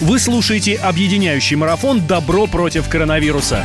Вы 0.00 0.20
слушаете 0.20 0.76
объединяющий 0.76 1.56
марафон 1.56 2.06
«Добро 2.06 2.46
против 2.46 2.88
коронавируса». 2.88 3.64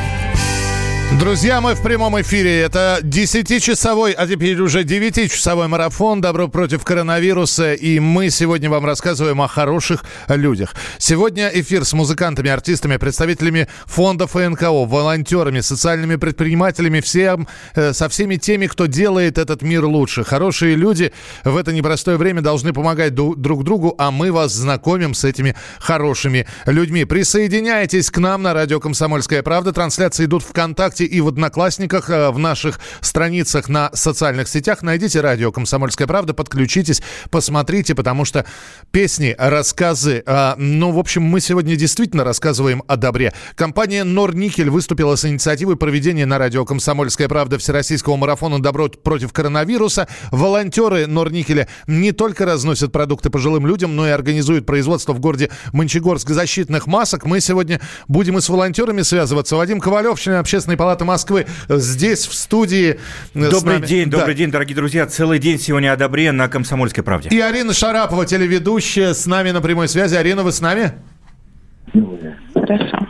Друзья, 1.20 1.62
мы 1.62 1.76
в 1.76 1.82
прямом 1.82 2.20
эфире. 2.22 2.62
Это 2.62 3.00
10-часовой, 3.02 4.14
а 4.14 4.28
теперь 4.28 4.60
уже 4.60 4.82
9-часовой 4.84 5.68
марафон 5.68 6.22
«Добро 6.22 6.48
против 6.48 6.84
коронавируса». 6.84 7.74
И 7.74 8.00
мы 8.00 8.30
сегодня 8.30 8.70
вам 8.70 8.84
рассказываем 8.86 9.40
о 9.42 9.48
хороших 9.48 10.04
людях. 10.28 10.76
Сегодня 10.98 11.50
эфир 11.54 11.86
с 11.86 11.94
музыкантами, 11.94 12.50
артистами, 12.50 12.98
представителями 12.98 13.68
фондов 13.86 14.34
НКО, 14.34 14.86
волонтерами, 14.86 15.62
социальными 15.62 16.16
предпринимателями, 16.16 17.00
всем, 17.00 17.48
э, 17.76 17.94
со 17.94 18.10
всеми 18.10 18.36
теми, 18.36 18.68
кто 18.68 18.88
делает 18.88 19.38
этот 19.38 19.62
мир 19.62 19.86
лучше. 19.86 20.24
Хорошие 20.24 20.76
люди 20.76 21.14
в 21.46 21.56
это 21.56 21.72
непростое 21.72 22.18
время 22.18 22.42
должны 22.42 22.74
помогать 22.74 23.14
друг 23.14 23.64
другу, 23.64 23.96
а 23.98 24.12
мы 24.12 24.32
вас 24.32 24.52
знакомим 24.52 25.14
с 25.14 25.24
этими 25.24 25.56
хорошими 25.80 26.48
людьми. 26.66 27.06
Присоединяйтесь 27.06 28.10
к 28.10 28.18
нам 28.18 28.42
на 28.42 28.54
радио 28.54 28.80
«Комсомольская 28.80 29.44
правда». 29.44 29.72
Трансляции 29.72 30.26
идут 30.26 30.44
ВКонтакте 30.44 31.03
ВКонтакте 31.04 31.06
и 31.06 31.22
в 31.22 31.28
Одноклассниках, 31.28 32.10
э, 32.10 32.32
в 32.32 32.40
наших 32.40 32.80
страницах 33.02 33.70
на 33.70 33.90
социальных 33.94 34.48
сетях. 34.48 34.82
Найдите 34.82 35.22
радио 35.22 35.52
«Комсомольская 35.52 36.08
правда», 36.08 36.34
подключитесь, 36.34 37.02
посмотрите, 37.30 37.96
потому 37.96 38.26
что 38.26 38.46
песни, 38.92 39.36
рассказы, 39.38 40.24
э, 40.26 40.54
ну, 40.58 40.92
в 40.92 41.00
общем, 41.00 41.24
мы 41.24 41.40
сегодня 41.40 41.76
действительно 41.76 42.24
рассказываем 42.24 42.84
о 42.88 42.96
добре. 42.96 43.34
Компания 43.56 44.04
«Норникель» 44.04 44.70
выступила 44.70 45.16
с 45.16 45.26
инициативой 45.26 45.76
проведения 45.76 46.26
на 46.26 46.38
радио 46.38 46.66
«Комсомольская 46.66 47.28
правда» 47.28 47.58
Всероссийского 47.58 48.16
марафона 48.16 48.62
«Добро 48.62 48.90
против 48.90 49.32
коронавируса». 49.34 50.08
Волонтеры 50.32 51.08
«Норникеля» 51.08 51.68
не 51.88 52.12
только 52.12 52.46
разносят 52.46 52.92
продукты 52.92 53.30
пожилым 53.30 53.68
людям, 53.68 53.96
но 53.96 54.08
и 54.08 54.12
организуют 54.12 54.66
производство 54.66 55.14
в 55.14 55.20
городе 55.20 55.50
Мончегорск 55.72 56.30
защитных 56.30 56.88
масок. 56.88 57.26
Мы 57.26 57.40
сегодня 57.40 57.80
будем 58.08 58.38
и 58.38 58.42
с 58.42 58.50
волонтерами 58.50 59.02
связываться. 59.02 59.56
Вадим 59.56 59.80
Ковалев, 59.80 60.20
член 60.20 60.36
общественной 60.36 60.78
палаты 60.78 60.93
палаты 60.94 61.06
Москвы 61.06 61.48
здесь, 61.70 62.28
в 62.28 62.34
студии. 62.34 63.00
Добрый 63.34 63.82
день, 63.82 64.10
да. 64.10 64.20
добрый 64.20 64.36
день, 64.36 64.52
дорогие 64.52 64.76
друзья. 64.76 65.08
Целый 65.08 65.40
день 65.40 65.60
сегодня 65.60 65.92
о 65.92 65.96
добре 65.96 66.32
на 66.32 66.48
«Комсомольской 66.48 67.04
правде». 67.04 67.30
И 67.30 67.40
Арина 67.40 67.74
Шарапова, 67.74 68.26
телеведущая, 68.26 69.14
с 69.14 69.26
нами 69.26 69.50
на 69.50 69.62
прямой 69.62 69.88
связи. 69.88 70.16
Арина, 70.16 70.44
вы 70.44 70.52
с 70.52 70.62
нами? 70.62 70.94
Хорошо. 72.54 73.08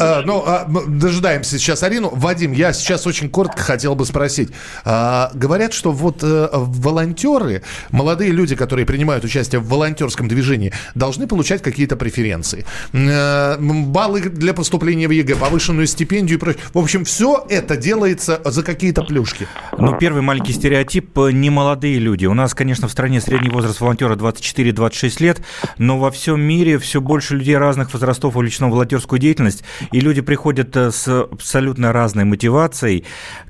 А, 0.00 0.22
ну, 0.24 0.42
а, 0.46 0.68
дожидаемся 0.86 1.58
сейчас 1.58 1.82
Арину. 1.82 2.10
Вадим, 2.12 2.52
я 2.52 2.72
сейчас 2.72 3.06
очень 3.06 3.28
коротко 3.30 3.62
хотел 3.62 3.94
бы 3.94 4.04
спросить. 4.04 4.50
А, 4.84 5.30
говорят, 5.34 5.72
что 5.72 5.92
вот 5.92 6.18
а, 6.22 6.50
волонтеры, 6.52 7.62
молодые 7.90 8.32
люди, 8.32 8.56
которые 8.56 8.86
принимают 8.86 9.24
участие 9.24 9.60
в 9.60 9.68
волонтерском 9.68 10.28
движении, 10.28 10.72
должны 10.94 11.26
получать 11.26 11.62
какие-то 11.62 11.96
преференции. 11.96 12.64
А, 12.92 13.56
баллы 13.58 14.22
для 14.22 14.54
поступления 14.54 15.08
в 15.08 15.12
ЕГЭ, 15.12 15.36
повышенную 15.36 15.86
стипендию 15.86 16.38
и 16.38 16.40
прочее. 16.40 16.62
В 16.74 16.78
общем, 16.78 17.04
все 17.04 17.44
это 17.48 17.76
делается 17.76 18.40
за 18.44 18.62
какие-то 18.62 19.02
плюшки. 19.02 19.46
Ну, 19.78 19.96
первый 19.98 20.22
маленький 20.22 20.52
стереотип– 20.52 21.16
не 21.32 21.50
молодые 21.50 21.98
люди. 21.98 22.26
У 22.26 22.34
нас, 22.34 22.54
конечно, 22.54 22.88
в 22.88 22.92
стране 22.92 23.20
средний 23.20 23.50
возраст 23.50 23.80
волонтера 23.80 24.16
24-26 24.16 25.22
лет, 25.22 25.40
но 25.78 25.98
во 25.98 26.10
всем 26.10 26.40
мире 26.40 26.78
все 26.78 27.00
больше 27.00 27.36
людей 27.36 27.56
разных 27.56 27.92
возрастов 27.92 28.36
увлечено 28.36 28.68
в 28.68 28.81
волонтерскую 28.82 29.18
деятельность 29.18 29.62
и 29.92 30.00
люди 30.00 30.20
приходят 30.20 30.76
э, 30.76 30.90
с 30.90 31.08
абсолютно 31.08 31.92
разной 31.92 32.24
мотивацией. 32.24 33.04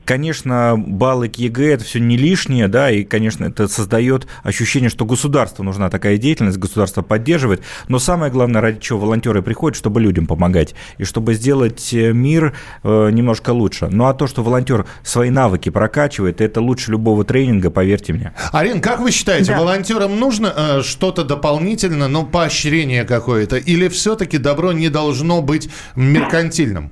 Конечно, 0.05 0.75
баллы 0.77 1.29
к 1.29 1.37
ЕГЭ– 1.37 1.75
это 1.75 1.85
все 1.85 2.01
не 2.01 2.17
лишнее, 2.17 2.67
да, 2.67 2.91
и, 2.91 3.05
конечно, 3.05 3.45
это 3.45 3.69
создает 3.69 4.27
ощущение, 4.43 4.91
что 4.91 5.05
государству 5.05 5.63
нужна 5.63 5.91
такая 5.91 6.19
деятельность, 6.19 6.59
государство 6.59 7.03
поддерживает, 7.03 7.63
но 7.87 8.01
самое 8.01 8.33
главное, 8.33 8.61
ради 8.61 8.81
чего 8.81 8.99
волонтеры 8.99 9.43
приходят, 9.43 9.77
чтобы 9.77 10.01
людям 10.01 10.27
помогать, 10.27 10.75
и 10.99 11.05
чтобы 11.05 11.35
сделать 11.35 11.95
э, 11.95 12.13
мир 12.13 12.53
э, 12.83 13.11
немножко 13.13 13.51
лучше. 13.51 13.89
Ну, 13.91 14.07
а 14.07 14.15
то, 14.15 14.27
что 14.27 14.43
волонтер 14.43 14.87
свои 15.05 15.31
навыки 15.31 15.69
прокачивает, 15.69 16.41
это 16.41 16.61
лучше 16.61 16.91
любого 16.91 17.25
тренинга, 17.25 17.71
поверьте 17.71 18.13
мне. 18.13 18.33
Арин, 18.51 18.81
как 18.81 19.01
вы 19.01 19.13
считаете, 19.13 19.53
да. 19.53 19.61
волонтерам 19.61 20.19
нужно 20.19 20.53
э, 20.55 20.83
что-то 20.83 21.23
дополнительно, 21.23 22.09
ну, 22.09 22.27
поощрение 22.27 23.05
какое-то, 23.05 23.57
или 23.57 23.87
все-таки 23.89 24.39
добро 24.39 24.73
не 24.73 24.89
должно 24.89 25.22
быть 25.43 25.69
меркантильным? 25.97 26.91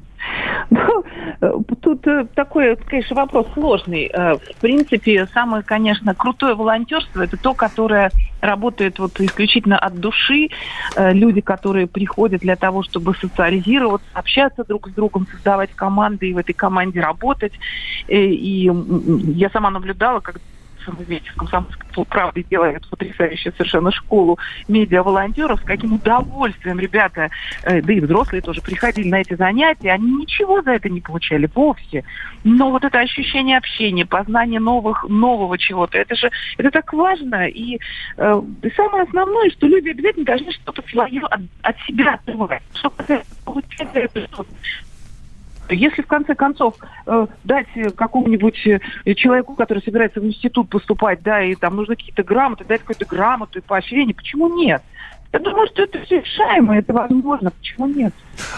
Ну, 0.71 1.05
тут 1.81 2.07
э, 2.07 2.27
такой, 2.35 2.77
конечно, 2.77 3.17
вопрос 3.17 3.47
сложный. 3.55 4.11
Э, 4.13 4.35
в 4.35 4.61
принципе, 4.61 5.27
самое, 5.33 5.63
конечно, 5.63 6.15
крутое 6.15 6.55
волонтерство– 6.55 7.23
это 7.25 7.37
то, 7.37 7.55
которое 7.55 8.11
работает 8.41 8.99
вот 8.99 9.21
исключительно 9.21 9.79
от 9.79 9.99
души. 9.99 10.49
Э, 10.97 11.13
люди, 11.13 11.41
которые 11.41 11.87
приходят 11.87 12.43
для 12.43 12.57
того, 12.57 12.83
чтобы 12.83 13.15
социализироваться, 13.15 14.07
общаться 14.13 14.65
друг 14.65 14.89
с 14.89 14.93
другом, 14.93 15.27
создавать 15.33 15.71
команды 15.75 16.29
и 16.29 16.35
в 16.35 16.39
этой 16.39 16.53
команде 16.53 17.01
работать. 17.01 17.53
И 18.09 18.71
я 19.35 19.51
сама 19.51 19.71
наблюдала, 19.71 20.21
как 20.21 20.41
вы 20.87 21.05
видите, 21.05 21.31
в 21.33 21.37
«Комсомольской 21.37 22.05
правде» 22.05 22.43
делает 22.43 22.89
потрясающую 22.89 23.53
совершенно 23.53 23.91
школу 23.91 24.39
медиа-волонтеров, 24.69 25.61
с 25.61 25.65
каким 25.65 25.95
удовольствием 25.95 26.79
ребята, 26.79 27.31
э, 27.63 27.83
да 27.83 27.93
и 27.93 28.01
взрослые 28.01 28.43
тоже, 28.43 28.61
приходили 28.61 29.09
на 29.09 29.21
эти 29.21 29.35
занятия, 29.35 29.93
они 29.93 30.11
ничего 30.17 30.63
за 30.63 30.73
это 30.73 30.89
не 30.89 31.01
получали 31.01 31.49
вовсе. 31.55 32.05
Но 32.45 32.71
вот 32.71 32.85
это 32.85 32.99
ощущение 33.01 33.59
общения, 33.59 34.07
познание 34.07 34.61
новых, 34.61 35.05
нового 35.09 35.59
чего-то, 35.59 35.99
это 35.99 36.15
же 36.15 36.31
это 36.57 36.71
так 36.71 36.93
важно. 36.93 37.47
И, 37.49 37.79
э, 38.17 38.43
и 38.62 38.71
самое 38.71 39.05
основное, 39.05 39.51
что 39.51 39.67
люди 39.67 39.91
обязательно 39.91 40.25
должны 40.25 40.53
что-то 40.53 40.83
свое 40.89 41.23
от, 41.23 41.41
от 41.62 41.77
себя 41.87 42.15
открывать. 42.15 42.62
Чтобы 42.75 43.23
получать 43.45 43.89
это 43.95 44.27
что-то 44.27 44.51
если 45.75 46.03
в 46.03 46.06
конце 46.06 46.34
концов 46.34 46.76
э, 47.06 47.26
дать 47.44 47.66
какому-нибудь 47.97 48.66
э, 48.66 49.14
человеку, 49.14 49.54
который 49.54 49.82
собирается 49.82 50.20
в 50.20 50.26
институт 50.26 50.69
поступать, 50.69 51.22
да, 51.22 51.42
и 51.42 51.54
там 51.54 51.76
нужны 51.76 51.97
какие-то 51.97 52.22
грамоты, 52.22 52.64
дать 52.64 52.81
какую-то 52.81 53.06
грамоту 53.06 53.58
и 53.58 53.62
поощрение, 53.62 54.14
почему 54.14 54.48
нет? 54.56 54.82
Я 55.32 55.38
думаю, 55.38 55.69
что 55.69 55.82
это 55.82 56.03
все 56.04 56.20
решаемо, 56.20 56.78
это 56.78 56.92
возможно. 56.92 57.50
Почему 57.53 57.86
нет? 57.86 58.12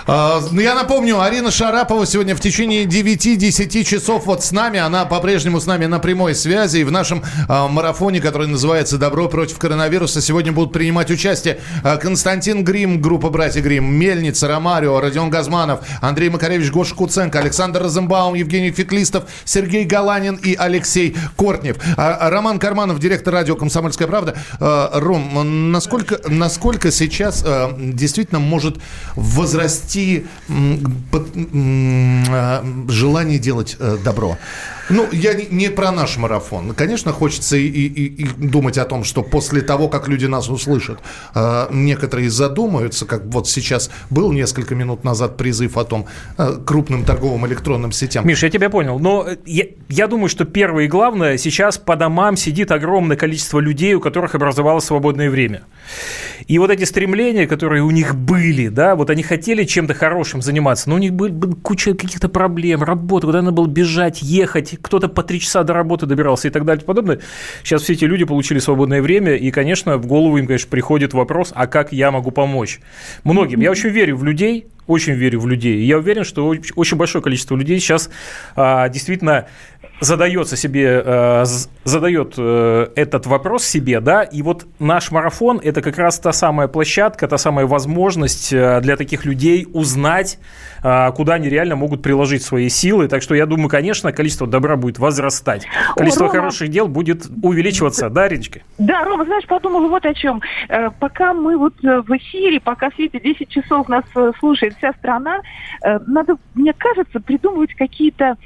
А, 0.06 0.40
ну, 0.50 0.60
я 0.60 0.74
напомню, 0.74 1.20
Арина 1.20 1.50
Шарапова 1.50 2.06
сегодня 2.06 2.34
в 2.34 2.40
течение 2.40 2.84
9-10 2.84 3.84
часов 3.84 4.26
вот 4.26 4.44
с 4.44 4.52
нами. 4.52 4.78
Она 4.78 5.04
по-прежнему 5.04 5.60
с 5.60 5.66
нами 5.66 5.86
на 5.86 5.98
прямой 5.98 6.34
связи. 6.34 6.78
И 6.78 6.84
в 6.84 6.90
нашем 6.90 7.22
а, 7.48 7.68
марафоне, 7.68 8.20
который 8.20 8.48
называется 8.48 8.98
«Добро 8.98 9.28
против 9.28 9.58
коронавируса», 9.58 10.20
сегодня 10.20 10.52
будут 10.52 10.72
принимать 10.72 11.10
участие 11.10 11.60
а, 11.82 11.96
Константин 11.96 12.64
Грим, 12.64 13.00
группа 13.00 13.30
«Братья 13.30 13.60
Грим», 13.60 13.92
Мельница, 13.92 14.48
Ромарио, 14.48 15.00
Родион 15.00 15.30
Газманов, 15.30 15.80
Андрей 16.00 16.30
Макаревич, 16.30 16.70
Гоша 16.70 16.94
Куценко, 16.94 17.38
Александр 17.38 17.82
Розенбаум, 17.82 18.34
Евгений 18.34 18.70
Феклистов, 18.70 19.24
Сергей 19.44 19.84
Галанин 19.84 20.36
и 20.36 20.54
Алексей 20.54 21.16
Кортнев. 21.36 21.76
Роман 21.96 22.58
Карманов, 22.58 22.98
директор 22.98 23.32
радио 23.32 23.56
«Комсомольская 23.56 24.08
правда». 24.08 24.36
Ром, 24.60 25.70
насколько, 25.72 26.20
насколько 26.28 26.90
сейчас 26.90 27.44
действительно 27.78 28.40
может 28.40 28.78
возрасти 29.16 29.71
э, 31.34 32.64
желание 32.88 33.38
делать 33.38 33.76
э, 33.78 33.98
добро? 34.04 34.38
Ну, 34.92 35.08
я 35.10 35.32
не, 35.32 35.46
не 35.50 35.70
про 35.70 35.90
наш 35.90 36.18
марафон. 36.18 36.74
Конечно, 36.74 37.12
хочется 37.12 37.56
и, 37.56 37.66
и, 37.66 38.04
и 38.22 38.24
думать 38.24 38.76
о 38.76 38.84
том, 38.84 39.04
что 39.04 39.22
после 39.22 39.62
того, 39.62 39.88
как 39.88 40.06
люди 40.06 40.26
нас 40.26 40.50
услышат, 40.50 40.98
э, 41.34 41.66
некоторые 41.70 42.28
задумаются, 42.28 43.06
как 43.06 43.24
вот 43.24 43.48
сейчас 43.48 43.90
был 44.10 44.32
несколько 44.32 44.74
минут 44.74 45.02
назад 45.02 45.38
призыв 45.38 45.78
о 45.78 45.84
том 45.84 46.06
э, 46.36 46.58
крупным 46.66 47.04
торговым 47.04 47.46
электронным 47.46 47.90
сетям. 47.90 48.26
Миша, 48.26 48.46
я 48.46 48.50
тебя 48.50 48.68
понял. 48.68 48.98
Но 48.98 49.26
я, 49.46 49.64
я 49.88 50.08
думаю, 50.08 50.28
что 50.28 50.44
первое 50.44 50.84
и 50.84 50.88
главное, 50.88 51.38
сейчас 51.38 51.78
по 51.78 51.96
домам 51.96 52.36
сидит 52.36 52.70
огромное 52.70 53.16
количество 53.16 53.60
людей, 53.60 53.94
у 53.94 54.00
которых 54.00 54.34
образовалось 54.34 54.84
свободное 54.84 55.30
время. 55.30 55.62
И 56.48 56.58
вот 56.58 56.70
эти 56.70 56.84
стремления, 56.84 57.46
которые 57.46 57.82
у 57.82 57.90
них 57.90 58.14
были, 58.14 58.68
да, 58.68 58.94
вот 58.94 59.08
они 59.08 59.22
хотели 59.22 59.64
чем-то 59.64 59.94
хорошим 59.94 60.42
заниматься, 60.42 60.90
но 60.90 60.96
у 60.96 60.98
них 60.98 61.14
была 61.14 61.30
куча 61.62 61.94
каких-то 61.94 62.28
проблем, 62.28 62.82
работа, 62.82 63.26
куда 63.26 63.40
надо 63.40 63.52
было 63.52 63.66
бежать, 63.66 64.20
ехать, 64.20 64.81
кто-то 64.82 65.08
по 65.08 65.22
три 65.22 65.40
часа 65.40 65.62
до 65.62 65.72
работы 65.72 66.06
добирался 66.06 66.48
и 66.48 66.50
так 66.50 66.64
далее 66.64 66.82
и 66.82 66.86
подобное. 66.86 67.20
Сейчас 67.62 67.82
все 67.82 67.94
эти 67.94 68.04
люди 68.04 68.24
получили 68.24 68.58
свободное 68.58 69.00
время, 69.00 69.36
и, 69.36 69.50
конечно, 69.50 69.96
в 69.96 70.06
голову 70.06 70.36
им, 70.36 70.46
конечно, 70.46 70.68
приходит 70.68 71.14
вопрос, 71.14 71.52
а 71.54 71.66
как 71.66 71.92
я 71.92 72.10
могу 72.10 72.30
помочь? 72.30 72.80
Многим. 73.24 73.60
Я 73.60 73.70
очень 73.70 73.90
верю 73.90 74.16
в 74.16 74.24
людей, 74.24 74.66
очень 74.86 75.14
верю 75.14 75.40
в 75.40 75.48
людей. 75.48 75.78
И 75.78 75.84
я 75.84 75.98
уверен, 75.98 76.24
что 76.24 76.54
очень 76.76 76.96
большое 76.96 77.22
количество 77.22 77.56
людей 77.56 77.78
сейчас 77.78 78.10
а, 78.56 78.88
действительно 78.88 79.46
задается 80.02 80.56
себе, 80.56 81.02
э, 81.04 81.44
задает 81.84 82.34
э, 82.36 82.88
этот 82.96 83.26
вопрос 83.26 83.64
себе, 83.64 84.00
да, 84.00 84.22
и 84.22 84.42
вот 84.42 84.66
наш 84.78 85.10
марафон– 85.10 85.60
это 85.62 85.80
как 85.80 85.98
раз 85.98 86.18
та 86.18 86.32
самая 86.32 86.68
площадка, 86.68 87.28
та 87.28 87.38
самая 87.38 87.66
возможность 87.66 88.52
э, 88.52 88.80
для 88.80 88.96
таких 88.96 89.24
людей 89.24 89.66
узнать, 89.72 90.38
куда 91.16 91.34
они 91.34 91.48
реально 91.48 91.76
могут 91.76 92.02
приложить 92.02 92.42
свои 92.42 92.68
силы. 92.68 93.06
Так 93.06 93.22
что 93.22 93.36
я 93.36 93.46
думаю, 93.46 93.68
конечно, 93.68 94.12
количество 94.12 94.48
добра 94.48 94.74
будет 94.74 94.98
возрастать, 94.98 95.64
количество 95.94 96.26
О, 96.26 96.28
Рома, 96.28 96.40
хороших 96.40 96.70
дел 96.70 96.88
будет 96.88 97.24
увеличиваться, 97.40 98.10
да, 98.10 98.26
Риночка? 98.26 98.62
Да, 98.78 99.04
Рома, 99.04 99.24
знаешь, 99.24 99.46
подумала 99.46 99.86
вот 99.86 100.04
о 100.04 100.12
чем. 100.12 100.42
Пока 100.98 101.34
мы 101.34 101.56
вот 101.56 101.74
в 101.80 102.16
эфире, 102.16 102.58
пока 102.58 102.90
все 102.90 103.04
эти 103.04 103.20
10 103.20 103.48
часов 103.48 103.88
нас 103.88 104.04
слушает 104.40 104.71
вся 104.78 104.92
страна, 104.92 105.40
надо, 106.06 106.36
мне 106.54 106.72
кажется, 106.72 107.20
придумывать 107.20 107.74
какие-то 107.74 108.36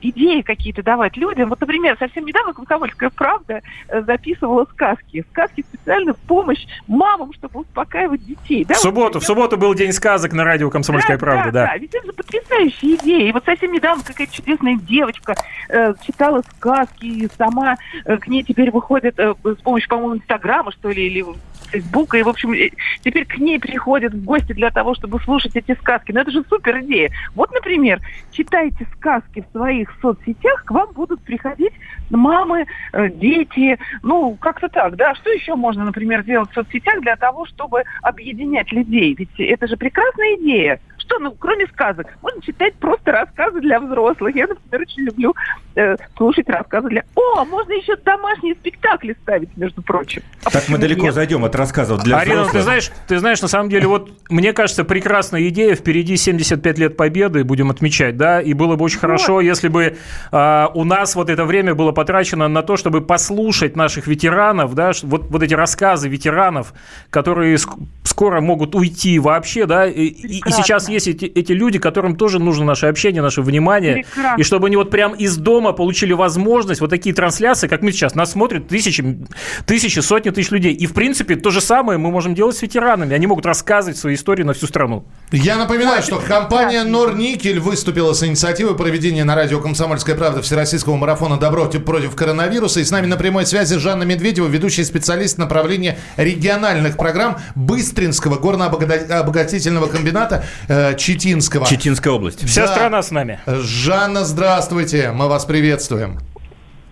идеи 0.00 0.42
какие-то, 0.42 0.82
да, 0.82 0.98
давать 0.98 1.16
людям. 1.16 1.48
Вот, 1.48 1.60
например, 1.60 1.96
совсем 1.96 2.26
недавно 2.26 2.52
«Комсомольская 2.52 3.10
правда» 3.10 3.62
э, 3.88 4.02
записывала 4.02 4.66
сказки. 4.72 5.24
Сказки 5.30 5.64
специально 5.68 6.12
в 6.12 6.16
помощь 6.16 6.66
мамам, 6.88 7.32
чтобы 7.34 7.60
успокаивать 7.60 8.24
детей. 8.26 8.64
Да? 8.64 8.74
В 8.74 8.78
субботу, 8.78 9.14
вот, 9.14 9.22
в 9.22 9.26
субботу 9.26 9.56
был 9.56 9.74
день 9.74 9.92
сказок 9.92 10.32
на 10.32 10.44
радио 10.44 10.70
«Комсомольская 10.70 11.16
да, 11.16 11.20
правда», 11.20 11.52
да. 11.52 11.66
Да, 11.66 11.78
ведь 11.78 11.94
это 11.94 12.06
же 12.06 12.12
потрясающие 12.12 12.96
идеи. 12.96 13.28
И 13.28 13.32
вот 13.32 13.44
совсем 13.44 13.72
недавно 13.72 14.02
какая-то 14.02 14.34
чудесная 14.34 14.76
девочка 14.76 15.36
э, 15.68 15.94
читала 16.04 16.42
сказки, 16.56 17.06
и 17.06 17.28
сама 17.38 17.76
э, 18.04 18.16
к 18.16 18.26
ней 18.26 18.42
теперь 18.42 18.72
выходит 18.72 19.14
э, 19.18 19.34
с 19.44 19.62
помощью, 19.62 19.88
по-моему, 19.88 20.16
Инстаграма, 20.16 20.72
что 20.72 20.90
ли, 20.90 21.06
или 21.06 21.24
Фейсбука, 21.70 22.16
и, 22.16 22.22
в 22.22 22.28
общем, 22.28 22.54
теперь 23.02 23.26
к 23.26 23.38
ней 23.38 23.58
приходят 23.58 24.12
в 24.12 24.24
гости 24.24 24.52
для 24.52 24.70
того, 24.70 24.94
чтобы 24.94 25.20
слушать 25.20 25.54
эти 25.54 25.74
сказки. 25.78 26.12
Но 26.12 26.20
это 26.20 26.30
же 26.30 26.44
супер 26.48 26.80
идея. 26.80 27.10
Вот, 27.34 27.52
например, 27.52 28.00
читайте 28.32 28.86
сказки 28.96 29.44
в 29.48 29.52
своих 29.58 29.92
соцсетях, 30.00 30.64
к 30.64 30.70
вам 30.70 30.88
будут 30.94 31.20
приходить 31.22 31.72
мамы, 32.10 32.66
э, 32.92 33.10
дети, 33.10 33.78
ну, 34.02 34.36
как-то 34.40 34.68
так, 34.68 34.96
да. 34.96 35.14
Что 35.16 35.30
еще 35.30 35.56
можно, 35.56 35.84
например, 35.84 36.22
делать 36.22 36.50
в 36.50 36.54
соцсетях 36.54 37.00
для 37.00 37.16
того, 37.16 37.44
чтобы 37.46 37.82
объединять 38.02 38.70
людей? 38.72 39.14
Ведь 39.18 39.38
это 39.38 39.66
же 39.66 39.76
прекрасная 39.76 40.36
идея 40.36 40.80
что, 41.08 41.18
ну, 41.18 41.32
кроме 41.32 41.66
сказок, 41.68 42.06
можно 42.22 42.40
читать 42.42 42.74
просто 42.74 43.12
рассказы 43.12 43.60
для 43.60 43.80
взрослых. 43.80 44.34
Я, 44.36 44.46
например, 44.46 44.82
очень 44.82 45.02
люблю 45.04 45.34
э, 45.74 45.96
слушать 46.16 46.48
рассказы 46.48 46.88
для... 46.88 47.04
О, 47.14 47.44
можно 47.44 47.72
еще 47.72 47.96
домашние 47.96 48.54
спектакли 48.54 49.16
ставить, 49.22 49.56
между 49.56 49.82
прочим. 49.82 50.22
А 50.44 50.50
так 50.50 50.68
мы 50.68 50.78
далеко 50.78 51.04
нет? 51.04 51.14
зайдем 51.14 51.44
от 51.44 51.54
рассказов 51.54 52.02
для 52.02 52.18
Арина, 52.18 52.42
взрослых. 52.42 52.52
ты 52.52 52.62
знаешь, 52.62 52.90
ты 53.06 53.18
знаешь, 53.18 53.42
на 53.42 53.48
самом 53.48 53.70
деле, 53.70 53.86
вот 53.88 54.10
мне 54.28 54.52
кажется, 54.52 54.84
прекрасная 54.84 55.48
идея. 55.48 55.74
Впереди 55.74 56.16
75 56.16 56.78
лет 56.78 56.96
Победы, 56.96 57.44
будем 57.44 57.70
отмечать, 57.70 58.16
да, 58.16 58.40
и 58.40 58.52
было 58.52 58.76
бы 58.76 58.84
очень 58.84 58.96
вот. 58.96 59.02
хорошо, 59.02 59.40
если 59.40 59.68
бы 59.68 59.96
э, 60.32 60.66
у 60.74 60.84
нас 60.84 61.14
вот 61.14 61.30
это 61.30 61.44
время 61.44 61.74
было 61.74 61.92
потрачено 61.92 62.48
на 62.48 62.62
то, 62.62 62.76
чтобы 62.76 63.00
послушать 63.00 63.76
наших 63.76 64.06
ветеранов, 64.06 64.74
да, 64.74 64.92
вот, 65.02 65.30
вот 65.30 65.42
эти 65.42 65.54
рассказы 65.54 66.08
ветеранов, 66.08 66.74
которые 67.10 67.56
скоро 68.04 68.40
могут 68.40 68.74
уйти 68.74 69.18
вообще, 69.18 69.64
да, 69.66 69.86
и, 69.86 70.06
и 70.06 70.42
сейчас 70.50 70.88
есть 70.88 70.97
эти, 71.06 71.26
эти 71.26 71.52
люди, 71.52 71.78
которым 71.78 72.16
тоже 72.16 72.38
нужно 72.38 72.64
наше 72.64 72.86
общение, 72.86 73.22
наше 73.22 73.42
внимание, 73.42 74.04
Прекрасно. 74.04 74.40
и 74.40 74.42
чтобы 74.42 74.66
они 74.66 74.76
вот 74.76 74.90
прям 74.90 75.14
из 75.14 75.36
дома 75.36 75.72
получили 75.72 76.12
возможность, 76.12 76.80
вот 76.80 76.90
такие 76.90 77.14
трансляции, 77.14 77.68
как 77.68 77.82
мы 77.82 77.92
сейчас, 77.92 78.14
нас 78.14 78.32
смотрят 78.32 78.68
тысячи, 78.68 79.18
тысячи, 79.66 80.00
сотни 80.00 80.30
тысяч 80.30 80.50
людей. 80.50 80.74
И, 80.74 80.86
в 80.86 80.94
принципе, 80.94 81.36
то 81.36 81.50
же 81.50 81.60
самое 81.60 81.98
мы 81.98 82.10
можем 82.10 82.34
делать 82.34 82.56
с 82.56 82.62
ветеранами. 82.62 83.14
Они 83.14 83.26
могут 83.26 83.46
рассказывать 83.46 83.98
свои 83.98 84.14
истории 84.14 84.42
на 84.42 84.52
всю 84.52 84.66
страну. 84.66 85.04
Я 85.30 85.56
напоминаю, 85.56 86.02
что 86.02 86.16
компания 86.18 86.84
Норникель 86.84 87.60
выступила 87.60 88.12
с 88.12 88.22
инициативой 88.22 88.76
проведения 88.76 89.24
на 89.24 89.34
радио 89.34 89.60
«Комсомольская 89.60 90.16
правда» 90.16 90.42
Всероссийского 90.42 90.96
марафона 90.96 91.36
«Добро 91.38 91.66
против 91.66 92.16
коронавируса». 92.16 92.80
И 92.80 92.84
с 92.84 92.90
нами 92.90 93.06
на 93.06 93.16
прямой 93.16 93.46
связи 93.46 93.76
Жанна 93.78 94.04
Медведева, 94.04 94.46
ведущий 94.46 94.84
специалист 94.84 95.38
направления 95.38 95.98
региональных 96.16 96.96
программ 96.96 97.38
Быстринского 97.54 98.38
горно-обогатительного 98.38 99.86
комбината 99.86 100.44
э, 100.68 100.87
Читинского. 100.94 101.66
Читинская 101.66 102.12
область. 102.12 102.46
Вся 102.46 102.66
да. 102.66 102.72
страна 102.72 103.02
с 103.02 103.10
нами. 103.10 103.40
Жанна, 103.46 104.24
здравствуйте. 104.24 105.12
Мы 105.12 105.28
вас 105.28 105.44
приветствуем. 105.44 106.18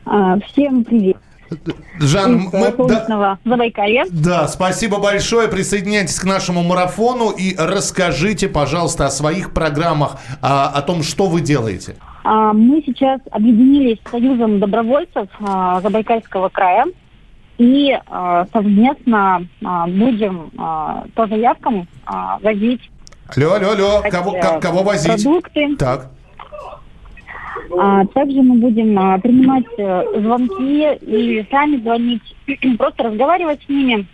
А, 0.05 0.39
всем 0.41 0.85
привет. 0.85 1.17
Жан, 2.01 2.51
мы, 2.53 2.75
да, 2.89 3.39
Забайкалья. 3.45 4.07
Да, 4.11 4.49
спасибо 4.49 4.99
большое. 4.99 5.49
Присоединяйтесь 5.49 6.19
к 6.19 6.25
нашему 6.25 6.63
марафону 6.63 7.31
и 7.31 7.55
расскажите, 7.57 8.49
пожалуйста, 8.49 9.07
о 9.07 9.11
своих 9.11 9.53
программах, 9.53 10.17
о, 10.41 10.67
о 10.69 10.83
том, 10.83 11.03
что 11.03 11.27
вы 11.27 11.41
делаете. 11.41 11.97
А, 12.25 12.53
мы 12.53 12.83
сейчас 12.85 13.21
объединились 13.31 13.99
с 14.05 14.11
Союзом 14.11 14.59
добровольцев 14.59 15.29
а, 15.41 15.81
Забайкальского 15.81 16.49
края 16.49 16.87
и 17.59 17.97
а, 18.07 18.47
совместно 18.53 19.47
а, 19.65 19.87
будем 19.87 20.51
а, 20.59 21.05
по 21.15 21.27
заявкам 21.27 21.87
а, 22.05 22.39
возить 22.43 22.91
Алло, 23.35 23.55
алло, 23.55 23.71
алло, 23.71 24.03
кого, 24.11 24.61
кого 24.61 24.83
возить? 24.83 25.25
Продукты. 25.25 25.77
Так. 25.77 26.11
А, 27.77 28.07
также 28.07 28.43
мы 28.43 28.57
будем 28.59 28.99
а, 28.99 29.19
принимать 29.19 29.65
а, 29.79 30.05
звонки 30.17 30.95
и 31.03 31.47
сами 31.51 31.77
звонить, 31.79 32.37
просто 32.79 33.05
разговаривать 33.05 33.63
с 33.65 33.69
ними 33.69 34.07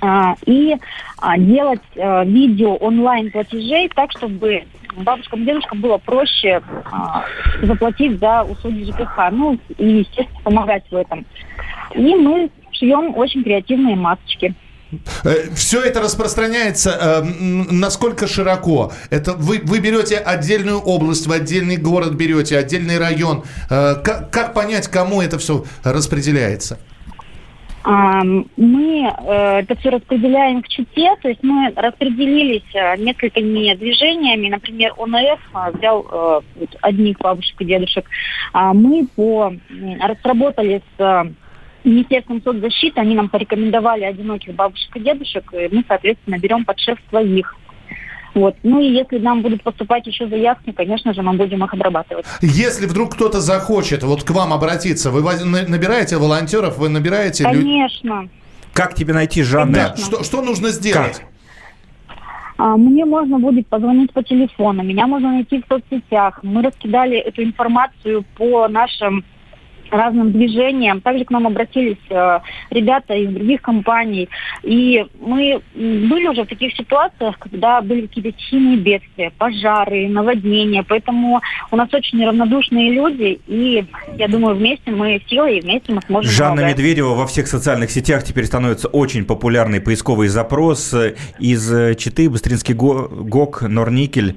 а, 0.00 0.34
и 0.46 0.76
а, 1.18 1.38
делать 1.38 1.80
а, 1.96 2.24
видео 2.24 2.74
онлайн 2.76 3.30
платежей 3.30 3.88
так, 3.94 4.10
чтобы 4.12 4.64
бабушкам 4.96 5.42
и 5.42 5.46
дедушкам 5.46 5.80
было 5.80 5.98
проще 5.98 6.60
а, 6.90 7.24
заплатить 7.62 8.18
за 8.18 8.42
услуги 8.42 8.84
ЖКХ, 8.84 9.30
ну 9.30 9.58
и, 9.78 9.86
естественно, 9.86 10.40
помогать 10.42 10.84
в 10.90 10.96
этом. 10.96 11.24
И 11.94 12.14
мы 12.14 12.50
шьем 12.72 13.16
очень 13.16 13.42
креативные 13.42 13.96
масочки. 13.96 14.54
Э, 15.24 15.50
Все 15.54 15.82
это 15.82 16.00
распространяется 16.00 16.90
э, 16.90 17.22
насколько 17.70 18.26
широко? 18.26 18.92
Это 19.10 19.34
вы, 19.34 19.60
вы 19.64 19.80
берете 19.80 20.16
отдельную 20.16 20.78
область, 20.78 21.26
в 21.26 21.32
отдельный 21.32 21.76
город 21.76 22.14
берете, 22.14 22.58
отдельный 22.58 22.98
район. 22.98 23.44
Э, 23.70 23.94
как, 24.02 24.30
как 24.30 24.54
понять, 24.54 24.88
кому 24.88 25.20
это 25.20 25.38
все 25.38 25.64
распределяется? 25.84 26.78
Мы 27.84 29.10
э, 29.26 29.60
это 29.60 29.74
все 29.76 29.90
распределяем 29.90 30.62
в 30.62 30.68
Чите, 30.68 31.14
то 31.22 31.28
есть 31.28 31.42
мы 31.42 31.72
распределились 31.74 32.74
э, 32.74 32.96
несколькими 32.98 33.74
движениями. 33.76 34.48
Например, 34.48 34.92
ОНФ 34.98 35.40
взял 35.74 36.42
одних 36.82 37.18
бабушек 37.18 37.58
и 37.60 37.64
дедушек. 37.64 38.04
А 38.52 38.74
мы 38.74 39.06
по, 39.06 39.54
разработали 40.00 40.82
с 40.98 41.32
Министерством 41.88 42.42
соцзащиты, 42.42 43.00
они 43.00 43.14
нам 43.14 43.28
порекомендовали 43.28 44.04
одиноких 44.04 44.54
бабушек 44.54 44.96
и 44.96 45.00
дедушек, 45.00 45.52
и 45.52 45.68
мы, 45.74 45.84
соответственно, 45.86 46.38
берем 46.38 46.64
под 46.64 46.78
шеф 46.78 46.98
своих. 47.08 47.56
Вот. 48.34 48.56
Ну 48.62 48.80
и 48.80 48.90
если 48.92 49.18
нам 49.18 49.42
будут 49.42 49.62
поступать 49.62 50.06
еще 50.06 50.28
заявки, 50.28 50.70
конечно 50.72 51.12
же, 51.12 51.22
мы 51.22 51.32
будем 51.32 51.64
их 51.64 51.74
обрабатывать. 51.74 52.24
Если 52.40 52.86
вдруг 52.86 53.14
кто-то 53.14 53.40
захочет 53.40 54.02
вот 54.02 54.22
к 54.22 54.30
вам 54.30 54.52
обратиться, 54.52 55.10
вы 55.10 55.22
набираете 55.22 56.18
волонтеров, 56.18 56.78
вы 56.78 56.88
набираете... 56.88 57.44
Конечно. 57.44 58.28
Как 58.72 58.94
тебе 58.94 59.12
найти, 59.12 59.42
Жанна? 59.42 59.72
Да, 59.72 59.96
что, 59.96 60.22
что 60.22 60.42
нужно 60.42 60.68
сделать? 60.68 61.18
Как? 61.18 61.28
А, 62.58 62.76
мне 62.76 63.04
можно 63.04 63.38
будет 63.38 63.68
позвонить 63.68 64.12
по 64.12 64.22
телефону, 64.22 64.82
меня 64.82 65.06
можно 65.06 65.30
найти 65.30 65.62
в 65.62 65.66
соцсетях. 65.68 66.40
Мы 66.42 66.62
раскидали 66.62 67.16
эту 67.16 67.42
информацию 67.44 68.24
по 68.36 68.68
нашим 68.68 69.24
разным 69.90 70.32
движениям. 70.32 71.00
Также 71.00 71.24
к 71.24 71.30
нам 71.30 71.46
обратились 71.46 71.96
э, 72.10 72.40
ребята 72.70 73.14
из 73.14 73.30
других 73.32 73.62
компаний. 73.62 74.28
И 74.62 75.04
мы 75.20 75.60
были 75.74 76.28
уже 76.28 76.44
в 76.44 76.48
таких 76.48 76.74
ситуациях, 76.74 77.38
когда 77.38 77.80
были 77.80 78.02
какие-то 78.02 78.32
стихийные 78.38 78.76
бедствия, 78.76 79.32
пожары, 79.36 80.08
наводнения. 80.08 80.84
Поэтому 80.86 81.40
у 81.70 81.76
нас 81.76 81.92
очень 81.92 82.18
неравнодушные 82.18 82.92
люди. 82.92 83.40
И 83.46 83.84
я 84.16 84.28
думаю, 84.28 84.56
вместе 84.56 84.90
мы 84.90 85.20
силы 85.28 85.58
и 85.58 85.60
вместе 85.60 85.92
мы 85.92 86.00
сможем 86.06 86.30
Жанна 86.30 86.56
помогать. 86.56 86.78
Медведева 86.78 87.14
во 87.14 87.26
всех 87.26 87.46
социальных 87.46 87.90
сетях 87.90 88.24
теперь 88.24 88.44
становится 88.46 88.88
очень 88.88 89.24
популярный 89.24 89.80
поисковый 89.80 90.28
запрос 90.28 90.94
из 91.38 91.96
Читы, 91.96 92.28
Быстринский 92.30 92.74
ГОК, 92.74 93.62
Норникель. 93.62 94.36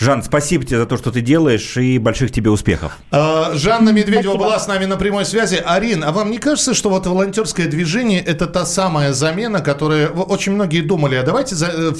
Жан, 0.00 0.22
спасибо 0.22 0.64
тебе 0.64 0.78
за 0.78 0.86
то, 0.86 0.96
что 0.96 1.12
ты 1.12 1.20
делаешь, 1.20 1.76
и 1.76 1.98
больших 1.98 2.32
тебе 2.32 2.48
успехов. 2.48 2.96
А, 3.10 3.52
Жанна 3.52 3.90
Медведева 3.90 4.32
спасибо. 4.32 4.44
была 4.44 4.58
с 4.58 4.66
нами 4.66 4.86
на 4.86 4.96
прямой 4.96 5.26
связи. 5.26 5.62
Арин, 5.62 6.02
а 6.02 6.10
вам 6.10 6.30
не 6.30 6.38
кажется, 6.38 6.72
что 6.72 6.88
вот 6.88 7.06
волонтерское 7.06 7.66
движение– 7.66 8.20
это 8.26 8.46
та 8.46 8.64
самая 8.64 9.12
замена, 9.12 9.60
которая 9.60 10.08
очень 10.08 10.52
многие 10.52 10.80
думали, 10.80 11.16
а 11.16 11.22
давайте 11.22 11.54
за... 11.54 11.66
Э, 11.66 11.92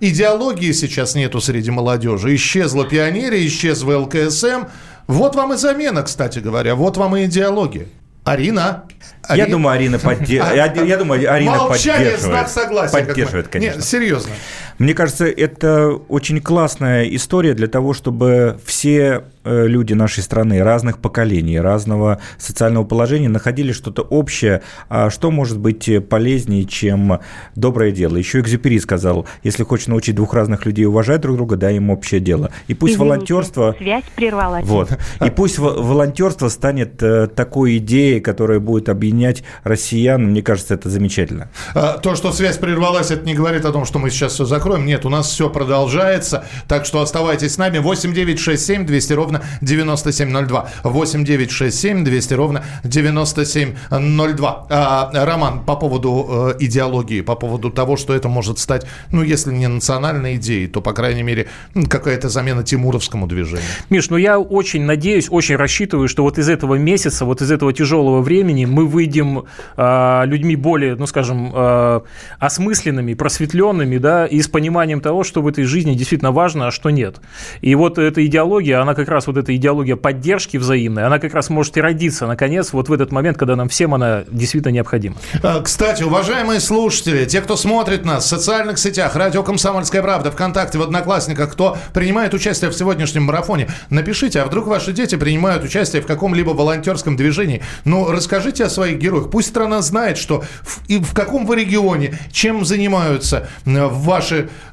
идеологии 0.00 0.72
сейчас 0.72 1.14
нету 1.14 1.40
среди 1.40 1.70
молодежи. 1.70 2.34
Исчезла 2.34 2.84
пионерия, 2.84 3.46
исчезла 3.46 3.98
ЛКСМ. 3.98 4.64
Вот 5.06 5.36
вам 5.36 5.52
и 5.52 5.56
замена, 5.56 6.02
кстати 6.02 6.40
говоря, 6.40 6.74
вот 6.74 6.96
вам 6.96 7.16
и 7.16 7.26
идеология. 7.26 7.86
Арина. 8.26 8.82
Арина. 9.22 9.44
Я 9.44 9.50
думаю, 9.50 9.74
Арина, 9.74 9.98
подде... 10.00 10.34
я, 10.54 10.72
я 10.72 10.96
думаю, 10.96 11.32
Арина 11.32 11.58
Молчание, 11.58 12.10
поддерживает. 12.10 12.20
знак 12.20 12.48
согласия. 12.48 12.92
Поддерживает, 13.04 13.48
конечно. 13.48 13.76
Нет, 13.76 13.84
серьезно. 13.84 14.32
Мне 14.78 14.94
кажется, 14.94 15.26
это 15.26 15.90
очень 16.08 16.40
классная 16.40 17.04
история 17.04 17.54
для 17.54 17.66
того, 17.66 17.94
чтобы 17.94 18.58
все 18.64 19.24
Э, 19.46 19.68
люди 19.68 19.92
нашей 19.92 20.24
страны 20.24 20.60
разных 20.64 20.98
поколений, 20.98 21.60
разного 21.60 22.20
социального 22.36 22.82
положения 22.84 23.28
находили 23.28 23.70
что-то 23.70 24.02
общее, 24.02 24.62
а 24.88 25.08
что 25.08 25.30
может 25.30 25.60
быть 25.60 25.88
полезнее, 26.08 26.64
чем 26.64 27.20
доброе 27.54 27.92
дело. 27.92 28.16
Еще 28.16 28.40
Экзюпери 28.40 28.80
сказал, 28.80 29.24
если 29.44 29.62
хочешь 29.62 29.86
научить 29.86 30.16
двух 30.16 30.34
разных 30.34 30.66
людей 30.66 30.84
уважать 30.84 31.20
друг 31.20 31.36
друга, 31.36 31.54
дай 31.54 31.76
им 31.76 31.90
общее 31.90 32.20
дело. 32.20 32.50
И 32.66 32.74
пусть 32.74 32.94
Извините, 32.94 33.14
волонтерство... 33.14 33.76
Связь 33.78 34.04
прервалась. 34.16 34.66
Вот. 34.66 34.98
И 35.24 35.30
пусть 35.30 35.58
волонтерство 35.60 36.48
станет 36.48 37.00
э, 37.00 37.28
такой 37.28 37.76
идеей, 37.76 38.18
которая 38.18 38.58
будет 38.58 38.88
объединять 38.88 39.44
россиян. 39.62 40.24
Мне 40.24 40.42
кажется, 40.42 40.74
это 40.74 40.90
замечательно. 40.90 41.50
А, 41.72 41.98
то, 41.98 42.16
что 42.16 42.32
связь 42.32 42.58
прервалась, 42.58 43.12
это 43.12 43.24
не 43.24 43.34
говорит 43.34 43.64
о 43.64 43.70
том, 43.70 43.84
что 43.84 44.00
мы 44.00 44.10
сейчас 44.10 44.32
все 44.32 44.44
закроем. 44.66 44.86
Нет, 44.86 45.06
у 45.06 45.08
нас 45.08 45.28
все 45.28 45.48
продолжается. 45.48 46.44
Так 46.68 46.86
что 46.86 47.00
оставайтесь 47.00 47.54
с 47.54 47.58
нами. 47.58 47.78
8 47.78 48.12
9 48.12 48.38
6 48.38 48.66
7 48.66 48.86
200 48.86 49.12
ровно 49.12 49.26
ровно 49.26 49.42
9702. 49.60 50.68
8 50.84 51.24
9 51.24 51.50
6 51.50 51.80
7 51.80 52.04
200 52.04 52.34
ровно 52.34 52.64
9702. 52.84 54.66
А, 54.70 55.10
Роман, 55.12 55.64
по 55.64 55.76
поводу 55.76 56.54
э, 56.58 56.64
идеологии, 56.64 57.20
по 57.22 57.34
поводу 57.34 57.70
того, 57.70 57.96
что 57.96 58.14
это 58.14 58.28
может 58.28 58.58
стать, 58.58 58.86
ну, 59.12 59.22
если 59.22 59.52
не 59.52 59.68
национальной 59.68 60.36
идеей, 60.36 60.66
то, 60.66 60.80
по 60.80 60.92
крайней 60.92 61.22
мере, 61.22 61.46
какая-то 61.88 62.28
замена 62.28 62.62
тимуровскому 62.62 63.26
движению. 63.26 63.66
Миш, 63.90 64.10
ну 64.10 64.16
я 64.16 64.38
очень 64.38 64.84
надеюсь, 64.84 65.28
очень 65.30 65.56
рассчитываю, 65.56 66.08
что 66.08 66.22
вот 66.22 66.38
из 66.38 66.48
этого 66.48 66.76
месяца, 66.76 67.24
вот 67.24 67.42
из 67.42 67.50
этого 67.50 67.72
тяжелого 67.72 68.20
времени 68.22 68.64
мы 68.64 68.86
выйдем 68.86 69.44
э, 69.76 70.22
людьми 70.26 70.56
более, 70.56 70.96
ну, 70.96 71.06
скажем, 71.06 71.52
э, 71.54 72.00
осмысленными, 72.38 73.14
просветленными, 73.14 73.98
да, 73.98 74.26
и 74.26 74.40
с 74.40 74.48
пониманием 74.56 75.02
того, 75.02 75.22
что 75.22 75.42
в 75.42 75.48
этой 75.48 75.64
жизни 75.64 75.92
действительно 75.92 76.32
важно, 76.32 76.68
а 76.68 76.70
что 76.70 76.88
нет. 76.88 77.16
И 77.60 77.74
вот 77.74 77.98
эта 77.98 78.24
идеология, 78.24 78.80
она 78.80 78.94
как 78.94 79.06
раз 79.06 79.26
вот 79.26 79.36
эта 79.36 79.54
идеология 79.54 79.96
поддержки 79.96 80.56
взаимной, 80.56 81.04
она 81.04 81.18
как 81.18 81.34
раз 81.34 81.50
может 81.50 81.76
и 81.76 81.82
родиться, 81.82 82.26
наконец, 82.26 82.72
вот 82.72 82.88
в 82.88 82.92
этот 82.94 83.12
момент, 83.12 83.36
когда 83.36 83.54
нам 83.54 83.68
всем 83.68 83.92
она 83.92 84.24
действительно 84.30 84.72
необходима. 84.72 85.16
А, 85.42 85.60
кстати, 85.60 86.04
уважаемые 86.04 86.60
слушатели, 86.60 87.26
те, 87.26 87.42
кто 87.42 87.54
смотрит 87.54 88.06
нас 88.06 88.24
в 88.24 88.28
социальных 88.28 88.78
сетях, 88.78 89.14
радио 89.14 89.42
«Комсомольская 89.42 90.00
правда», 90.00 90.30
ВКонтакте, 90.30 90.78
в 90.78 90.82
Одноклассниках, 90.82 91.52
кто 91.52 91.76
принимает 91.92 92.32
участие 92.32 92.70
в 92.70 92.74
сегодняшнем 92.74 93.24
марафоне, 93.24 93.68
напишите, 93.90 94.40
а 94.40 94.46
вдруг 94.46 94.68
ваши 94.68 94.94
дети 94.94 95.16
принимают 95.16 95.64
участие 95.64 96.00
в 96.00 96.06
каком-либо 96.06 96.52
волонтерском 96.52 97.14
движении? 97.18 97.62
Ну, 97.84 98.10
расскажите 98.10 98.64
о 98.64 98.70
своих 98.70 98.96
героях. 98.96 99.30
Пусть 99.30 99.48
страна 99.48 99.82
знает, 99.82 100.16
что 100.16 100.44
в, 100.62 100.80
и 100.88 100.98
в 100.98 101.12
каком 101.12 101.44
вы 101.44 101.56
регионе, 101.56 102.18
чем 102.32 102.64
занимаются 102.64 103.48
э, 103.66 103.86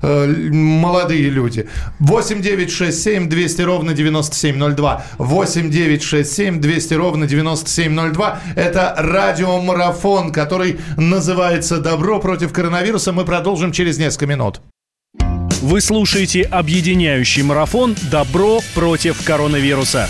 э, 0.02 0.28
молодые 0.52 1.30
люди. 1.30 1.68
8 2.00 2.42
9 2.42 2.72
6 2.72 3.04
7 3.04 3.30
200 3.30 3.62
ровно 3.62 3.94
97 3.94 4.54
9702. 4.54 5.06
8 5.18 5.70
9 5.70 6.04
6 6.04 6.32
7 6.32 6.62
200 6.62 6.94
ровно 6.94 7.28
9702. 7.28 8.40
Это 8.56 8.94
радиомарафон, 8.98 10.32
который 10.32 10.80
называется 10.98 11.80
«Добро 11.80 12.20
против 12.20 12.54
коронавируса». 12.54 13.12
Мы 13.12 13.26
продолжим 13.26 13.72
через 13.72 13.98
несколько 13.98 14.28
минут. 14.28 14.62
Вы 15.62 15.80
слушаете 15.82 16.42
объединяющий 16.42 17.44
марафон 17.44 17.96
«Добро 18.12 18.60
против 18.76 19.24
коронавируса». 19.24 20.10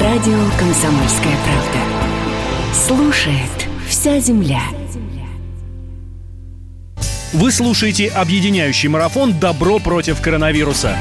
Радио 0.00 0.32
«Комсомольская 0.58 1.36
правда». 1.44 2.74
Слушает 2.74 3.68
вся 3.86 4.18
земля. 4.18 4.62
Вы 7.34 7.52
слушаете 7.52 8.08
объединяющий 8.08 8.88
марафон 8.88 9.38
«Добро 9.38 9.78
против 9.78 10.22
коронавируса». 10.22 10.96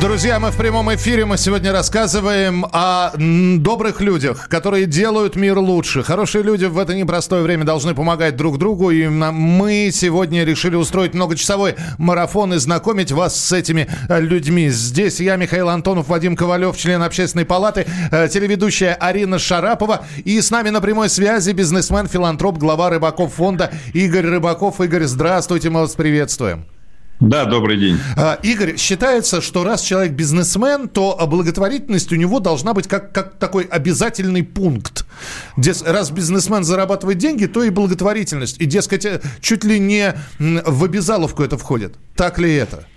Друзья, 0.00 0.38
мы 0.38 0.52
в 0.52 0.56
прямом 0.56 0.94
эфире. 0.94 1.24
Мы 1.24 1.36
сегодня 1.36 1.72
рассказываем 1.72 2.64
о 2.70 3.10
добрых 3.16 4.00
людях, 4.00 4.48
которые 4.48 4.86
делают 4.86 5.34
мир 5.34 5.58
лучше. 5.58 6.04
Хорошие 6.04 6.44
люди 6.44 6.66
в 6.66 6.78
это 6.78 6.94
непростое 6.94 7.42
время 7.42 7.64
должны 7.64 7.92
помогать 7.92 8.36
друг 8.36 8.58
другу. 8.58 8.92
И 8.92 9.08
мы 9.08 9.90
сегодня 9.92 10.44
решили 10.44 10.76
устроить 10.76 11.14
многочасовой 11.14 11.74
марафон 11.98 12.54
и 12.54 12.58
знакомить 12.58 13.10
вас 13.10 13.34
с 13.34 13.52
этими 13.52 13.88
э, 14.08 14.20
людьми. 14.20 14.68
Здесь 14.68 15.18
я, 15.18 15.34
Михаил 15.34 15.68
Антонов, 15.68 16.06
Вадим 16.06 16.36
Ковалев, 16.36 16.76
член 16.76 17.02
общественной 17.02 17.44
палаты, 17.44 17.84
э, 18.12 18.28
телеведущая 18.28 18.94
Арина 18.94 19.40
Шарапова. 19.40 20.06
И 20.24 20.40
с 20.40 20.52
нами 20.52 20.70
на 20.70 20.80
прямой 20.80 21.10
связи 21.10 21.50
бизнесмен, 21.50 22.06
филантроп, 22.06 22.56
глава 22.56 22.88
Рыбаков 22.88 23.34
фонда 23.34 23.72
Игорь 23.94 24.26
Рыбаков. 24.26 24.80
Игорь, 24.80 25.04
здравствуйте, 25.04 25.70
мы 25.70 25.80
вас 25.80 25.96
приветствуем. 25.96 26.66
Да, 27.22 27.44
добрый 27.44 27.76
день. 27.76 27.98
А, 28.16 28.36
Игорь, 28.42 28.76
считается, 28.76 29.40
что 29.40 29.62
раз 29.62 29.82
человек 29.82 30.12
бизнесмен, 30.12 30.88
то 30.88 31.16
благотворительность 31.28 32.10
у 32.10 32.16
него 32.16 32.40
должна 32.40 32.74
быть 32.74 32.88
как, 32.88 33.12
как 33.12 33.38
такой 33.38 33.62
обязательный 33.62 34.42
пункт. 34.42 35.06
Дес, 35.56 35.84
раз 35.86 36.10
бизнесмен 36.10 36.64
зарабатывает 36.64 37.18
деньги, 37.18 37.46
то 37.46 37.62
и 37.62 37.70
благотворительность. 37.70 38.60
И, 38.60 38.64
дескать, 38.64 39.04
э, 39.04 39.20
чуть 39.40 39.62
ли 39.62 39.78
не 39.78 40.16
в 40.40 40.82
обязаловку 40.82 41.44
это 41.44 41.56
входит. 41.56 41.94
Так 42.16 42.40
ли 42.40 42.52
это? 42.52 42.88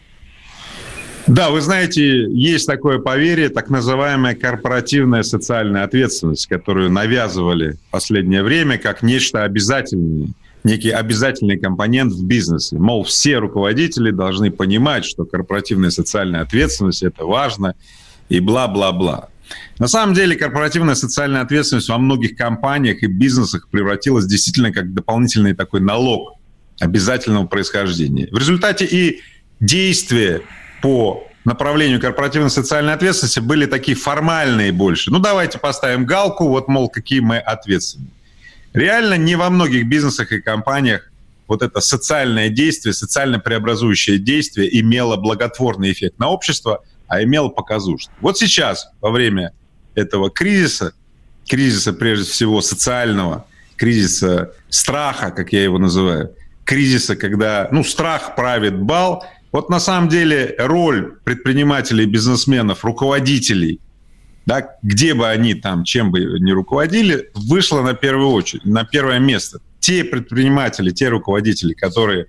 Да, 1.27 1.51
вы 1.51 1.61
знаете, 1.61 2.25
есть 2.31 2.65
такое 2.65 2.97
поверье, 2.97 3.49
так 3.49 3.69
называемая 3.69 4.33
корпоративная 4.33 5.21
социальная 5.21 5.83
ответственность, 5.83 6.47
которую 6.47 6.89
навязывали 6.89 7.73
в 7.73 7.91
последнее 7.91 8.41
время 8.41 8.79
как 8.79 9.03
нечто 9.03 9.43
обязательное 9.43 10.29
некий 10.65 10.89
обязательный 10.89 11.57
компонент 11.57 12.11
в 12.11 12.25
бизнесе. 12.25 12.77
Мол, 12.77 13.03
все 13.03 13.37
руководители 13.37 14.11
должны 14.11 14.51
понимать, 14.51 15.05
что 15.05 15.23
корпоративная 15.25 15.91
социальная 15.91 16.41
ответственность– 16.41 17.03
это 17.03 17.23
важно, 17.25 17.75
и 18.27 18.39
бла-бла-бла. 18.39 19.29
На 19.77 19.87
самом 19.87 20.15
деле 20.15 20.35
корпоративная 20.35 20.95
социальная 20.95 21.41
ответственность 21.41 21.87
во 21.89 21.99
многих 21.99 22.35
компаниях 22.35 23.03
и 23.03 23.07
бизнесах 23.07 23.69
превратилась 23.69 24.25
действительно 24.25 24.71
как 24.71 24.93
дополнительный 24.93 25.53
такой 25.53 25.81
налог 25.81 26.33
обязательного 26.79 27.45
происхождения. 27.45 28.27
В 28.31 28.37
результате 28.37 28.85
и 28.85 29.21
действия 29.59 30.41
по 30.81 31.27
направлению 31.45 32.01
корпоративной 32.01 32.49
социальной 32.49 32.93
ответственности 32.93 33.39
были 33.39 33.67
такие 33.67 33.95
формальные 33.95 34.71
больше. 34.71 35.11
Ну, 35.11 35.19
давайте 35.19 35.59
поставим 35.59 36.05
галку, 36.05 36.47
вот, 36.47 36.67
мол, 36.67 36.89
какие 36.89 37.19
мы 37.19 37.37
ответственные. 37.37 38.09
Реально 38.75 39.13
не 39.13 39.35
во 39.35 39.49
многих 39.49 39.87
бизнесах 39.87 40.33
и 40.33 40.41
компаниях 40.41 41.09
вот 41.47 41.61
это 41.61 41.79
социальное 41.79 42.49
действие, 42.49 42.93
социально 42.93 43.39
преобразующее 43.39 44.17
действие 44.17 44.81
имело 44.81 45.15
благотворный 45.15 45.93
эффект 45.93 46.19
на 46.19 46.29
общество, 46.29 46.83
а 47.07 47.23
имело 47.23 47.47
показушный. 47.47 48.13
Вот 48.19 48.37
сейчас, 48.37 48.89
во 48.99 49.11
время 49.11 49.53
этого 49.93 50.29
кризиса, 50.29 50.93
кризиса 51.47 51.93
прежде 51.93 52.29
всего 52.29 52.59
социального, 52.61 53.47
кризиса 53.77 54.51
страха, 54.67 55.31
как 55.31 55.53
я 55.53 55.63
его 55.63 55.77
называю, 55.77 56.35
кризиса, 56.65 57.15
когда 57.15 57.69
ну, 57.71 57.83
страх 57.83 58.35
правит 58.35 58.77
бал, 58.77 59.25
вот 59.53 59.69
на 59.69 59.79
самом 59.79 60.09
деле 60.09 60.53
роль 60.57 61.13
предпринимателей, 61.23 62.05
бизнесменов, 62.05 62.83
руководителей 62.83 63.79
да, 64.45 64.75
где 64.83 65.13
бы 65.13 65.27
они 65.27 65.53
там, 65.55 65.83
чем 65.83 66.11
бы 66.11 66.19
ни 66.39 66.51
руководили, 66.51 67.29
вышло 67.33 67.81
на 67.81 67.93
первую 67.93 68.29
очередь, 68.29 68.65
на 68.65 68.83
первое 68.83 69.19
место. 69.19 69.59
Те 69.79 70.03
предприниматели, 70.03 70.91
те 70.91 71.09
руководители, 71.09 71.73
которые 71.73 72.27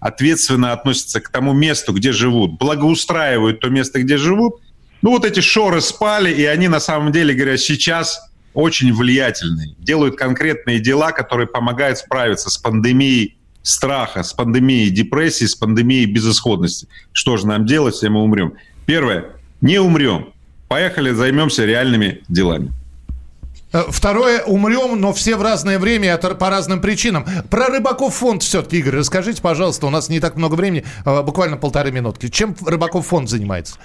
ответственно 0.00 0.72
относятся 0.72 1.20
к 1.20 1.28
тому 1.30 1.52
месту, 1.52 1.92
где 1.92 2.12
живут, 2.12 2.58
благоустраивают 2.58 3.60
то 3.60 3.68
место, 3.68 4.02
где 4.02 4.16
живут, 4.16 4.60
ну 5.02 5.10
вот 5.10 5.24
эти 5.24 5.40
шоры 5.40 5.80
спали, 5.80 6.32
и 6.32 6.44
они 6.44 6.68
на 6.68 6.80
самом 6.80 7.12
деле, 7.12 7.34
говорят, 7.34 7.60
сейчас 7.60 8.20
очень 8.54 8.92
влиятельные, 8.92 9.74
делают 9.78 10.16
конкретные 10.16 10.80
дела, 10.80 11.12
которые 11.12 11.46
помогают 11.46 11.98
справиться 11.98 12.50
с 12.50 12.58
пандемией 12.58 13.36
страха, 13.62 14.22
с 14.22 14.32
пандемией 14.32 14.90
депрессии, 14.90 15.44
с 15.44 15.54
пандемией 15.54 16.06
безысходности. 16.06 16.88
Что 17.12 17.36
же 17.36 17.46
нам 17.46 17.66
делать, 17.66 17.94
если 17.94 18.08
мы 18.08 18.22
умрем? 18.22 18.54
Первое, 18.86 19.36
не 19.60 19.78
умрем. 19.78 20.32
Поехали, 20.68 21.12
займемся 21.12 21.64
реальными 21.64 22.22
делами. 22.28 22.72
Э, 23.72 23.84
второе, 23.88 24.42
умрем, 24.42 25.00
но 25.00 25.12
все 25.12 25.36
в 25.36 25.42
разное 25.42 25.78
время 25.78 26.16
по 26.16 26.50
разным 26.50 26.80
причинам. 26.80 27.26
Про 27.50 27.66
Рыбаков 27.66 28.14
фонд 28.14 28.42
все-таки, 28.42 28.78
Игорь, 28.78 28.96
расскажите, 28.96 29.42
пожалуйста, 29.42 29.86
у 29.86 29.90
нас 29.90 30.08
не 30.08 30.20
так 30.20 30.36
много 30.36 30.54
времени, 30.54 30.84
э, 31.04 31.22
буквально 31.22 31.56
полторы 31.56 31.90
минутки. 31.90 32.28
Чем 32.28 32.54
Рыбаков 32.64 33.06
фонд 33.06 33.28
занимается? 33.28 33.76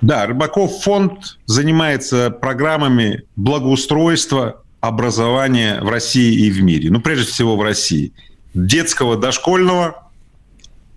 Да, 0.00 0.26
Рыбаков 0.26 0.82
фонд 0.82 1.38
занимается 1.46 2.30
программами 2.30 3.22
благоустройства, 3.36 4.62
образования 4.80 5.80
в 5.80 5.88
России 5.88 6.46
и 6.46 6.50
в 6.50 6.60
мире. 6.62 6.90
Ну, 6.90 7.00
прежде 7.00 7.30
всего, 7.30 7.56
в 7.56 7.62
России. 7.62 8.12
Детского, 8.52 9.16
дошкольного, 9.16 10.10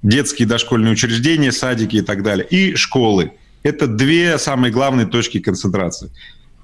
детские 0.02 0.48
дошкольные 0.48 0.94
учреждения, 0.94 1.52
садики 1.52 1.98
и 1.98 2.02
так 2.02 2.24
далее, 2.24 2.48
и 2.48 2.76
школы. 2.76 3.34
Это 3.66 3.88
две 3.88 4.38
самые 4.38 4.72
главные 4.72 5.08
точки 5.08 5.40
концентрации. 5.40 6.12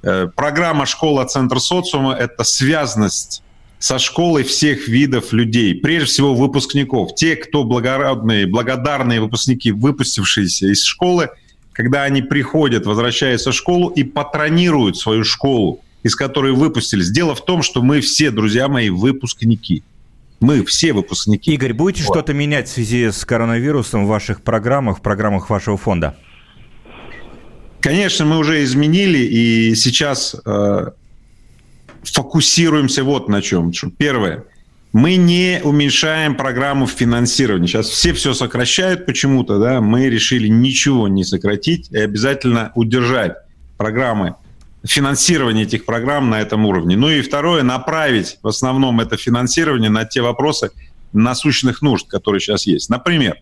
Э, 0.03 0.27
программа 0.35 0.85
«Школа. 0.85 1.25
Центр 1.25 1.59
социума»— 1.59 2.13
это 2.19 2.43
связанность 2.43 3.41
со 3.79 3.97
школой 3.97 4.43
всех 4.43 4.87
видов 4.87 5.33
людей, 5.33 5.73
прежде 5.73 6.05
всего 6.05 6.35
выпускников. 6.35 7.15
Те, 7.15 7.35
кто 7.35 7.63
благородные, 7.63 8.45
благодарные 8.45 9.19
выпускники, 9.19 9.71
выпустившиеся 9.71 10.67
из 10.67 10.83
школы, 10.83 11.29
когда 11.73 12.03
они 12.03 12.21
приходят, 12.21 12.85
возвращаются 12.85 13.49
в 13.51 13.55
школу 13.55 13.89
и 13.89 14.03
патронируют 14.03 14.95
свою 14.95 15.23
школу, 15.23 15.79
из 16.03 16.15
которой 16.15 16.51
выпустились. 16.51 17.09
Дело 17.09 17.33
в 17.33 17.43
том, 17.43 17.63
что 17.63 17.81
мы 17.81 18.01
все, 18.01 18.29
друзья 18.29 18.67
мои, 18.67 18.91
выпускники. 18.91 19.81
Мы 20.39 20.63
все 20.65 20.93
выпускники. 20.93 21.51
Игорь, 21.51 21.73
будете 21.73 22.03
вот. 22.03 22.13
что-то 22.13 22.33
менять 22.35 22.67
в 22.67 22.73
связи 22.73 23.09
с 23.09 23.25
коронавирусом 23.25 24.05
в 24.05 24.07
ваших 24.07 24.43
программах, 24.43 24.99
в 24.99 25.01
программах 25.01 25.49
вашего 25.49 25.77
фонда? 25.77 26.15
Конечно, 27.81 28.25
мы 28.25 28.37
уже 28.37 28.63
изменили, 28.63 29.17
и 29.17 29.75
сейчас 29.75 30.35
э, 30.45 30.91
фокусируемся 32.03 33.03
вот 33.03 33.27
на 33.27 33.41
чем. 33.41 33.71
Первое. 33.97 34.43
Мы 34.93 35.15
не 35.15 35.61
уменьшаем 35.63 36.35
программу 36.35 36.85
финансирования. 36.85 37.67
Сейчас 37.67 37.87
все 37.87 38.13
все 38.13 38.33
сокращают 38.33 39.05
почему-то, 39.05 39.57
да, 39.57 39.81
мы 39.81 40.09
решили 40.09 40.47
ничего 40.47 41.07
не 41.07 41.23
сократить 41.23 41.89
и 41.91 41.97
обязательно 41.97 42.71
удержать 42.75 43.35
программы 43.77 44.35
финансирование 44.83 45.63
этих 45.63 45.85
программ 45.85 46.29
на 46.29 46.41
этом 46.41 46.65
уровне. 46.65 46.95
Ну 46.97 47.09
и 47.09 47.21
второе, 47.21 47.63
направить 47.63 48.37
в 48.41 48.47
основном 48.47 48.99
это 48.99 49.17
финансирование 49.17 49.89
на 49.89 50.05
те 50.05 50.21
вопросы 50.21 50.71
насущных 51.13 51.81
нужд, 51.81 52.07
которые 52.07 52.41
сейчас 52.41 52.65
есть. 52.67 52.89
Например, 52.89 53.37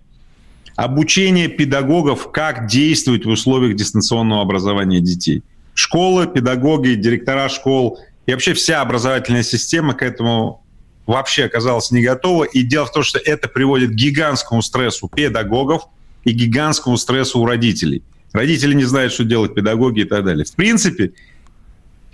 обучение 0.84 1.50
педагогов, 1.50 2.32
как 2.32 2.68
действовать 2.68 3.26
в 3.26 3.30
условиях 3.30 3.76
дистанционного 3.76 4.42
образования 4.42 5.02
детей. 5.02 5.44
Школы, 5.74 6.26
педагоги, 6.26 6.94
директора 6.96 7.50
школ 7.50 8.00
и 8.26 8.32
вообще 8.32 8.54
вся 8.54 8.80
образовательная 8.80 9.44
система 9.44 9.94
к 9.94 10.02
этому 10.02 10.64
вообще 11.06 11.46
оказалась 11.46 11.92
не 11.92 12.02
готова. 12.02 12.46
И 12.46 12.64
дело 12.64 12.86
в 12.86 12.94
том, 12.94 13.04
что 13.04 13.20
это 13.20 13.50
приводит 13.50 13.92
к 13.92 13.94
гигантскому 13.94 14.62
стрессу 14.62 15.10
педагогов 15.10 15.84
и 16.24 16.32
гигантскому 16.32 16.96
стрессу 16.96 17.40
у 17.40 17.46
родителей. 17.46 18.02
Родители 18.32 18.74
не 18.74 18.86
знают, 18.86 19.12
что 19.12 19.26
делать, 19.26 19.56
педагоги 19.56 20.02
и 20.02 20.06
так 20.06 20.24
далее. 20.24 20.46
В 20.46 20.54
принципе, 20.54 21.12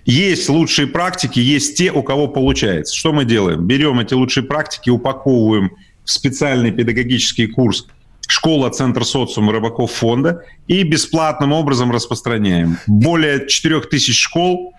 есть 0.05 0.49
лучшие 0.49 0.87
практики, 0.87 1.39
есть 1.39 1.77
те, 1.77 1.91
у 1.91 2.01
кого 2.01 2.27
получается. 2.27 2.95
Что 2.95 3.13
мы 3.13 3.25
делаем? 3.25 3.67
Берем 3.67 3.99
эти 3.99 4.15
лучшие 4.15 4.43
практики, 4.43 4.89
упаковываем 4.89 5.71
в 6.03 6.09
специальный 6.09 6.71
педагогический 6.71 7.45
курс 7.45 7.85
школа 8.27 8.69
Центр 8.69 9.05
социума 9.05 9.51
Рыбаков 9.53 9.91
фонда 9.91 10.43
и 10.67 10.83
бесплатным 10.83 11.51
образом 11.51 11.91
распространяем. 11.91 12.77
Более 12.87 13.47
4000 13.47 14.13
школ 14.13 14.74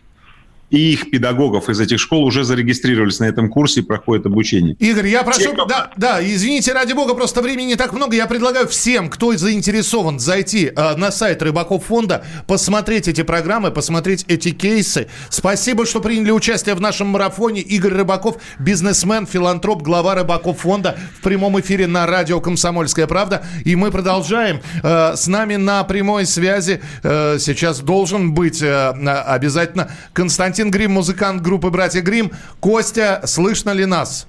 и 0.71 0.93
их 0.93 1.11
педагогов 1.11 1.69
из 1.69 1.81
этих 1.81 2.01
школ 2.01 2.25
уже 2.25 2.45
зарегистрировались 2.45 3.21
на 3.21 3.25
этом 3.25 3.49
курсе 3.49 3.81
и 3.81 3.83
проходят 3.83 4.27
обучение. 4.27 4.75
Игорь, 4.79 5.09
я 5.09 5.23
прошу, 5.23 5.55
Те, 5.55 5.67
да, 5.69 5.91
да, 5.97 6.19
извините, 6.23 6.73
ради 6.73 6.93
бога, 6.93 7.15
просто 7.15 7.41
времени 7.41 7.69
не 7.69 7.77
так 7.77 7.93
много. 7.93 8.17
Я 8.17 8.27
предлагаю 8.27 8.67
всем, 8.67 9.09
кто 9.09 9.37
заинтересован, 9.37 10.19
зайти 10.19 10.73
э, 10.75 10.97
на 10.97 11.13
сайт 11.13 11.43
Рыбаков 11.43 11.85
фонда, 11.85 12.25
посмотреть 12.47 13.07
эти 13.09 13.23
программы, 13.23 13.71
посмотреть 13.71 14.25
эти 14.29 14.51
кейсы. 14.51 15.09
Спасибо, 15.31 15.87
что 15.87 16.01
приняли 16.01 16.31
участие 16.31 16.75
в 16.75 16.81
нашем 16.81 17.09
марафоне. 17.09 17.61
Игорь 17.61 17.93
Рыбаков, 17.93 18.39
бизнесмен, 18.59 19.27
филантроп, 19.27 19.83
глава 19.83 20.15
Рыбаков 20.15 20.61
фонда 20.61 20.99
в 21.19 21.23
прямом 21.23 21.61
эфире 21.61 21.87
на 21.87 22.07
радио 22.07 22.41
«Комсомольская 22.41 23.07
правда». 23.07 23.45
И 23.65 23.77
мы 23.77 23.91
продолжаем. 23.91 24.61
Э, 24.83 25.15
с 25.17 25.27
нами 25.29 25.57
на 25.57 25.85
прямой 25.85 26.27
связи 26.27 26.81
э, 27.03 27.39
сейчас 27.39 27.81
должен 27.81 28.35
быть 28.35 28.63
э, 28.63 28.89
обязательно 28.91 29.91
Константин 30.13 30.56
Константин 30.57 30.71
Грим, 30.71 30.93
музыкант 30.93 31.43
группы 31.43 31.69
«Братья 31.69 32.01
Грим». 32.01 32.33
Костя, 32.61 33.21
слышно 33.27 33.73
ли 33.73 33.85
нас? 33.85 34.27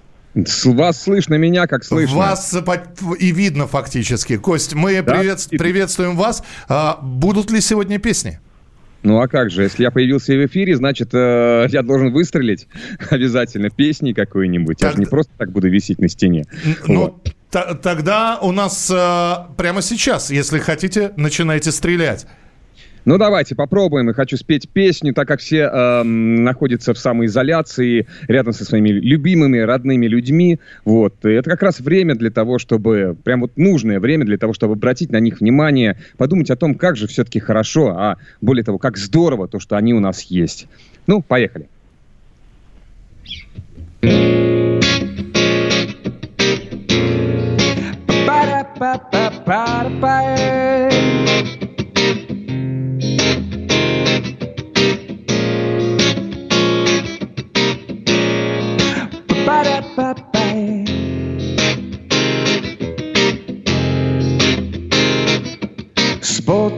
Вас 0.65 1.01
слышно, 1.01 1.35
меня 1.35 1.67
как 1.67 1.85
слышно. 1.85 2.17
Вас 2.17 2.53
и 3.17 3.31
видно 3.31 3.65
фактически. 3.65 4.35
Кость, 4.35 4.75
мы 4.75 5.01
да? 5.01 5.13
привет, 5.13 5.47
приветствуем 5.51 6.17
вас. 6.17 6.43
А, 6.67 6.99
будут 7.01 7.49
ли 7.49 7.61
сегодня 7.61 7.97
песни? 7.97 8.41
Ну 9.03 9.21
а 9.21 9.29
как 9.29 9.51
же, 9.51 9.63
если 9.63 9.83
я 9.83 9.89
появился 9.89 10.33
в 10.33 10.45
эфире, 10.47 10.75
значит, 10.75 11.13
э, 11.13 11.67
я 11.69 11.81
должен 11.81 12.11
выстрелить 12.11 12.67
обязательно 13.09 13.69
песней 13.69 14.13
какой-нибудь. 14.13 14.79
Так... 14.79 14.89
Я 14.89 14.95
же 14.95 14.99
не 14.99 15.05
просто 15.05 15.31
так 15.37 15.53
буду 15.53 15.69
висеть 15.69 15.99
на 15.99 16.09
стене. 16.09 16.43
Ну, 16.87 17.15
вот. 17.51 17.81
тогда 17.81 18.37
у 18.41 18.51
нас 18.51 18.91
э, 18.93 19.55
прямо 19.55 19.81
сейчас, 19.81 20.29
если 20.29 20.59
хотите, 20.59 21.13
начинайте 21.15 21.71
стрелять. 21.71 22.27
Ну, 23.07 23.17
давайте 23.17 23.55
попробуем. 23.55 24.09
Я 24.09 24.13
хочу 24.13 24.35
спеть 24.35 24.67
песню, 24.67 25.13
так 25.13 25.29
как 25.29 25.39
все 25.39 25.69
э, 25.71 26.03
находятся 26.03 26.93
в 26.93 26.99
самоизоляции, 26.99 28.05
рядом 28.27 28.51
со 28.51 28.65
своими 28.65 28.89
любимыми, 28.89 29.59
родными 29.59 30.07
людьми. 30.07 30.59
Вот. 30.83 31.13
И 31.23 31.29
это 31.29 31.49
как 31.49 31.63
раз 31.63 31.79
время 31.79 32.15
для 32.15 32.31
того, 32.31 32.59
чтобы... 32.59 33.15
Прям 33.23 33.39
вот 33.39 33.55
нужное 33.55 34.01
время 34.01 34.25
для 34.25 34.37
того, 34.37 34.51
чтобы 34.51 34.73
обратить 34.73 35.09
на 35.09 35.21
них 35.21 35.39
внимание, 35.39 35.95
подумать 36.17 36.49
о 36.49 36.57
том, 36.57 36.75
как 36.75 36.97
же 36.97 37.07
все-таки 37.07 37.39
хорошо, 37.39 37.95
а 37.97 38.17
более 38.41 38.65
того, 38.65 38.77
как 38.77 38.97
здорово 38.97 39.47
то, 39.47 39.61
что 39.61 39.77
они 39.77 39.93
у 39.93 40.01
нас 40.01 40.23
есть. 40.23 40.67
Ну, 41.07 41.21
поехали. 41.21 41.69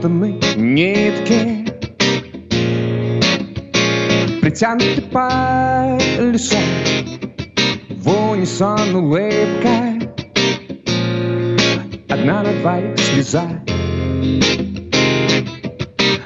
спутаны 0.00 0.38
нитки. 0.56 1.66
Притянуты 4.40 5.02
по 5.12 5.98
лесу 6.18 6.56
В 7.90 8.30
унисон 8.32 8.94
улыбка. 8.94 9.98
Одна 12.08 12.42
на 12.42 12.52
двоих 12.60 12.98
слеза. 12.98 13.44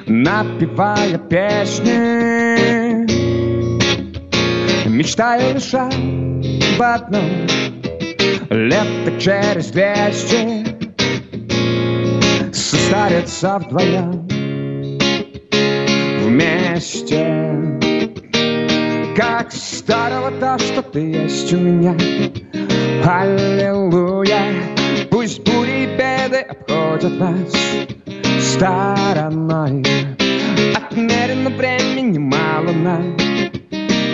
Напевая 0.07 1.17
песни 1.17 3.05
Мечтаю 4.87 5.55
лишь 5.55 5.73
об 5.73 6.81
одном. 6.81 7.47
Лет 8.49 9.19
через 9.19 9.71
двести 9.71 10.64
Состарятся 12.75 13.57
вдвоем 13.59 14.27
Вместе. 16.23 17.79
Как 19.15 19.51
старого 19.51 20.29
то, 20.31 20.57
что 20.59 20.81
ты 20.81 20.99
есть 20.99 21.53
у 21.53 21.57
меня. 21.57 21.95
Аллилуйя! 23.05 24.53
Пусть 25.09 25.41
бури 25.45 25.83
и 25.83 25.85
беды 25.85 26.41
обходят 26.49 27.17
нас 27.17 27.53
стороной. 28.41 29.81
Отмерено 30.75 31.51
времени 31.51 32.17
мало 32.17 32.73
нам. 32.73 33.15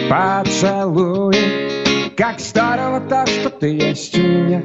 Поцелуй! 0.07 1.35
Как 2.15 2.39
здорово 2.39 2.99
то, 3.09 3.25
что 3.25 3.49
ты 3.49 3.69
есть 3.69 4.15
у 4.19 4.21
меня 4.21 4.61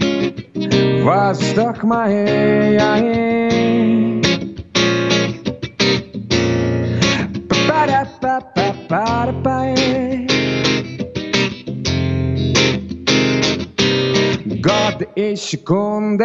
Воздух 1.03 1.83
моей 1.83 2.77
Годы 14.67 15.09
и 15.15 15.37
секунды 15.37 16.25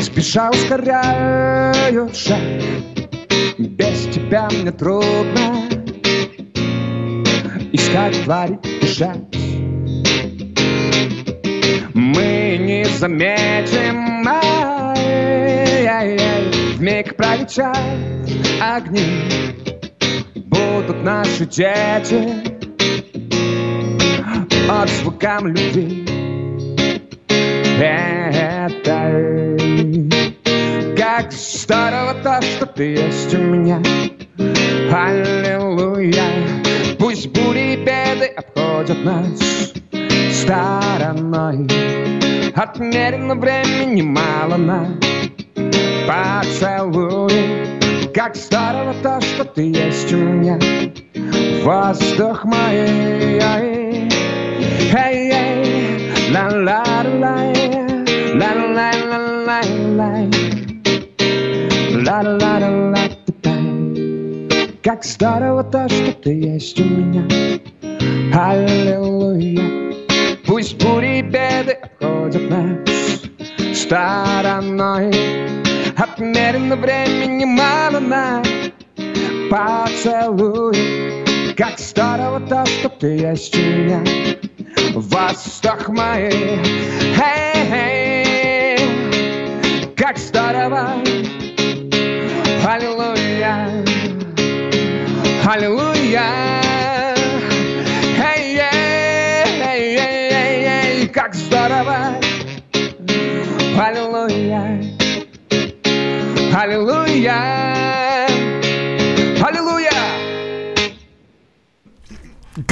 Спеша 0.00 0.50
ускоряю 0.50 2.10
шаг 2.14 2.38
Без 3.58 4.06
тебя 4.14 4.48
мне 4.50 4.72
трудно 4.72 5.68
Искать, 7.72 8.22
творить, 8.24 8.60
дышать 8.80 9.41
Мы 11.94 12.56
не 12.58 12.84
заметим 12.84 14.12
Вмиг 16.82 17.16
пролетят 17.16 17.78
огни. 18.60 19.28
Будут 20.34 21.04
наши 21.04 21.46
дети 21.46 22.28
От 24.68 24.88
звукам 24.88 25.46
любви. 25.46 26.04
Этой. 27.78 29.58
Как 30.96 31.30
здорово 31.30 32.14
то, 32.22 32.42
что 32.42 32.66
ты 32.66 32.94
есть 32.94 33.32
у 33.34 33.38
меня. 33.38 33.80
Аллилуйя. 34.92 36.24
Пусть 36.98 37.28
бури 37.28 37.74
и 37.74 37.76
беды 37.76 38.26
обходят 38.36 39.04
нас 39.04 39.71
стороной. 40.52 41.66
Отмерено 42.54 43.34
времени 43.34 44.02
мало 44.02 44.56
на 44.56 44.86
поцелуй 46.06 47.32
Как 48.12 48.36
здорово 48.36 48.94
то, 49.02 49.20
что 49.20 49.44
ты 49.44 49.62
есть 49.62 50.12
у 50.12 50.16
меня. 50.16 50.58
Воздух 51.62 52.44
мой 52.44 52.74
эй, 52.74 53.40
эй, 54.94 55.30
ла 56.30 56.48
ла 56.50 56.84
ла 57.04 57.36
ла 58.34 58.52
ла 58.54 58.72
ла 58.76 58.90
ла 59.06 59.20
ла 59.46 59.60
ла 59.96 60.22
ла 62.04 62.22
ла 62.22 62.58
ла 62.90 63.04
Как 64.82 65.04
здорово 65.04 65.64
то, 65.64 65.88
что 65.88 66.12
ты 66.12 66.30
есть 66.30 66.78
у 66.80 66.84
меня 66.84 67.24
Аллилуйя 68.34 69.81
Пусть 70.62 70.80
бури 70.80 71.22
беды 71.22 71.72
обходят 71.72 72.48
нас. 72.48 73.22
Стороной. 73.74 75.10
Отмерено 75.96 76.76
времени 76.76 77.44
мало 77.44 77.98
на 77.98 78.44
поцелуй. 79.50 80.76
Как 81.56 81.80
здорово 81.80 82.38
то, 82.48 82.64
что 82.64 82.88
ты 82.90 83.08
есть 83.08 83.56
у 83.56 83.60
меня. 83.60 84.04
Воздух 84.94 85.88
моей 85.88 86.60
Эй, 87.72 88.78
как 89.96 90.16
здорово. 90.16 90.92
Аллилуйя. 92.64 93.84
Аллилуйя 95.44 96.41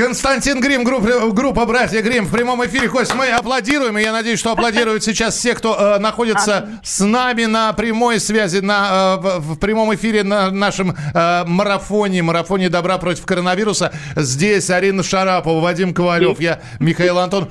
Константин 0.01 0.63
Грим, 0.63 0.83
группа, 0.83 1.31
группа 1.31 1.67
«Братья 1.67 2.01
Грим» 2.01 2.25
в 2.25 2.33
прямом 2.33 2.65
эфире. 2.65 2.89
Кость, 2.89 3.15
мы 3.15 3.27
аплодируем, 3.27 3.99
и 3.99 4.03
я 4.03 4.13
надеюсь, 4.13 4.39
что 4.39 4.53
аплодируют 4.53 5.05
сейчас 5.05 5.37
все, 5.37 5.53
кто 5.53 5.77
э, 5.79 5.99
находится 5.99 6.71
с 6.83 7.05
нами 7.05 7.45
на 7.45 7.71
прямой 7.75 8.19
связи, 8.19 8.61
на, 8.61 9.19
э, 9.19 9.21
в, 9.21 9.41
в 9.41 9.59
прямом 9.59 9.95
эфире 9.95 10.23
на 10.23 10.51
нашем 10.51 10.97
э, 10.97 11.45
марафоне, 11.45 12.23
марафоне 12.23 12.71
добра 12.71 12.97
против 12.97 13.27
коронавируса. 13.27 13.93
Здесь 14.17 14.71
Арина 14.71 15.03
Шарапова, 15.03 15.61
Вадим 15.61 15.93
Ковалев, 15.93 16.41
я 16.41 16.61
Михаил 16.79 17.19
Антон. 17.19 17.51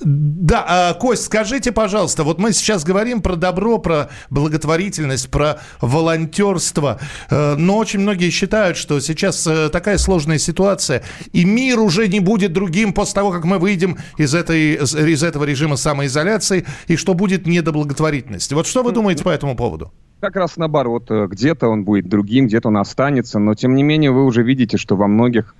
Да, 0.00 0.92
э, 0.92 1.00
Кость, 1.00 1.24
скажите, 1.24 1.72
пожалуйста, 1.72 2.22
вот 2.24 2.38
мы 2.38 2.52
сейчас 2.52 2.84
говорим 2.84 3.22
про 3.22 3.34
добро, 3.36 3.78
про 3.78 4.10
благотворительность, 4.28 5.30
про 5.30 5.58
волонтерство, 5.80 6.98
э, 7.30 7.54
но 7.56 7.78
очень 7.78 8.00
многие 8.00 8.30
считают, 8.30 8.76
что 8.76 9.00
сейчас 9.00 9.46
э, 9.46 9.70
такая 9.70 9.96
сложная 9.96 10.38
ситуация, 10.38 11.02
и 11.32 11.44
мир 11.44 11.80
уже 11.80 12.08
не 12.08 12.20
будет 12.20 12.52
другим 12.52 12.92
после 12.92 13.14
того, 13.14 13.30
как 13.30 13.44
мы 13.44 13.58
выйдем 13.58 13.96
из, 14.18 14.34
этой, 14.34 14.74
из 14.74 15.22
этого 15.22 15.44
режима 15.44 15.76
самоизоляции, 15.76 16.66
и 16.88 16.96
что 16.96 17.14
будет 17.14 17.46
не 17.46 17.62
до 17.62 17.72
благотворительности. 17.72 18.52
Вот 18.52 18.66
что 18.66 18.82
вы 18.82 18.92
думаете 18.92 19.24
по 19.24 19.30
этому 19.30 19.56
поводу? 19.56 19.92
Как 20.20 20.36
раз 20.36 20.56
наоборот, 20.56 21.10
где-то 21.10 21.68
он 21.68 21.84
будет 21.84 22.08
другим, 22.08 22.46
где-то 22.46 22.68
он 22.68 22.78
останется, 22.78 23.38
но 23.38 23.54
тем 23.54 23.74
не 23.74 23.82
менее 23.82 24.10
вы 24.10 24.24
уже 24.24 24.42
видите, 24.42 24.76
что 24.76 24.96
во 24.96 25.06
многих 25.06 25.54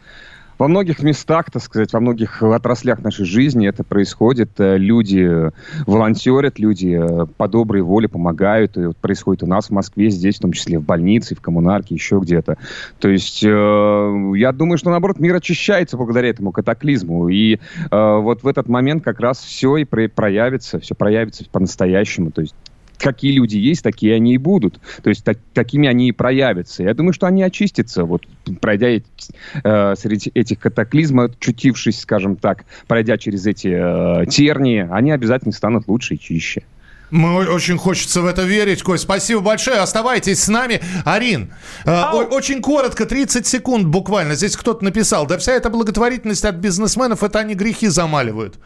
во 0.59 0.69
многих 0.69 1.03
местах, 1.03 1.51
так 1.51 1.63
сказать, 1.63 1.93
во 1.93 2.01
многих 2.01 2.43
отраслях 2.43 3.03
нашей 3.03 3.25
жизни 3.25 3.69
это 3.69 3.85
происходит. 3.85 4.51
Э, 4.59 4.77
люди 4.79 5.51
волонтерят, 5.87 6.59
люди 6.59 6.99
э, 6.99 7.27
по 7.37 7.49
доброй 7.49 7.83
воле 7.83 8.09
помогают. 8.09 8.77
И 8.77 8.87
вот 8.87 8.97
происходит 8.97 9.43
у 9.43 9.47
нас 9.47 9.67
в 9.67 9.71
Москве, 9.71 10.11
здесь, 10.11 10.37
в 10.37 10.41
том 10.41 10.53
числе 10.53 10.79
в 10.79 10.85
больнице, 10.85 11.35
в 11.35 11.41
коммунарке, 11.41 11.95
еще 11.95 12.19
где-то. 12.21 12.57
То 12.99 13.09
есть 13.09 13.43
э, 13.45 14.33
я 14.37 14.53
думаю, 14.53 14.79
что, 14.79 14.91
наоборот, 14.91 15.19
мир 15.19 15.35
очищается 15.35 15.97
благодаря 15.97 16.31
этому 16.31 16.53
катаклизму. 16.53 17.29
И 17.29 17.55
э, 17.55 17.59
вот 17.91 18.43
в 18.43 18.49
этот 18.49 18.69
момент 18.69 19.05
как 19.05 19.21
раз 19.21 19.39
все 19.41 19.77
и 19.77 19.85
проявится, 19.85 20.81
все 20.81 20.95
проявится 20.95 21.45
по-настоящему. 21.51 22.31
То 22.31 22.43
есть 22.43 22.55
какие 22.99 23.33
люди 23.33 23.57
есть, 23.57 23.83
такие 23.83 24.15
они 24.15 24.35
и 24.35 24.39
будут. 24.39 24.81
То 25.03 25.11
есть 25.11 25.25
так, 25.25 25.39
такими 25.55 25.89
они 25.89 26.09
и 26.09 26.13
проявятся. 26.13 26.83
Я 26.83 26.95
думаю, 26.95 27.13
что 27.13 27.27
они 27.27 27.43
очистятся, 27.43 28.05
вот 28.05 28.23
пройдя 28.61 28.89
э, 28.89 29.95
среди 29.97 30.31
этих 30.35 30.59
катаклизмов, 30.59 31.39
чутившись, 31.39 32.01
скажем 32.01 32.37
так, 32.37 32.65
пройдя 32.87 33.19
через 33.19 33.47
эти 33.47 33.69
э, 33.69 34.27
тернии, 34.27 34.87
они 34.91 35.11
обязательно 35.11 35.53
станут 35.53 35.89
лучше 35.89 36.15
и 36.15 36.19
чище. 36.19 36.63
Мы 37.11 37.49
очень 37.49 37.79
хочется 37.79 38.21
в 38.21 38.27
это 38.27 38.43
верить, 38.43 38.83
Кость. 38.83 39.05
Спасибо 39.05 39.41
большое. 39.41 39.79
Оставайтесь 39.79 40.43
с 40.43 40.49
нами. 40.49 40.81
Арин, 41.05 41.53
э, 41.85 42.03
очень 42.31 42.61
коротко, 42.61 43.07
30 43.07 43.47
секунд 43.47 43.87
буквально. 43.87 44.35
Здесь 44.35 44.57
кто-то 44.57 44.85
написал, 44.85 45.27
да 45.27 45.39
вся 45.39 45.53
эта 45.53 45.71
благотворительность 45.71 46.45
от 46.45 46.57
бизнесменов, 46.57 47.23
это 47.23 47.39
они 47.39 47.55
грехи 47.55 47.87
замаливают. 47.87 48.57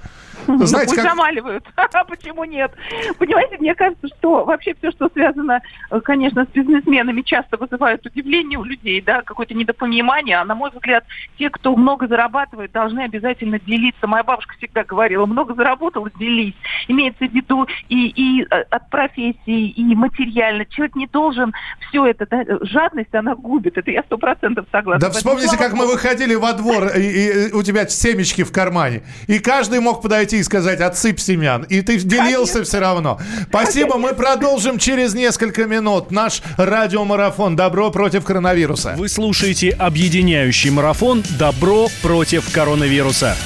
Знаете, 0.47 0.91
Пусть 0.91 0.97
как... 0.97 1.11
замаливают. 1.11 1.65
А 1.93 2.05
почему 2.05 2.45
нет? 2.45 2.73
Понимаете, 3.19 3.59
мне 3.59 3.75
кажется, 3.75 4.09
что 4.19 4.45
вообще 4.45 4.75
все, 4.75 4.91
что 4.93 5.09
связано, 5.11 5.61
э, 5.91 6.01
конечно, 6.01 6.45
с 6.45 6.49
бизнесменами, 6.49 7.23
часто 7.23 7.57
вызывает 7.57 8.05
удивление 8.07 8.59
у 8.59 8.65
людей, 8.65 9.01
да, 9.01 9.23
какое-то 9.23 9.55
недопонимание. 9.55 10.39
А 10.39 10.45
на 10.45 10.55
мой 10.55 10.71
взгляд, 10.71 11.05
те, 11.39 11.51
кто 11.51 11.77
много 11.77 12.07
зарабатывает, 12.07 12.73
должны 12.73 13.01
обязательно 13.01 13.59
делиться. 13.59 14.07
Моя 14.07 14.23
бабушка 14.23 14.55
всегда 14.57 14.85
говорила, 14.85 15.27
много 15.27 15.55
заработал, 15.55 16.09
делись. 16.19 16.55
Имеется 16.89 17.27
в 17.27 17.33
виду 17.33 17.67
и, 17.89 18.09
и 18.09 18.43
э, 18.45 18.47
от 18.71 18.89
профессии, 18.91 19.69
и 19.69 19.95
материально. 19.95 20.65
Человек 20.67 20.97
не 20.97 21.07
должен 21.07 21.53
все 21.89 22.07
это, 22.07 22.27
да, 22.27 22.45
жадность, 22.63 23.15
она 23.15 23.35
губит. 23.35 23.77
Это 23.77 23.91
я 23.91 24.03
сто 24.05 24.17
процентов 24.17 24.67
согласна. 24.71 25.09
Да 25.09 25.13
вспомните, 25.13 25.57
как 25.57 25.73
мы 25.73 25.87
выходили 25.87 26.35
во 26.35 26.53
двор, 26.53 26.89
и, 26.97 27.49
и 27.49 27.53
у 27.53 27.63
тебя 27.63 27.87
семечки 27.89 28.43
в 28.43 28.53
кармане, 28.53 29.03
и 29.27 29.39
каждый 29.39 29.81
мог 29.81 30.03
подойти 30.03 30.30
и 30.37 30.43
сказать 30.43 30.81
«отсыпь 30.81 31.19
семян», 31.19 31.63
и 31.63 31.83
ты 31.83 31.99
делился 31.99 32.55
Конечно. 32.55 32.65
все 32.65 32.79
равно. 32.81 33.21
Спасибо, 33.49 33.97
мы 33.97 34.15
продолжим 34.15 34.79
через 34.79 35.15
несколько 35.15 35.67
минут 35.67 36.11
наш 36.11 36.43
радиомарафон 36.57 37.57
«Добро 37.57 37.91
против 37.91 38.25
коронавируса». 38.25 38.95
Вы 38.97 39.09
слушаете 39.09 39.71
объединяющий 39.71 40.71
марафон 40.71 41.23
«Добро 41.39 41.89
против 42.03 42.53
коронавируса». 42.53 43.37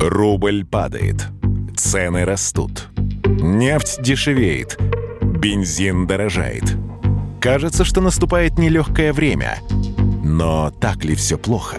Рубль 0.00 0.64
падает, 0.64 1.28
цены 1.76 2.24
растут, 2.24 2.88
нефть 3.24 4.02
дешевеет, 4.02 4.76
бензин 5.20 6.06
дорожает. 6.06 6.64
Кажется, 7.40 7.84
что 7.84 8.00
наступает 8.00 8.58
нелегкое 8.58 9.12
время. 9.12 9.58
Но 10.24 10.70
так 10.70 11.04
ли 11.04 11.14
все 11.14 11.36
плохо? 11.36 11.78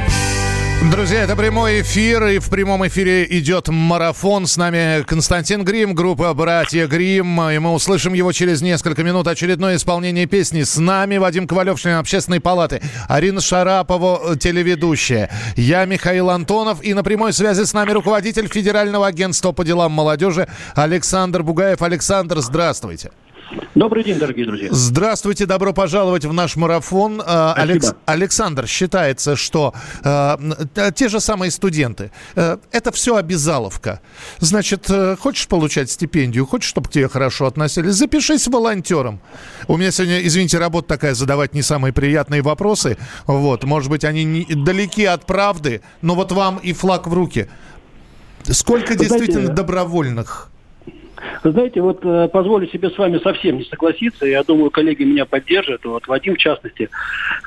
Друзья, 0.89 1.21
это 1.21 1.35
прямой 1.35 1.81
эфир, 1.81 2.25
и 2.25 2.39
в 2.39 2.49
прямом 2.49 2.87
эфире 2.87 3.27
идет 3.29 3.67
марафон. 3.67 4.47
С 4.47 4.57
нами 4.57 5.03
Константин 5.03 5.63
Грим, 5.63 5.93
группа 5.93 6.33
«Братья 6.33 6.87
Грим», 6.87 7.39
и 7.39 7.59
мы 7.59 7.71
услышим 7.71 8.13
его 8.13 8.31
через 8.31 8.63
несколько 8.63 9.03
минут. 9.03 9.27
Очередное 9.27 9.75
исполнение 9.75 10.25
песни. 10.25 10.63
С 10.63 10.77
нами 10.77 11.17
Вадим 11.17 11.47
Ковалев, 11.47 11.79
член 11.79 11.97
общественной 11.97 12.39
палаты, 12.39 12.81
Арина 13.07 13.41
Шарапова, 13.41 14.35
телеведущая, 14.37 15.29
я 15.55 15.85
Михаил 15.85 16.31
Антонов, 16.31 16.83
и 16.83 16.95
на 16.95 17.03
прямой 17.03 17.31
связи 17.31 17.63
с 17.63 17.73
нами 17.73 17.91
руководитель 17.91 18.47
Федерального 18.47 19.05
агентства 19.05 19.51
по 19.51 19.63
делам 19.63 19.91
молодежи 19.91 20.47
Александр 20.73 21.43
Бугаев. 21.43 21.83
Александр, 21.83 22.39
здравствуйте. 22.39 23.11
Добрый 23.75 24.03
день, 24.03 24.19
дорогие 24.19 24.45
друзья. 24.45 24.69
Здравствуйте, 24.71 25.45
добро 25.45 25.73
пожаловать 25.73 26.25
в 26.25 26.33
наш 26.33 26.55
марафон. 26.55 27.21
А, 27.25 27.53
Алекс... 27.53 27.93
Александр, 28.05 28.67
считается, 28.67 29.35
что 29.35 29.73
э, 30.03 30.37
те 30.95 31.09
же 31.09 31.19
самые 31.19 31.51
студенты, 31.51 32.11
э, 32.35 32.57
это 32.71 32.91
все 32.91 33.15
обязаловка. 33.15 34.01
Значит, 34.39 34.89
э, 34.89 35.15
хочешь 35.17 35.47
получать 35.47 35.89
стипендию, 35.89 36.45
хочешь, 36.45 36.69
чтобы 36.69 36.89
к 36.89 36.91
тебе 36.91 37.07
хорошо 37.07 37.45
относились, 37.45 37.95
запишись 37.95 38.47
волонтером. 38.47 39.19
У 39.67 39.77
меня 39.77 39.91
сегодня, 39.91 40.25
извините, 40.25 40.57
работа 40.57 40.87
такая, 40.89 41.13
задавать 41.13 41.53
не 41.53 41.61
самые 41.61 41.93
приятные 41.93 42.41
вопросы. 42.41 42.97
Вот, 43.25 43.63
может 43.63 43.89
быть, 43.89 44.03
они 44.03 44.23
не, 44.23 44.45
далеки 44.45 45.05
от 45.05 45.25
правды, 45.25 45.81
но 46.01 46.15
вот 46.15 46.31
вам 46.31 46.57
и 46.57 46.73
флаг 46.73 47.07
в 47.07 47.13
руки. 47.13 47.47
Сколько 48.43 48.93
Вы 48.93 48.99
действительно 48.99 49.45
знаете, 49.45 49.53
добровольных? 49.53 50.51
Вы 51.43 51.51
знаете, 51.51 51.81
вот 51.81 51.99
э, 52.03 52.27
позволю 52.27 52.67
себе 52.67 52.89
с 52.89 52.97
вами 52.97 53.19
совсем 53.19 53.57
не 53.57 53.63
согласиться. 53.65 54.25
Я 54.25 54.43
думаю, 54.43 54.69
коллеги 54.71 55.03
меня 55.03 55.25
поддержат. 55.25 55.85
Вот 55.85 56.07
Вадим, 56.07 56.35
в 56.35 56.37
частности, 56.37 56.89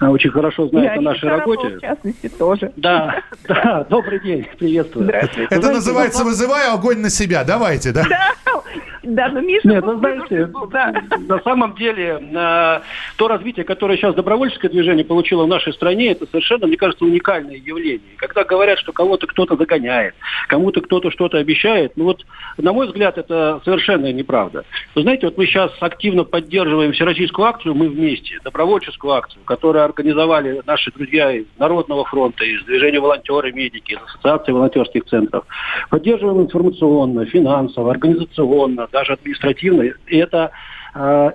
э, 0.01 0.07
очень 0.07 0.31
хорошо 0.31 0.69
знает 0.69 0.93
Я 0.93 0.99
о 0.99 1.01
нашей 1.01 1.29
работе. 1.29 1.69
в 1.69 1.81
частности, 1.81 2.29
тоже. 2.29 2.73
Да, 2.77 3.23
да, 3.49 3.87
добрый 3.89 4.21
день, 4.21 4.47
приветствую. 4.59 5.05
Здравствуйте. 5.07 5.45
Это 5.45 5.57
знаете, 5.57 5.77
называется 5.77 6.25
«вызываю 6.25 6.73
огонь 6.73 6.99
на 6.99 7.11
себя». 7.11 7.45
Давайте, 7.45 7.93
да? 7.93 8.05
Да, 8.09 8.63
да, 9.05 9.29
но 9.29 9.41
Миша... 9.41 9.69
Нет, 9.69 9.85
ну, 9.85 9.99
знаете, 9.99 10.49
да. 10.71 10.93
на 11.19 11.39
самом 11.41 11.75
деле, 11.75 12.19
э, 12.21 12.81
то 13.17 13.29
развитие, 13.29 13.65
которое 13.65 13.97
сейчас 13.97 14.15
добровольческое 14.15 14.71
движение 14.71 15.05
получило 15.05 15.45
в 15.45 15.49
нашей 15.49 15.73
стране, 15.73 16.13
это 16.13 16.27
совершенно, 16.27 16.67
мне 16.67 16.77
кажется, 16.77 17.05
уникальное 17.05 17.57
явление. 17.57 18.01
Когда 18.17 18.45
говорят, 18.45 18.79
что 18.79 18.93
кого-то 18.93 19.27
кто-то 19.27 19.57
загоняет, 19.57 20.15
кому-то 20.49 20.81
кто-то 20.81 21.11
что-то 21.11 21.39
обещает, 21.39 21.93
ну 21.97 22.05
вот, 22.05 22.25
на 22.57 22.73
мой 22.73 22.87
взгляд, 22.87 23.19
это 23.19 23.61
совершенно 23.65 24.13
неправда. 24.13 24.65
Вы 24.95 25.03
знаете, 25.03 25.27
вот 25.27 25.39
мы 25.39 25.47
сейчас 25.47 25.73
активно 25.81 26.25
поддерживаем 26.25 26.93
всероссийскую 26.93 27.47
акцию 27.47 27.75
«Мы 27.75 27.89
вместе», 27.89 28.39
добровольческую 28.43 29.13
акцию, 29.13 29.43
которую 29.45 29.85
организовали 29.85 30.63
наши 30.67 30.91
друзья 30.93 31.33
из 31.33 31.47
Народного 31.59 32.05
фронта, 32.05 32.45
из 32.45 32.65
движения 32.65 33.01
волонтеры, 33.01 33.53
медики, 33.53 33.93
из 33.93 33.99
Ассоциации 34.03 34.53
волонтерских 34.53 35.05
центров. 35.05 35.45
Поддерживаем 35.91 36.43
информационно, 36.43 37.27
финансово, 37.27 37.91
организационно, 37.93 38.89
даже 38.91 39.13
административно. 39.13 39.83
И 40.07 40.17
это 40.17 40.51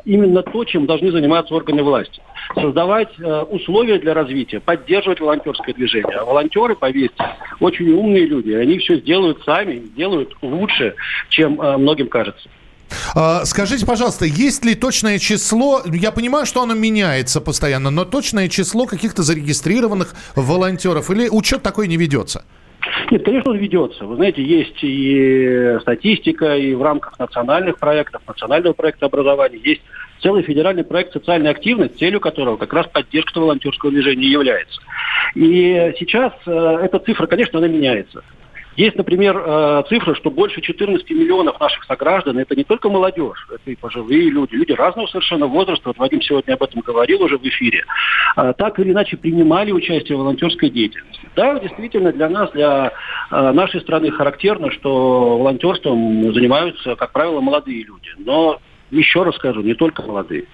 именно 0.06 0.42
то, 0.42 0.64
чем 0.64 0.86
должны 0.86 1.12
заниматься 1.12 1.54
органы 1.54 1.84
власти. 1.84 2.22
Создавать 2.56 3.10
э, 3.20 3.42
условия 3.42 4.00
для 4.00 4.14
развития, 4.14 4.60
поддерживать 4.60 5.20
волонтерское 5.20 5.76
движение. 5.76 6.18
А 6.18 6.26
волонтеры, 6.26 6.76
поверьте, 6.76 7.24
очень 7.60 7.92
умные 7.92 8.26
люди. 8.26 8.52
Они 8.52 8.80
все 8.80 8.98
сделают 8.98 9.44
сами, 9.44 9.84
делают 9.96 10.36
лучше, 10.42 10.96
чем 11.30 11.62
э, 11.62 11.78
многим 11.78 12.08
кажется. 12.08 12.50
А, 13.14 13.46
скажите, 13.46 13.86
пожалуйста, 13.86 14.26
есть 14.26 14.66
ли 14.66 14.76
точное 14.76 15.20
число, 15.20 15.82
я 15.86 16.12
понимаю, 16.12 16.46
что 16.46 16.64
оно 16.64 16.74
меняется 16.74 17.42
постоянно, 17.42 17.90
но 17.90 18.06
точное 18.06 18.48
число 18.50 18.86
каких-то 18.86 19.24
зарегистрированных 19.24 20.16
волонтеров 20.36 21.12
или 21.12 21.30
учет 21.30 21.62
такой 21.62 21.88
не 21.88 21.98
ведется? 21.98 22.46
Нет, 23.12 23.26
конечно, 23.26 23.52
он 23.52 23.58
ведется. 23.58 24.06
Вы 24.06 24.16
знаете, 24.16 24.44
есть 24.44 24.78
и 24.82 25.78
статистика, 25.82 26.56
и 26.56 26.74
в 26.74 26.82
рамках 26.82 27.18
национальных 27.20 27.78
проектов, 27.78 28.22
национального 28.28 28.74
проекта 28.74 29.08
образования 29.08 29.60
есть 29.64 29.82
целый 30.22 30.44
федеральный 30.44 30.84
проект 30.84 31.14
социальной 31.14 31.52
активности, 31.52 31.98
целью 31.98 32.20
которого 32.20 32.58
как 32.58 32.74
раз 32.74 32.88
поддержка 32.88 33.40
волонтерского 33.40 33.92
движения 33.92 34.28
является. 34.28 34.82
И 35.36 35.94
сейчас 36.00 36.34
э, 36.46 36.52
эта 36.52 37.00
цифра, 37.00 37.28
конечно, 37.28 37.60
она 37.60 37.68
меняется. 37.68 38.24
Есть, 38.80 38.96
например, 38.96 39.38
э, 39.38 39.84
цифра, 39.90 40.16
что 40.16 40.32
больше 40.32 40.62
14 40.62 41.10
миллионов 41.10 41.60
наших 41.60 41.84
сограждан, 41.84 42.38
это 42.38 42.56
не 42.56 42.64
только 42.64 42.88
молодежь, 42.88 43.46
это 43.54 43.70
и 43.70 43.76
пожилые 43.76 44.30
люди, 44.30 44.56
люди 44.56 44.72
разного 44.72 45.06
совершенно 45.08 45.48
возраста, 45.48 45.90
вот 45.90 45.98
Вадим 45.98 46.22
сегодня 46.22 46.54
об 46.54 46.64
этом 46.64 46.80
говорил 46.80 47.22
уже 47.22 47.38
в 47.38 47.44
эфире, 47.44 47.84
а, 48.38 48.54
так 48.54 48.80
или 48.80 48.94
иначе 48.94 49.18
принимали 49.18 49.74
участие 49.74 50.16
в 50.18 50.22
волонтерской 50.22 50.70
деятельности. 50.70 51.28
Да, 51.36 51.60
действительно, 51.60 52.14
для 52.14 52.30
нас, 52.30 52.52
для 52.52 52.94
э, 53.30 53.52
нашей 53.52 53.82
страны 53.82 54.12
характерно, 54.12 54.72
что 54.72 55.38
волонтерством 55.40 56.34
занимаются, 56.34 56.96
как 56.96 57.12
правило, 57.12 57.42
молодые 57.42 57.84
люди. 57.84 58.12
Но 58.18 58.62
еще 58.92 59.24
раз 59.24 59.36
скажу, 59.36 59.60
не 59.60 59.74
только 59.74 60.04
молодые. 60.04 60.46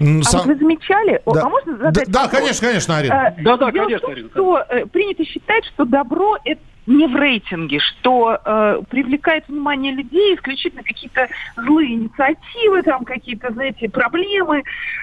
А 0.00 0.04
Сам... 0.22 0.40
вот 0.40 0.46
вы 0.48 0.56
замечали, 0.56 1.22
да. 1.24 1.44
а 1.44 1.48
можно 1.48 1.78
задать 1.78 2.10
Да, 2.12 2.24
да 2.24 2.28
конечно, 2.28 2.68
конечно, 2.68 2.98
Арина. 2.98 3.34
Э, 3.38 3.42
да, 3.42 3.56
да, 3.56 3.72
конечно, 3.72 4.08
Арина. 4.08 4.28
Что 4.28 4.58
э, 4.68 4.84
принято 4.84 5.24
считать, 5.24 5.64
что 5.64 5.86
добро– 5.86 6.36
это 6.44 6.60
не 6.86 7.06
в 7.06 7.16
рейтинге, 7.16 7.78
что 7.78 8.38
э, 8.44 8.82
привлекает 8.90 9.48
внимание 9.48 9.92
людей 9.92 10.34
исключительно 10.34 10.82
какие-то 10.82 11.28
злые 11.56 11.94
инициативы, 11.94 12.82
там 12.82 13.04
какие-то, 13.04 13.52
знаете, 13.52 13.88
проблемы, 13.88 14.62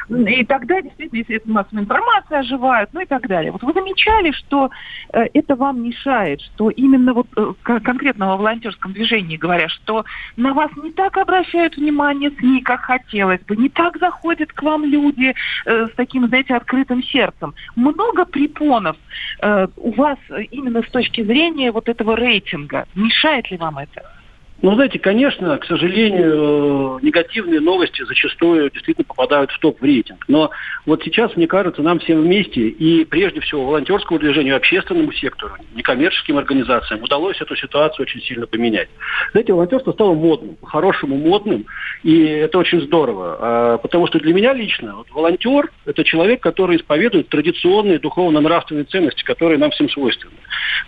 и 0.10 0.46
тогда 0.46 0.82
действительно, 0.82 1.20
если 1.20 1.36
это 1.38 1.50
массовая 1.50 1.84
информация 1.84 2.40
оживают, 2.40 2.90
ну 2.94 3.02
и 3.02 3.06
так 3.06 3.28
далее. 3.28 3.52
Вот 3.52 3.64
вы 3.64 3.74
замечали, 3.74 4.32
что 4.32 4.70
э, 5.14 5.26
это 5.34 5.56
вам 5.56 5.84
мешает, 5.84 6.42
что 6.42 6.70
именно 6.70 7.14
вот 7.14 7.28
э, 7.36 7.54
конкретно 7.64 8.28
во 8.28 8.38
волонтерском 8.38 8.94
движении 8.94 9.38
говорят, 9.38 9.72
что 9.72 10.06
на 10.38 10.54
вас 10.54 10.72
не 10.84 10.92
так 10.92 11.18
обращают 11.18 11.78
внимание 11.78 12.32
СМИ, 12.32 12.62
как 12.62 12.82
хотелось 12.82 13.42
бы, 13.42 13.56
не 13.56 13.70
так 13.70 13.98
заходят 13.98 14.52
к 14.52 14.62
вам 14.62 14.86
люди 14.86 15.34
э, 15.66 15.88
с 15.88 15.92
таким, 15.96 16.28
знаете, 16.28 16.56
открытым 16.56 17.04
сердцем. 17.04 17.54
Много 17.76 18.26
препонов 18.26 18.98
э, 19.42 19.68
у 19.78 19.92
вас 19.94 20.18
именно 20.52 20.84
с 20.84 20.92
точки 20.92 21.24
зрения 21.24 21.71
вот 21.72 21.90
этого 21.90 22.16
рейтинга. 22.16 22.86
Мешает 22.96 23.50
ли 23.52 23.58
вам 23.58 23.78
это? 23.78 24.21
Ну, 24.62 24.76
знаете, 24.76 25.00
конечно, 25.00 25.58
к 25.58 25.66
сожалению, 25.66 27.00
негативные 27.02 27.60
новости 27.60 28.04
зачастую 28.06 28.70
действительно 28.70 29.06
попадают 29.06 29.50
в 29.52 29.60
топ 29.60 29.82
в 29.82 29.84
рейтинг. 29.84 30.24
Но 30.28 30.52
вот 30.86 31.04
сейчас, 31.04 31.36
мне 31.36 31.48
кажется, 31.48 31.82
нам 31.82 32.00
всем 32.00 32.22
вместе 32.22 32.68
и 32.68 33.04
прежде 33.06 33.40
всего 33.40 33.66
волонтерскому 33.66 34.20
движению, 34.20 34.56
общественному 34.56 35.12
сектору, 35.14 35.56
некоммерческим 35.74 36.38
организациям 36.38 37.02
удалось 37.02 37.42
эту 37.42 37.56
ситуацию 37.56 38.04
очень 38.04 38.22
сильно 38.22 38.46
поменять. 38.46 38.90
Знаете, 39.32 39.54
волонтерство 39.54 39.94
стало 39.94 40.14
модным, 40.14 40.56
по-хорошему 40.56 41.18
модным, 41.18 41.66
и 42.04 42.24
это 42.24 42.60
очень 42.60 42.82
здорово. 42.82 43.38
А, 43.40 43.78
потому 43.80 44.06
что 44.06 44.20
для 44.20 44.34
меня 44.34 44.54
лично 44.54 44.96
вот, 44.96 45.10
волонтер– 45.10 45.72
это 45.86 46.04
человек, 46.04 46.40
который 46.42 46.78
исповедует 46.78 47.30
традиционные 47.30 47.98
духовно-нравственные 47.98 48.86
ценности, 48.86 49.24
которые 49.24 49.58
нам 49.58 49.72
всем 49.72 49.90
свойственны. 49.90 50.36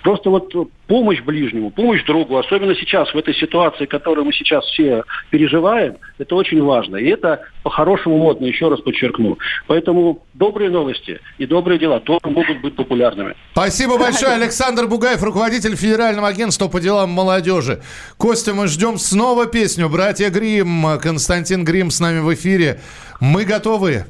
Просто 0.03 0.29
вот 0.29 0.53
помощь 0.93 1.21
ближнему, 1.21 1.71
помощь 1.71 2.03
другу, 2.03 2.37
особенно 2.37 2.75
сейчас 2.75 3.11
в 3.11 3.17
этой 3.17 3.33
ситуации, 3.33 3.87
которую 3.87 4.25
мы 4.25 4.31
сейчас 4.31 4.63
все 4.65 5.03
переживаем, 5.31 5.95
это 6.19 6.35
очень 6.35 6.61
важно. 6.61 6.97
И 6.97 7.09
это 7.09 7.41
по-хорошему 7.63 8.19
модно, 8.19 8.45
еще 8.45 8.69
раз 8.69 8.79
подчеркну. 8.79 9.39
Поэтому 9.65 10.23
добрые 10.35 10.69
новости 10.69 11.19
и 11.39 11.47
добрые 11.47 11.79
дела 11.79 11.99
тоже 11.99 12.19
могут 12.25 12.61
быть 12.61 12.75
популярными. 12.75 13.33
Спасибо 13.53 13.97
большое. 13.97 14.33
Александр 14.33 14.85
Бугаев, 14.85 15.23
руководитель 15.23 15.75
Федерального 15.75 16.27
агентства 16.27 16.67
по 16.67 16.79
делам 16.79 17.09
молодежи. 17.09 17.81
Костя, 18.17 18.53
мы 18.53 18.67
ждем 18.67 18.99
снова 18.99 19.47
песню. 19.47 19.89
Братья 19.89 20.29
Грим, 20.29 20.85
Константин 21.01 21.65
Грим 21.65 21.89
с 21.89 21.99
нами 21.99 22.19
в 22.19 22.31
эфире. 22.35 22.79
Мы 23.19 23.45
готовы. 23.45 24.05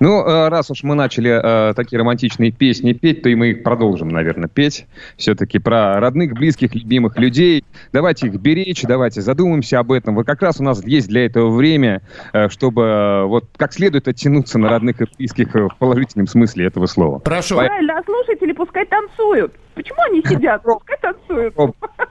Ну, 0.00 0.24
э, 0.24 0.48
раз 0.48 0.70
уж 0.70 0.82
мы 0.82 0.94
начали 0.94 1.30
э, 1.30 1.74
такие 1.74 1.98
романтичные 1.98 2.50
песни 2.50 2.92
петь, 2.92 3.22
то 3.22 3.28
и 3.28 3.34
мы 3.34 3.50
их 3.50 3.62
продолжим, 3.62 4.08
наверное, 4.08 4.48
петь. 4.48 4.86
Все-таки 5.16 5.58
про 5.58 6.00
родных, 6.00 6.32
близких, 6.34 6.74
любимых 6.74 7.18
людей. 7.18 7.64
Давайте 7.92 8.28
их 8.28 8.34
беречь, 8.34 8.82
давайте 8.82 9.20
задумаемся 9.20 9.78
об 9.78 9.92
этом. 9.92 10.14
Вот 10.14 10.26
как 10.26 10.42
раз 10.42 10.60
у 10.60 10.62
нас 10.62 10.84
есть 10.84 11.08
для 11.08 11.26
этого 11.26 11.50
время, 11.50 12.02
э, 12.32 12.48
чтобы 12.48 13.24
вот 13.26 13.44
как 13.56 13.72
следует 13.72 14.08
оттянуться 14.08 14.58
на 14.58 14.68
родных 14.68 15.00
и 15.00 15.06
близких 15.18 15.54
в 15.54 15.76
положительном 15.78 16.26
смысле 16.26 16.66
этого 16.66 16.86
слова. 16.86 17.18
Прошу. 17.18 17.56
Правильно, 17.56 17.98
а 17.98 18.02
слушатели 18.04 18.52
пускай 18.52 18.86
танцуют. 18.86 19.52
Почему 19.74 19.98
они 20.10 20.22
сидят? 20.26 20.62
Пускай 20.62 20.98
танцуют. 21.00 21.54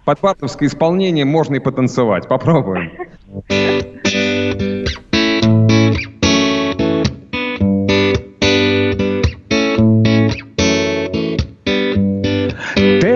Под 0.05 0.19
патовское 0.19 0.69
исполнение 0.69 1.25
можно 1.25 1.55
и 1.55 1.59
потанцевать. 1.59 2.27
Попробуем. 2.27 2.91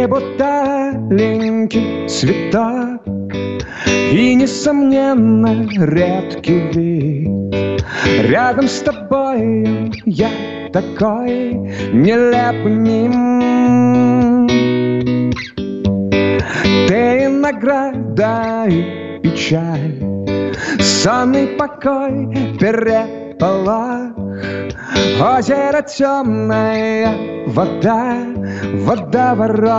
требуталенькие 0.02 2.08
цвета 2.08 3.00
И, 4.12 4.36
несомненно, 4.36 5.68
редкий 5.78 6.60
вид. 6.74 7.86
Рядом 8.28 8.68
с 8.68 8.80
тобой 8.80 9.92
я 10.06 10.30
такой 10.74 11.54
нелеп 11.94 12.66
ним 12.66 14.48
Ты 16.88 17.24
и 17.24 17.28
награда 17.28 18.66
и 18.68 19.20
печаль 19.22 20.02
Сонный 20.80 21.48
покой 21.48 22.58
перед 22.60 23.21
переполох, 23.41 24.13
озеро 25.19 25.82
темная 25.82 27.10
вода, 27.47 28.17
водоворот. 28.86 29.71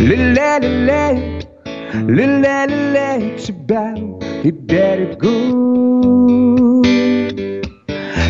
Лилей-лилей, 0.00 1.46
лилей-лилей 1.94 3.38
тебя 3.38 3.94
и 4.42 4.50
берегу. 4.50 5.36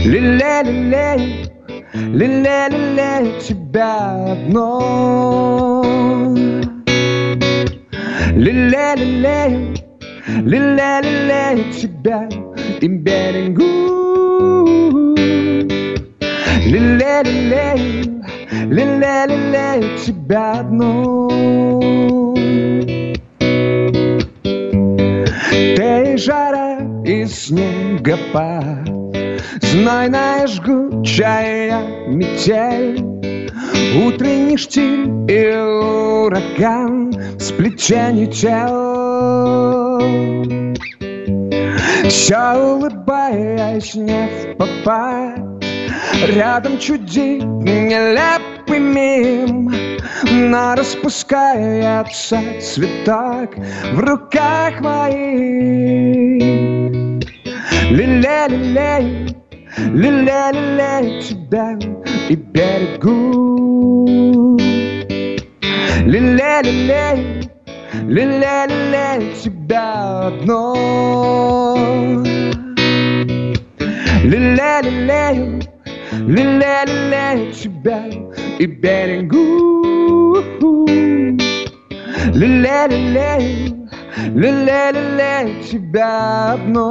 Лилей-лилей, 0.05 1.51
лилей-лилей 1.93 3.41
тебя 3.41 3.95
одно. 4.33 5.09
Лилей-лилей, 10.29 11.73
лилей-лилей 11.73 11.73
тебя 11.73 12.29
и 12.81 12.87
берегу. 12.87 13.65
Лилей-лилей, 16.67 18.11
лилей-лилей 18.69 19.99
тебя 20.05 20.61
одно. 20.61 21.29
Ты 25.77 26.19
жара 26.19 26.79
и 27.07 27.25
снегопад, 27.25 28.87
Знойная 29.63 30.47
жгучая 30.47 32.07
метель, 32.07 33.03
Утренний 34.05 34.59
штиль 34.59 35.09
и 35.27 35.57
ураган 35.57 37.15
Сплетение 37.39 38.27
тел. 38.27 38.88
Все 42.09 42.55
улыбаясь 42.57 43.95
не 43.95 44.29
в 44.29 44.57
попад, 44.57 45.49
Рядом 46.27 46.79
чудит 46.79 47.45
нелепый 47.45 48.79
мим, 48.81 49.71
Но 50.33 50.75
распускается 50.75 52.41
цветок 52.61 53.55
в 53.93 54.01
руках 54.01 54.81
моих. 54.81 56.43
Лилей-лилей, 57.91 59.37
лилей-лилей 59.77 61.23
тебя 61.23 61.79
и 62.29 62.35
берегу. 62.35 64.09
Лилей-лилей, 66.05 67.38
лилей-лилей 68.09 69.35
тебя 69.43 70.29
одно. 70.29 71.77
Лилей-лилей, 74.25 75.63
лилей-лилей 76.13 77.53
тебя 77.53 78.01
и 78.59 78.67
берегу. 78.67 80.39
Лилей-лилей, 82.33 83.75
лилей-лилей 84.35 85.63
тебя 85.71 86.53
одно. 86.55 86.89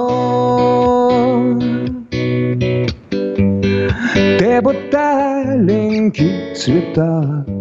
Ты 4.39 4.61
будто 4.61 5.51
аленький 5.53 6.53
цветок 6.53 7.56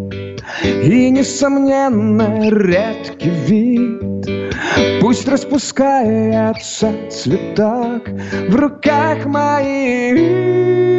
И, 0.63 1.11
несомненно, 1.11 2.49
редкий 2.49 3.31
вид. 3.31 4.27
Пусть 5.01 5.29
распускается 5.29 6.93
цветок 7.11 8.09
В 8.49 8.55
руках 8.57 9.25
моих 9.27 10.96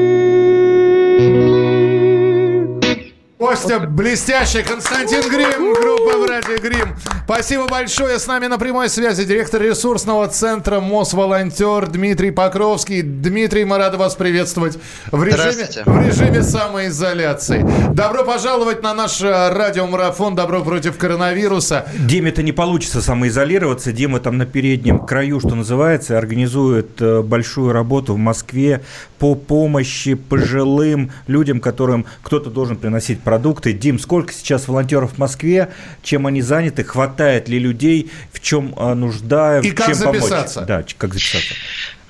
Костя, 3.37 3.79
блестящий. 3.79 4.63
Константин 4.63 5.21
Грим, 5.29 5.71
группа 5.75 6.25
«Братья 6.25 6.57
Грим». 6.57 6.95
Спасибо 7.25 7.67
большое. 7.67 8.17
С 8.17 8.25
нами 8.25 8.47
на 8.47 8.57
прямой 8.57 8.89
связи 8.89 9.25
директор 9.25 9.61
ресурсного 9.61 10.27
центра 10.27 10.79
МОС-волонтер 10.79 11.85
Дмитрий 11.85 12.31
Покровский. 12.31 13.03
Дмитрий, 13.03 13.63
мы 13.63 13.77
рады 13.77 13.97
вас 13.97 14.15
приветствовать 14.15 14.79
в 15.11 15.23
режиме, 15.23 15.67
в 15.85 16.07
режиме 16.07 16.41
самоизоляции. 16.41 17.63
Добро 17.93 18.23
пожаловать 18.23 18.81
на 18.81 18.95
наш 18.95 19.21
э, 19.21 19.49
радиомарафон 19.49 20.33
«Добро 20.35 20.63
против 20.63 20.97
коронавируса». 20.97 21.85
Диме-то 21.99 22.41
не 22.41 22.53
получится 22.53 23.03
самоизолироваться. 23.03 23.91
Дима 23.91 24.19
там 24.19 24.37
на 24.37 24.47
переднем 24.47 24.97
краю, 24.97 25.41
что 25.41 25.53
называется, 25.53 26.17
организует 26.17 26.99
э, 27.01 27.21
большую 27.21 27.71
работу 27.71 28.15
в 28.15 28.17
Москве 28.17 28.81
по 29.19 29.35
помощи 29.35 30.13
пожилым 30.15 31.11
людям, 31.27 31.59
которым 31.59 32.05
кто-то 32.21 32.49
должен 32.49 32.77
приносить 32.77 33.21
продукты. 33.21 33.73
Дим, 33.73 33.99
сколько 33.99 34.33
сейчас 34.33 34.67
волонтеров 34.67 35.13
в 35.13 35.17
Москве? 35.17 35.69
Чем 36.03 36.27
они 36.27 36.41
заняты? 36.41 36.83
Хватает 36.83 37.49
ли 37.49 37.59
людей? 37.59 38.11
В 38.31 38.39
чем 38.39 38.73
э, 38.77 38.93
нужда? 38.93 39.59
И 39.59 39.71
в 39.71 39.75
как 39.75 39.87
чем 39.87 39.95
записаться? 39.95 40.65
помочь? 40.65 40.67
Да, 40.67 40.83
как 40.97 41.13
записаться? 41.13 41.53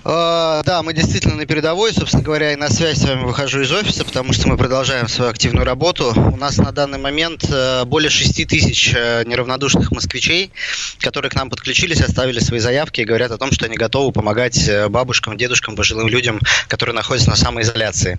Э, 0.09 0.61
Да, 0.65 0.83
мы 0.83 0.93
действительно 0.93 1.35
на 1.35 1.45
передовой. 1.45 1.93
Собственно 1.93 2.23
говоря, 2.23 2.53
и 2.53 2.55
на 2.55 2.69
связь 2.69 2.99
с 2.99 3.03
вами 3.03 3.23
выхожу 3.23 3.61
из 3.61 3.71
офиса, 3.71 4.05
потому 4.05 4.31
что 4.31 4.47
мы 4.47 4.55
продолжаем 4.55 5.09
свою 5.09 5.29
активную 5.29 5.65
работу. 5.65 6.13
У 6.15 6.37
нас 6.37 6.57
на 6.57 6.71
данный 6.71 6.97
момент 6.97 7.43
э, 7.49 7.83
более 7.83 8.09
6 8.09 8.47
тысяч 8.47 8.93
э, 8.95 9.23
неравнодушных 9.25 9.91
москвичей, 9.91 10.51
которые 10.99 11.29
к 11.29 11.35
нам 11.35 11.49
подключились, 11.49 11.99
оставили 11.99 12.39
свои 12.39 12.59
заявки 12.59 13.01
и 13.01 13.03
говорят 13.03 13.31
о 13.31 13.37
том, 13.37 13.51
что 13.51 13.65
они 13.65 13.75
готовы 13.75 14.13
помогать 14.13 14.69
бабушкам, 14.89 15.35
дедушкам, 15.35 15.75
пожилым 15.75 16.07
людям, 16.07 16.39
которые 16.69 16.95
находятся 16.95 17.29
на 17.29 17.35
самоизоляции. 17.35 18.17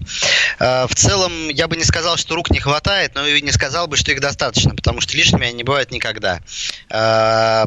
В 0.58 0.94
целом, 0.94 1.48
я 1.48 1.68
бы 1.68 1.76
не 1.76 1.84
сказал, 1.84 2.18
что 2.18 2.34
рук 2.34 2.50
не 2.50 2.58
хватает, 2.58 3.12
но 3.14 3.26
и 3.26 3.40
не 3.40 3.50
сказал 3.50 3.86
бы, 3.86 3.96
что 3.96 4.12
их 4.12 4.20
достаточно, 4.20 4.74
потому 4.74 5.00
что 5.00 5.16
лишними 5.16 5.46
они 5.46 5.56
не 5.56 5.64
бывают 5.64 5.90
никогда. 5.90 6.40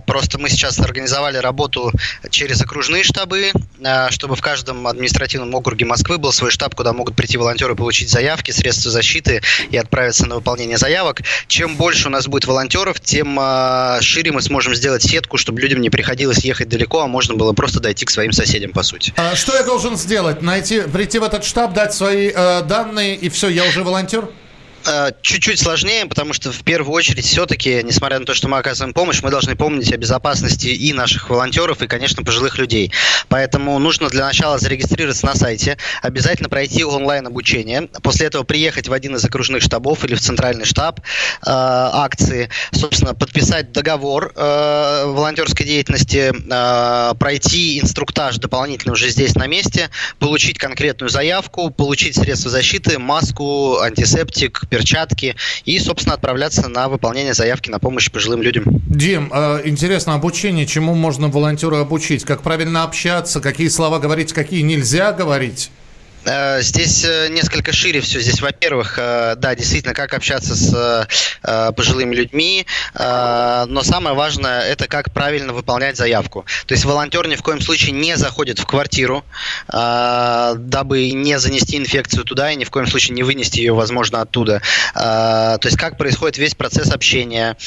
Просто 0.06 0.38
мы 0.38 0.50
сейчас 0.50 0.80
организовали 0.80 1.38
работу 1.38 1.92
через 2.30 2.62
окружные 2.62 3.04
штабы, 3.04 3.52
чтобы 4.12 4.36
в 4.36 4.41
каждом 4.41 4.88
административном 4.88 5.54
округе 5.56 5.86
Москвы 5.86 6.17
был 6.17 6.32
свой 6.32 6.52
штаб, 6.52 6.76
куда 6.76 6.93
могут 6.93 7.15
прийти 7.15 7.38
волонтеры, 7.38 7.76
получить 7.76 8.10
заявки, 8.10 8.52
средства 8.52 8.91
защиты 8.91 9.41
и 9.69 9.78
отправиться 9.78 10.26
на 10.28 10.36
выполнение 10.36 10.78
заявок. 10.78 11.21
Чем 11.47 11.76
больше 11.76 12.08
у 12.08 12.12
нас 12.12 12.28
будет 12.28 12.45
волонтеров, 12.45 13.00
тем 13.00 13.39
э, 13.39 14.00
шире 14.02 14.32
мы 14.32 14.41
сможем 14.41 14.76
сделать 14.76 15.04
сетку, 15.04 15.38
чтобы 15.38 15.62
людям 15.62 15.82
не 15.82 15.89
приходилось 15.89 16.39
ехать 16.39 16.69
далеко, 16.69 17.02
а 17.02 17.08
можно 17.08 17.36
было 17.36 17.54
просто 17.54 17.80
дойти 17.80 18.06
к 18.06 18.10
своим 18.10 18.32
соседям, 18.32 18.71
по 18.71 18.84
сути. 18.84 19.13
А 19.17 19.36
что 19.36 19.56
я 19.56 19.63
должен 19.63 19.97
сделать? 19.97 20.41
Найти, 20.41 20.82
прийти 20.82 21.19
в 21.19 21.24
этот 21.24 21.43
штаб, 21.43 21.74
дать 21.74 21.93
свои 21.93 22.32
э, 22.34 22.62
данные 22.63 23.15
и 23.15 23.30
все, 23.30 23.50
я 23.50 23.65
уже 23.65 23.84
волонтер? 23.84 24.28
Э, 24.86 25.12
Чуть-чуть 25.22 25.60
сложнее, 25.60 26.06
потому 26.06 26.34
что 26.34 26.52
в 26.52 26.63
первую 26.63 26.94
очередь 26.94 27.26
все-таки, 27.26 27.82
несмотря 27.84 28.20
на 28.20 28.26
то, 28.26 28.34
что 28.34 28.48
мы 28.48 28.58
оказываем 28.58 28.94
помощь, 28.94 29.22
мы 29.22 29.30
должны 29.30 29.56
помнить 29.56 29.91
о 29.94 29.98
безопасности 29.98 30.67
и 30.67 30.94
наших 30.94 31.30
волонтеров, 31.30 31.82
и, 31.82 31.88
конечно, 31.88 32.24
пожилых 32.24 32.58
людей. 32.58 32.91
Поэтому 33.28 33.78
нужно 33.80 34.10
для 34.10 34.26
начала 34.26 34.58
зарегистрироваться 34.58 35.26
на 35.26 35.36
сайте, 35.36 35.78
обязательно 36.02 36.50
пройти 36.50 36.84
онлайн-обучение, 36.84 37.89
после 38.02 38.28
этого 38.28 38.44
приехать 38.44 38.88
в 38.88 38.94
один 38.94 39.15
из 39.15 39.24
окружных 39.24 39.62
штабов 39.62 40.04
или 40.04 40.15
в 40.15 40.22
центральный 40.22 40.65
штаб 40.65 41.00
э, 41.00 41.04
акции, 41.46 42.50
собственно, 42.72 43.13
подписать 43.13 43.72
договор 43.72 44.34
э, 44.36 45.04
волонтерской 45.06 45.65
деятельности, 45.65 46.34
э, 46.34 47.13
пройти 47.15 47.80
инструктаж 47.80 48.38
дополнительно 48.38 48.94
уже 48.94 49.10
здесь 49.10 49.36
на 49.36 49.48
месте, 49.48 49.89
получить 50.20 50.58
конкретную 50.58 51.10
заявку, 51.10 51.70
получить 51.70 52.15
средства 52.15 52.50
защиты, 52.50 52.98
маску, 52.98 53.80
антисептик, 53.80 54.63
перчатки 54.72 55.36
и, 55.66 55.78
собственно, 55.80 56.16
отправляться 56.16 56.68
на 56.70 56.88
выполнение 56.88 57.34
заявки 57.34 57.70
на 57.70 57.78
помощь 57.78 58.10
пожилым 58.10 58.42
людям. 58.42 58.64
Дим, 58.88 59.30
э, 59.32 59.62
интересно, 59.66 60.16
обучение, 60.16 60.66
чему 60.66 60.96
можно 60.96 61.28
волонтеру 61.28 61.76
обучить? 61.78 62.24
Как 62.24 62.42
правильно 62.42 62.84
общаться, 62.84 63.42
какие 63.42 63.68
слова 63.68 64.00
говорить, 64.00 64.32
какие 64.34 64.62
нельзя 64.62 65.12
говорить? 65.12 65.70
Э, 66.26 66.62
Здесь 66.62 67.04
э, 67.04 67.30
несколько 67.30 67.72
шире 67.74 68.02
все. 68.02 68.20
Здесь, 68.20 68.42
во-первых, 68.42 68.96
э, 68.98 69.36
да, 69.38 69.56
действительно, 69.56 69.94
как 69.94 70.14
общаться 70.14 70.56
с 70.56 71.08
пожилыми 71.76 72.16
людьми, 72.16 72.66
но 72.94 73.82
самое 73.84 74.16
важное 74.16 74.62
это 74.62 74.88
как 74.88 75.12
правильно 75.12 75.54
выполнять 75.54 75.98
заявку. 75.98 76.46
То 76.66 76.74
есть 76.74 76.86
волонтер 76.86 77.28
ни 77.28 77.36
в 77.36 77.42
коем 77.42 77.62
случае 77.62 77.92
не 77.94 78.16
заходит 78.16 78.60
в 78.60 78.66
квартиру, 78.66 79.26
дабы 79.68 81.12
не 81.12 81.40
занести 81.40 81.78
инфекцию 81.78 82.24
туда 82.24 82.52
и 82.52 82.56
ни 82.56 82.64
в 82.64 82.70
коем 82.70 82.88
случае 82.88 83.16
не 83.16 83.24
вынести 83.24 83.60
ее, 83.60 83.74
возможно, 83.74 84.22
оттуда. 84.22 84.62
То 84.94 85.60
есть 85.63 85.78
как 85.78 85.98
происходит 85.98 86.38
весь 86.38 86.54
процесс 86.54 86.92
общения, 86.92 87.58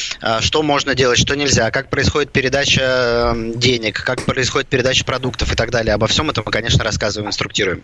что 0.40 0.62
можно 0.62 0.94
делать, 0.94 1.18
что 1.18 1.34
нельзя, 1.34 1.70
как 1.70 1.88
происходит 1.90 2.30
передача 2.30 3.34
э, 3.34 3.52
денег, 3.54 4.02
как 4.02 4.22
происходит 4.22 4.68
передача 4.68 5.04
продуктов 5.04 5.52
и 5.52 5.56
так 5.56 5.70
далее. 5.70 5.94
Обо 5.94 6.06
всем 6.06 6.30
этом 6.30 6.44
мы, 6.46 6.52
конечно, 6.52 6.84
рассказываем, 6.84 7.28
инструктируем. 7.28 7.82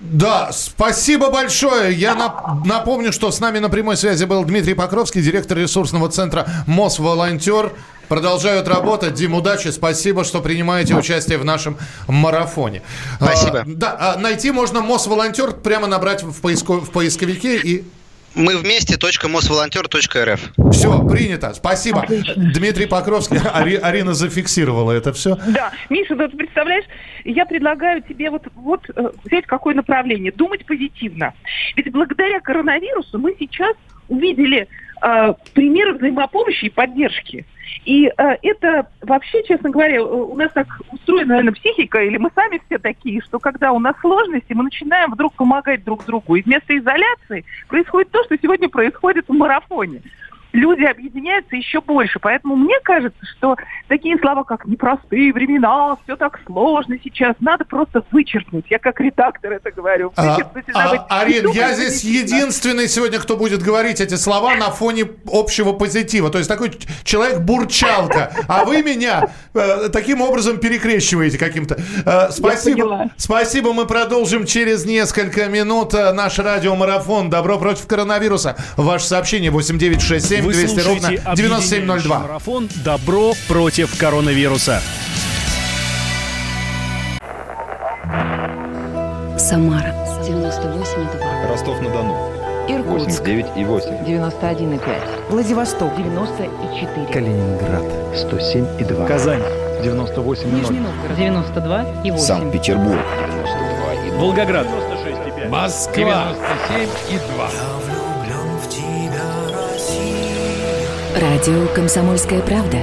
Да, 0.00 0.50
спасибо 0.52 1.30
большое. 1.30 1.92
Я 1.94 2.14
нап- 2.14 2.64
напомню, 2.66 3.12
что 3.12 3.30
с 3.30 3.40
нами 3.40 3.58
на 3.58 3.68
прямой 3.68 3.96
связи 3.96 4.24
был 4.24 4.44
Дмитрий 4.44 4.74
Покровский, 4.74 5.20
директор 5.22 5.58
ресурсного 5.58 6.08
центра 6.08 6.46
МОС-волонтер. 6.66 7.72
Продолжают 8.08 8.68
работать. 8.68 9.12
Дим, 9.14 9.34
удачи. 9.34 9.68
Спасибо, 9.68 10.24
что 10.24 10.40
принимаете 10.40 10.94
участие 10.94 11.36
в 11.36 11.44
нашем 11.44 11.76
марафоне. 12.06 12.80
Спасибо. 13.16 13.58
А, 13.60 13.64
да, 13.66 13.96
а 14.00 14.18
найти 14.18 14.50
можно 14.50 14.80
МОС-волонтер, 14.80 15.52
прямо 15.52 15.86
набрать 15.88 16.22
в, 16.22 16.40
поиско- 16.40 16.80
в 16.80 16.90
поисковике 16.90 17.58
и 17.58 17.84
Мы 18.38 18.56
вместе 18.56 18.96
.мосволонтер.рф. 19.28 20.40
все, 20.72 21.08
принято. 21.08 21.52
Спасибо. 21.54 22.06
Дмитрий 22.36 22.86
Покровский. 22.86 23.36
Ари- 23.38 23.76
Арина 23.76 24.14
зафиксировала 24.14 24.92
это 24.92 25.12
все. 25.12 25.36
Да, 25.48 25.72
Миша, 25.90 26.14
вот 26.14 26.36
представляешь, 26.38 26.84
я 27.24 27.44
предлагаю 27.46 28.00
тебе 28.02 28.30
вот, 28.30 28.46
вот 28.54 28.88
э, 28.94 29.10
взять 29.24 29.44
какое 29.46 29.74
направление, 29.74 30.30
думать 30.30 30.64
позитивно. 30.66 31.34
Ведь 31.74 31.90
благодаря 31.90 32.38
коронавирусу 32.40 33.18
мы 33.18 33.34
сейчас 33.40 33.74
увидели 34.08 34.68
примеры 35.54 35.94
взаимопомощи 35.94 36.66
и 36.66 36.70
поддержки. 36.70 37.46
И 37.84 38.06
э, 38.06 38.12
это 38.42 38.86
вообще, 39.02 39.42
честно 39.44 39.70
говоря, 39.70 39.96
э, 39.96 40.00
у 40.02 40.34
нас 40.34 40.50
так 40.52 40.66
устроена, 40.92 41.28
наверное, 41.28 41.54
психика, 41.54 42.02
или 42.02 42.16
мы 42.16 42.30
сами 42.34 42.60
все 42.66 42.78
такие, 42.78 43.20
что 43.22 43.38
когда 43.38 43.72
у 43.72 43.78
нас 43.78 43.96
сложности, 44.00 44.52
мы 44.52 44.64
начинаем 44.64 45.10
вдруг 45.12 45.34
помогать 45.34 45.84
друг 45.84 46.04
другу. 46.04 46.36
И 46.36 46.42
вместо 46.42 46.76
изоляции 46.76 47.44
происходит 47.68 48.10
то, 48.10 48.22
что 48.24 48.36
сегодня 48.36 48.68
происходит 48.68 49.28
в 49.28 49.32
марафоне 49.32 50.02
люди 50.52 50.84
объединяются 50.84 51.56
еще 51.56 51.80
больше. 51.80 52.18
Поэтому 52.18 52.56
мне 52.56 52.74
кажется, 52.82 53.18
что 53.36 53.56
такие 53.88 54.18
слова, 54.18 54.44
как 54.44 54.66
непростые 54.66 55.32
времена, 55.32 55.96
все 56.04 56.16
так 56.16 56.40
сложно 56.46 56.96
сейчас, 57.02 57.36
надо 57.40 57.64
просто 57.64 58.04
вычеркнуть. 58.10 58.66
Я 58.70 58.78
как 58.78 59.00
редактор 59.00 59.52
это 59.52 59.70
говорю. 59.70 60.12
А, 60.16 60.38
а, 60.74 61.20
Арин, 61.20 61.50
я 61.50 61.74
здесь 61.74 62.02
единственный 62.04 62.88
сегодня, 62.88 63.18
кто 63.18 63.36
будет 63.36 63.62
говорить 63.62 64.00
эти 64.00 64.14
слова 64.14 64.54
на 64.56 64.70
фоне 64.70 65.06
общего 65.30 65.72
позитива. 65.72 66.30
То 66.30 66.38
есть 66.38 66.48
такой 66.48 66.72
человек-бурчалка. 67.04 68.32
А 68.48 68.64
вы 68.64 68.82
меня 68.82 69.30
э, 69.54 69.88
таким 69.92 70.22
образом 70.22 70.58
перекрещиваете 70.58 71.38
каким-то. 71.38 71.78
Э, 72.04 72.30
спасибо. 72.30 73.10
Спасибо. 73.16 73.72
Мы 73.72 73.86
продолжим 73.86 74.46
через 74.46 74.86
несколько 74.86 75.46
минут 75.46 75.94
э, 75.94 76.12
наш 76.12 76.38
радиомарафон 76.38 77.30
«Добро 77.30 77.58
против 77.58 77.86
коронавируса». 77.86 78.56
Ваше 78.76 79.06
сообщение 79.06 79.50
8967 79.50 80.37
Вы 80.40 80.52
200 80.52 80.80
ровно 80.80 81.00
слушаете 81.00 81.22
объединяющий 81.24 81.68
9702. 81.68 82.18
марафон 82.18 82.68
«Добро 82.84 83.34
против 83.48 83.96
коронавируса». 83.98 84.82
Самара 89.38 89.94
98,2. 90.22 91.48
Ростов-на-Дону. 91.48 92.14
Иркутск 92.68 93.20
89 93.20 93.46
и 93.56 93.64
8. 93.64 93.90
91,5. 94.04 95.30
Владивосток 95.30 95.96
94. 95.96 97.06
Калининград 97.12 97.84
107 98.14 98.66
и 98.78 98.84
2. 98.84 99.06
Казань. 99.06 99.42
98 99.82 100.54
Нижний 100.54 100.80
Новгород 100.80 101.16
92 101.16 102.02
и 102.04 102.10
8. 102.10 102.24
Санкт-Петербург. 102.24 102.98
92 103.20 103.94
и 104.06 104.10
2. 104.10 104.18
Волгоград. 104.18 104.66
Москва 105.48 106.34
97 106.68 107.97
Радио 111.20 111.66
«Комсомольская 111.74 112.40
правда». 112.42 112.78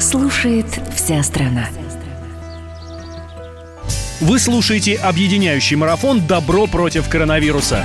Слушает 0.00 0.64
вся 0.96 1.22
страна. 1.22 1.68
Вы 4.20 4.38
слушаете 4.38 4.94
объединяющий 4.94 5.76
марафон 5.76 6.26
«Добро 6.26 6.66
против 6.66 7.10
коронавируса». 7.10 7.84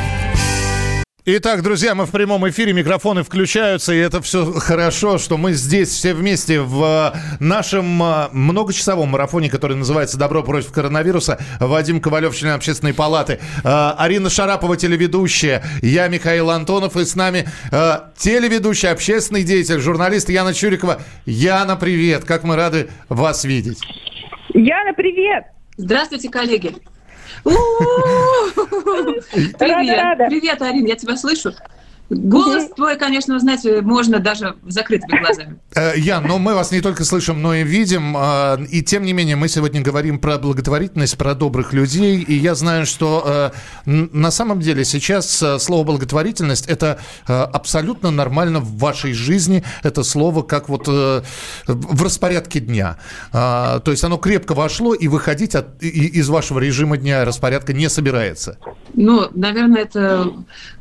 Итак, 1.31 1.61
друзья, 1.61 1.93
мы 1.93 2.07
в 2.07 2.11
прямом 2.11 2.49
эфире, 2.49 2.73
микрофоны 2.73 3.21
включаются, 3.21 3.93
и 3.93 3.99
это 3.99 4.19
все 4.19 4.51
хорошо, 4.51 5.19
что 5.19 5.37
мы 5.37 5.53
здесь 5.53 5.89
все 5.89 6.15
вместе 6.15 6.59
в 6.59 7.13
э, 7.13 7.17
нашем 7.39 8.01
э, 8.01 8.29
многочасовом 8.31 9.09
марафоне, 9.09 9.47
который 9.47 9.77
называется 9.77 10.17
«Добро 10.17 10.41
против 10.41 10.71
коронавируса». 10.71 11.39
Вадим 11.59 12.01
Ковалев, 12.01 12.35
член 12.35 12.53
общественной 12.53 12.95
палаты, 12.95 13.33
э, 13.33 13.39
Арина 13.63 14.31
Шарапова, 14.31 14.75
телеведущая, 14.75 15.63
я 15.83 16.07
Михаил 16.07 16.49
Антонов, 16.49 16.97
и 16.97 17.05
с 17.05 17.15
нами 17.15 17.47
телеведущий, 18.17 18.89
общественный 18.89 19.43
деятель, 19.43 19.79
журналист 19.81 20.29
Яна 20.29 20.55
Чурикова. 20.55 20.99
Яна, 21.27 21.75
привет, 21.75 22.23
как 22.25 22.43
мы 22.43 22.55
рады 22.55 22.89
вас 23.07 23.43
видеть. 23.43 23.77
Яна, 24.55 24.93
привет! 24.93 25.43
Здравствуйте, 25.77 26.29
коллеги. 26.29 26.73
Привет, 29.57 30.17
привет, 30.29 30.61
Арин, 30.61 30.85
я 30.85 30.95
тебя 30.95 31.15
слышу. 31.15 31.53
Голос 32.09 32.69
твой, 32.75 32.97
конечно, 32.97 33.35
узнать 33.35 33.65
можно 33.81 34.19
даже 34.19 34.55
закрытыми 34.67 35.19
глазами. 35.19 35.59
Э, 35.75 35.93
Ян, 35.95 36.25
но 36.27 36.39
мы 36.39 36.55
вас 36.55 36.71
не 36.71 36.81
только 36.81 37.03
слышим, 37.05 37.41
но 37.41 37.53
и 37.53 37.63
видим. 37.63 38.15
э, 38.17 38.65
И 38.71 38.81
тем 38.81 39.03
не 39.03 39.13
менее, 39.13 39.35
мы 39.35 39.47
сегодня 39.47 39.81
говорим 39.81 40.17
про 40.19 40.37
благотворительность, 40.39 41.15
про 41.17 41.35
добрых 41.35 41.73
людей. 41.73 42.21
И 42.21 42.33
я 42.33 42.55
знаю, 42.55 42.85
что 42.87 43.51
э, 43.85 43.89
на 44.11 44.31
самом 44.31 44.59
деле 44.59 44.83
сейчас 44.83 45.41
э, 45.43 45.59
слово 45.59 45.83
благотворительность 45.85 46.65
это 46.67 46.99
абсолютно 47.27 48.09
нормально 48.11 48.59
в 48.59 48.77
вашей 48.77 49.13
жизни. 49.13 49.63
Это 49.83 50.03
слово 50.03 50.41
как 50.41 50.69
вот 50.69 50.87
в 50.87 52.03
распорядке 52.03 52.59
дня. 52.59 52.97
А, 53.31 53.79
То 53.79 53.91
есть 53.91 54.03
оно 54.03 54.17
крепко 54.17 54.53
вошло, 54.53 54.93
и 54.93 55.07
выходить 55.07 55.55
от- 55.55 55.81
из 55.83 56.27
вашего 56.29 56.59
режима 56.59 56.97
дня 56.97 57.23
распорядка 57.25 57.73
не 57.73 57.89
собирается. 57.89 58.57
Ну, 58.93 59.27
наверное, 59.35 59.83
это 59.83 60.31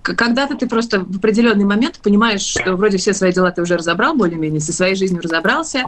когда-то 0.02 0.56
ты 0.56 0.66
просто 0.66 1.00
определенный 1.18 1.64
момент 1.64 2.00
понимаешь, 2.02 2.42
что 2.42 2.74
вроде 2.76 2.96
все 2.98 3.12
свои 3.12 3.32
дела 3.32 3.50
ты 3.50 3.62
уже 3.62 3.76
разобрал 3.76 4.14
более-менее, 4.14 4.60
со 4.60 4.72
своей 4.72 4.94
жизнью 4.94 5.22
разобрался, 5.22 5.84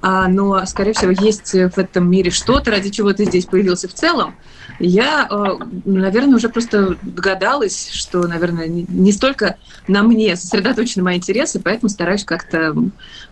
а, 0.00 0.26
но, 0.26 0.66
скорее 0.66 0.94
всего, 0.94 1.12
есть 1.12 1.52
в 1.52 1.78
этом 1.78 2.10
мире 2.10 2.30
что-то, 2.30 2.72
ради 2.72 2.90
чего 2.90 3.12
ты 3.12 3.24
здесь 3.24 3.46
появился 3.46 3.88
в 3.88 3.94
целом. 3.94 4.34
Я, 4.80 5.28
э, 5.30 5.64
наверное, 5.84 6.36
уже 6.36 6.48
просто 6.48 6.96
догадалась, 7.02 7.90
что, 7.92 8.26
наверное, 8.26 8.66
не 8.66 9.12
столько 9.12 9.56
на 9.86 10.02
мне 10.02 10.34
сосредоточены 10.34 11.04
мои 11.04 11.18
интересы, 11.18 11.60
поэтому 11.60 11.88
стараюсь 11.88 12.24
как-то 12.24 12.74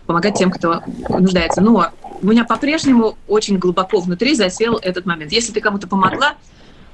помогать 0.05 0.37
тем, 0.37 0.49
кто 0.49 0.81
нуждается. 1.09 1.59
Но 1.59 1.91
у 2.21 2.27
меня 2.27 2.45
по-прежнему 2.45 3.17
очень 3.27 3.57
глубоко 3.57 3.99
внутри 3.99 4.33
засел 4.35 4.77
этот 4.77 5.05
момент. 5.05 5.33
Если 5.33 5.51
ты 5.51 5.59
кому-то 5.59 5.87
помогла, 5.87 6.35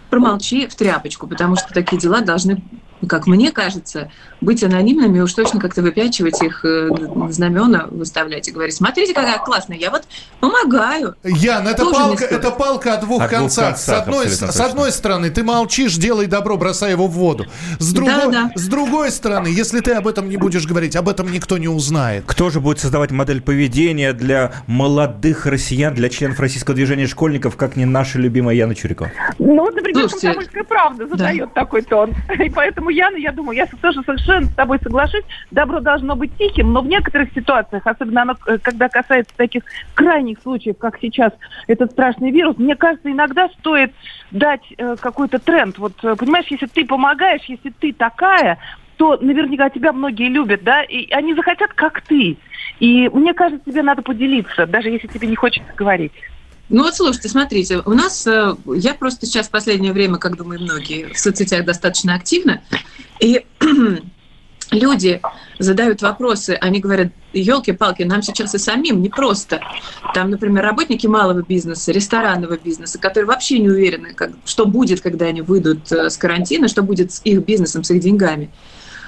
промолчи 0.10 0.68
в 0.68 0.76
тряпочку, 0.76 1.28
потому 1.28 1.56
что 1.56 1.74
такие 1.74 2.02
дела 2.02 2.22
должны, 2.22 2.64
как 3.08 3.28
мне 3.28 3.52
кажется, 3.52 4.10
быть 4.42 4.64
анонимными, 4.64 5.18
и 5.18 5.22
уж 5.22 5.34
точно 5.34 5.60
как-то 5.60 5.82
выпячивать 5.82 6.42
их 6.42 6.64
э, 6.64 6.90
знамена, 7.30 7.88
выставлять 7.90 8.48
и 8.48 8.52
говорить, 8.52 8.76
смотрите, 8.76 9.14
какая 9.14 9.40
классная, 9.40 9.78
я 9.78 9.90
вот 9.90 10.04
помогаю. 10.40 11.16
Ян, 11.24 11.68
это 11.68 11.84
Тоже 11.84 11.96
палка, 11.96 12.26
это 12.26 12.52
палка 12.52 12.94
о 12.94 12.98
двух 13.02 13.22
О 13.22 13.28
двух 13.28 13.40
концах. 13.40 13.78
С 13.78 13.86
концах, 13.86 14.08
одной, 14.08 14.30
с 14.30 14.60
одной 14.60 14.92
стороны, 14.92 15.30
ты 15.30 15.44
молчишь, 15.44 15.96
делай 15.96 16.28
добро, 16.28 16.58
бросай 16.58 16.92
его 16.92 17.08
в 17.08 17.12
воду. 17.12 17.46
С 17.80 17.94
другой, 17.94 18.32
Да-да. 18.32 18.52
с 18.56 18.68
другой 18.68 19.12
стороны, 19.12 19.48
если 19.48 19.80
ты 19.80 19.94
об 19.94 20.08
этом 20.08 20.30
не 20.30 20.38
будешь 20.38 20.68
говорить, 20.68 20.96
об 20.96 21.10
этом 21.10 21.32
никто 21.32 21.58
не 21.58 21.68
узнает. 21.68 22.24
Кто 22.28 22.50
же 22.50 22.60
будет 22.60 22.80
создавать 22.80 23.12
модель 23.12 23.42
поведения 23.42 24.14
для 24.14 24.52
молодых 24.68 25.46
россиян, 25.46 25.94
для 25.96 26.10
членов 26.10 26.40
российского 26.40 26.76
движения 26.76 27.08
школьников, 27.08 27.56
как 27.56 27.76
не 27.76 27.86
наша 27.86 28.20
любимая 28.20 28.56
Яна 28.56 28.76
Чурикова? 28.76 29.12
Ну, 29.40 29.62
вот, 29.62 29.76
например, 29.76 30.02
Слушайте, 30.10 30.28
«Комсомольская 30.28 30.64
правда» 30.64 31.08
задает 31.08 31.54
такой 31.54 31.82
тон. 31.82 32.14
И 32.46 32.50
поэтому, 32.50 32.90
Яна, 32.90 33.18
я 33.18 33.32
думаю, 33.32 33.58
я 33.58 33.68
тоже 33.82 34.04
совершенно 34.06 34.27
с 34.28 34.54
тобой 34.56 34.80
соглашусь. 34.82 35.24
Добро 35.52 35.80
должно 35.80 36.16
быть 36.16 36.36
тихим, 36.38 36.74
но 36.74 36.82
в 36.82 36.88
некоторых 36.88 37.34
ситуациях, 37.34 37.86
особенно 37.86 38.24
оно, 38.24 38.36
э, 38.46 38.58
когда 38.60 38.90
касается 38.90 39.34
таких 39.36 39.64
крайних 39.94 40.40
случаев, 40.42 40.78
как 40.78 41.00
сейчас 41.00 41.34
этот 41.68 41.92
страшный 41.92 42.32
вирус, 42.32 42.58
мне 42.58 42.76
кажется, 42.76 43.12
иногда 43.12 43.50
стоит 43.60 43.94
дать 44.32 44.64
э, 44.78 44.96
какой-то 45.00 45.40
тренд. 45.40 45.78
Вот, 45.78 45.94
э, 46.04 46.16
понимаешь, 46.16 46.48
если 46.50 46.68
ты 46.68 46.86
помогаешь, 46.86 47.44
если 47.48 47.70
ты 47.70 47.94
такая, 47.94 48.60
то 48.98 49.18
наверняка 49.18 49.70
тебя 49.70 49.94
многие 49.94 50.30
любят, 50.30 50.64
да, 50.64 50.84
и 50.84 51.12
они 51.12 51.34
захотят, 51.36 51.74
как 51.74 52.02
ты. 52.02 52.38
И 52.80 53.10
мне 53.10 53.34
кажется, 53.34 53.72
тебе 53.72 53.84
надо 53.84 54.02
поделиться, 54.02 54.66
даже 54.66 54.90
если 54.90 55.08
тебе 55.08 55.28
не 55.28 55.36
хочется 55.36 55.72
говорить. 55.76 56.14
Ну 56.70 56.84
вот 56.84 56.96
слушайте, 56.96 57.30
смотрите, 57.30 57.82
у 57.86 57.94
нас, 57.94 58.28
э, 58.28 58.56
я 58.76 58.94
просто 58.94 59.26
сейчас 59.26 59.48
в 59.48 59.52
последнее 59.52 59.94
время, 59.94 60.18
как 60.18 60.36
думаю, 60.36 60.62
многие 60.62 61.14
в 61.14 61.18
соцсетях 61.18 61.64
достаточно 61.64 62.14
активно, 62.14 62.62
и 63.22 63.46
люди 64.72 65.22
задают 65.60 66.02
вопросы, 66.02 66.58
они 66.60 66.80
говорят, 66.80 67.10
елки-палки, 67.34 68.04
нам 68.04 68.22
сейчас 68.22 68.56
и 68.56 68.58
самим 68.58 69.02
непросто. 69.02 69.62
Там, 70.14 70.30
например, 70.30 70.64
работники 70.64 71.08
малого 71.08 71.42
бизнеса, 71.42 71.92
ресторанного 71.92 72.58
бизнеса, 72.58 73.00
которые 73.00 73.28
вообще 73.28 73.60
не 73.60 73.70
уверены, 73.70 74.14
как, 74.14 74.32
что 74.46 74.66
будет, 74.66 75.02
когда 75.02 75.26
они 75.26 75.42
выйдут 75.42 75.92
э, 75.92 76.10
с 76.10 76.18
карантина, 76.18 76.68
что 76.68 76.84
будет 76.84 77.12
с 77.12 77.22
их 77.24 77.44
бизнесом, 77.44 77.84
с 77.84 77.92
их 77.92 78.00
деньгами. 78.00 78.52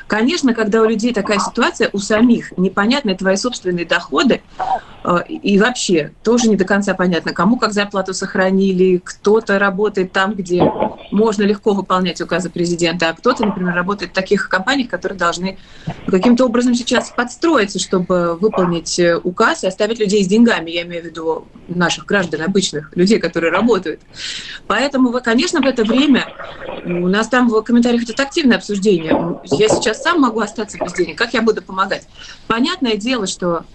Конечно, 0.07 0.55
когда 0.55 0.81
у 0.81 0.85
людей 0.85 1.13
такая 1.13 1.37
ситуация, 1.37 1.91
у 1.93 1.99
самих 1.99 2.57
непонятны 2.57 3.15
твои 3.15 3.35
собственные 3.35 3.85
доходы, 3.85 4.41
и 5.17 5.57
вообще 5.57 6.11
тоже 6.23 6.49
не 6.49 6.55
до 6.55 6.65
конца 6.65 6.93
понятно, 6.93 7.33
кому 7.33 7.57
как 7.57 7.73
зарплату 7.73 8.13
сохранили, 8.13 9.01
кто-то 9.03 9.57
работает 9.57 10.11
там, 10.11 10.35
где 10.35 10.63
можно 11.11 11.43
легко 11.43 11.73
выполнять 11.73 12.21
указы 12.21 12.49
президента, 12.49 13.09
а 13.09 13.13
кто-то, 13.13 13.45
например, 13.45 13.73
работает 13.73 14.11
в 14.11 14.13
таких 14.13 14.49
компаниях, 14.49 14.89
которые 14.89 15.17
должны 15.17 15.57
каким-то 16.07 16.45
образом 16.45 16.75
сейчас 16.75 17.09
подстроиться, 17.09 17.79
чтобы 17.79 18.35
выполнить 18.35 18.99
э, 18.99 19.17
указ 19.17 19.63
и 19.63 19.67
оставить 19.67 19.99
людей 19.99 20.23
с 20.23 20.27
деньгами. 20.27 20.69
Я 20.69 20.83
имею 20.83 21.01
в 21.01 21.05
виду 21.05 21.47
наших 21.67 22.05
граждан, 22.05 22.41
обычных 22.43 22.95
людей, 22.95 23.19
которые 23.19 23.51
работают. 23.51 24.01
Поэтому, 24.67 25.11
конечно, 25.21 25.61
в 25.61 25.65
это 25.65 25.83
время 25.83 26.27
у 26.85 27.07
нас 27.07 27.27
там 27.27 27.49
в 27.49 27.61
комментариях 27.61 28.03
идет 28.03 28.19
активное 28.19 28.57
обсуждение. 28.57 29.39
Я 29.45 29.69
сейчас 29.69 30.03
сам 30.03 30.21
могу 30.21 30.39
остаться 30.39 30.77
без 30.77 30.93
денег. 30.93 31.17
Как 31.17 31.33
я 31.33 31.41
буду 31.41 31.61
помогать? 31.61 32.07
Понятное 32.47 32.95
дело, 32.95 33.25
что 33.25 33.65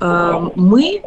мы 0.00 1.02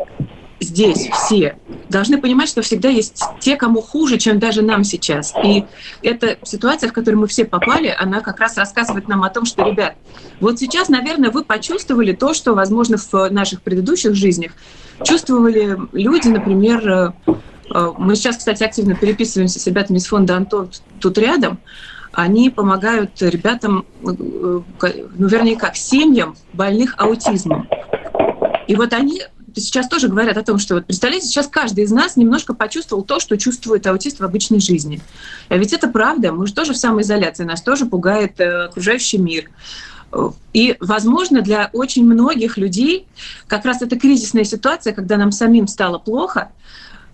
здесь 0.63 1.09
все 1.11 1.57
должны 1.89 2.19
понимать, 2.19 2.49
что 2.49 2.61
всегда 2.61 2.89
есть 2.89 3.23
те, 3.39 3.55
кому 3.55 3.81
хуже, 3.81 4.17
чем 4.17 4.39
даже 4.39 4.61
нам 4.61 4.83
сейчас. 4.83 5.33
И 5.43 5.65
эта 6.01 6.37
ситуация, 6.43 6.89
в 6.89 6.93
которую 6.93 7.21
мы 7.21 7.27
все 7.27 7.45
попали, 7.45 7.95
она 7.97 8.21
как 8.21 8.39
раз 8.39 8.57
рассказывает 8.57 9.07
нам 9.07 9.23
о 9.23 9.29
том, 9.29 9.45
что, 9.45 9.63
ребят, 9.63 9.95
вот 10.39 10.59
сейчас, 10.59 10.89
наверное, 10.89 11.29
вы 11.29 11.43
почувствовали 11.43 12.13
то, 12.13 12.33
что, 12.33 12.53
возможно, 12.53 12.97
в 12.97 13.29
наших 13.29 13.61
предыдущих 13.61 14.15
жизнях 14.15 14.53
чувствовали 15.03 15.77
люди, 15.91 16.27
например, 16.27 16.89
э, 16.89 17.11
э, 17.73 17.91
мы 17.97 18.15
сейчас, 18.15 18.37
кстати, 18.37 18.63
активно 18.63 18.95
переписываемся 18.95 19.59
с 19.59 19.67
ребятами 19.67 19.97
из 19.97 20.07
фонда 20.07 20.37
«Антон» 20.37 20.71
тут 20.99 21.17
рядом, 21.17 21.59
они 22.11 22.49
помогают 22.49 23.21
ребятам, 23.21 23.85
э, 24.01 24.11
ну, 24.11 24.63
вернее, 25.27 25.57
как, 25.57 25.75
семьям 25.75 26.35
больных 26.53 26.95
аутизмом. 26.97 27.67
И 28.67 28.75
вот 28.75 28.93
они 28.93 29.21
сейчас 29.55 29.87
тоже 29.87 30.07
говорят 30.07 30.37
о 30.37 30.43
том, 30.43 30.57
что 30.57 30.75
вот 30.75 30.85
представляете, 30.85 31.27
сейчас 31.27 31.47
каждый 31.47 31.83
из 31.83 31.91
нас 31.91 32.15
немножко 32.15 32.53
почувствовал 32.53 33.03
то, 33.03 33.19
что 33.19 33.37
чувствует 33.37 33.85
аутист 33.87 34.19
в 34.19 34.23
обычной 34.23 34.59
жизни. 34.59 35.01
А 35.49 35.57
ведь 35.57 35.73
это 35.73 35.87
правда, 35.87 36.31
мы 36.31 36.47
же 36.47 36.53
тоже 36.53 36.73
в 36.73 36.77
самоизоляции, 36.77 37.43
нас 37.43 37.61
тоже 37.61 37.85
пугает 37.85 38.39
э, 38.39 38.65
окружающий 38.65 39.17
мир. 39.17 39.49
И, 40.53 40.75
возможно, 40.79 41.41
для 41.41 41.69
очень 41.73 42.05
многих 42.05 42.57
людей 42.57 43.07
как 43.47 43.65
раз 43.65 43.81
эта 43.81 43.97
кризисная 43.97 44.43
ситуация, 44.43 44.93
когда 44.93 45.17
нам 45.17 45.31
самим 45.31 45.67
стало 45.67 45.97
плохо, 45.97 46.51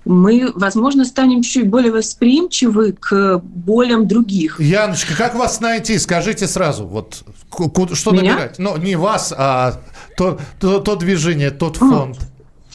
мы, 0.05 0.51
возможно, 0.55 1.05
станем 1.05 1.41
чуть-чуть 1.41 1.69
более 1.69 1.91
восприимчивы 1.91 2.93
к 2.93 3.39
болям 3.43 4.07
других. 4.07 4.59
Яночка, 4.59 5.15
как 5.15 5.35
вас 5.35 5.59
найти? 5.61 5.97
Скажите 5.97 6.47
сразу, 6.47 6.85
вот 6.85 7.23
что 7.93 8.11
Меня? 8.11 8.33
набирать? 8.33 8.59
Ну, 8.59 8.77
не 8.77 8.95
вас, 8.95 9.33
а 9.37 9.79
то, 10.19 10.37
то, 10.59 10.79
то 10.81 10.95
движение, 10.97 11.49
тот 11.49 11.77
фонд. 11.77 12.17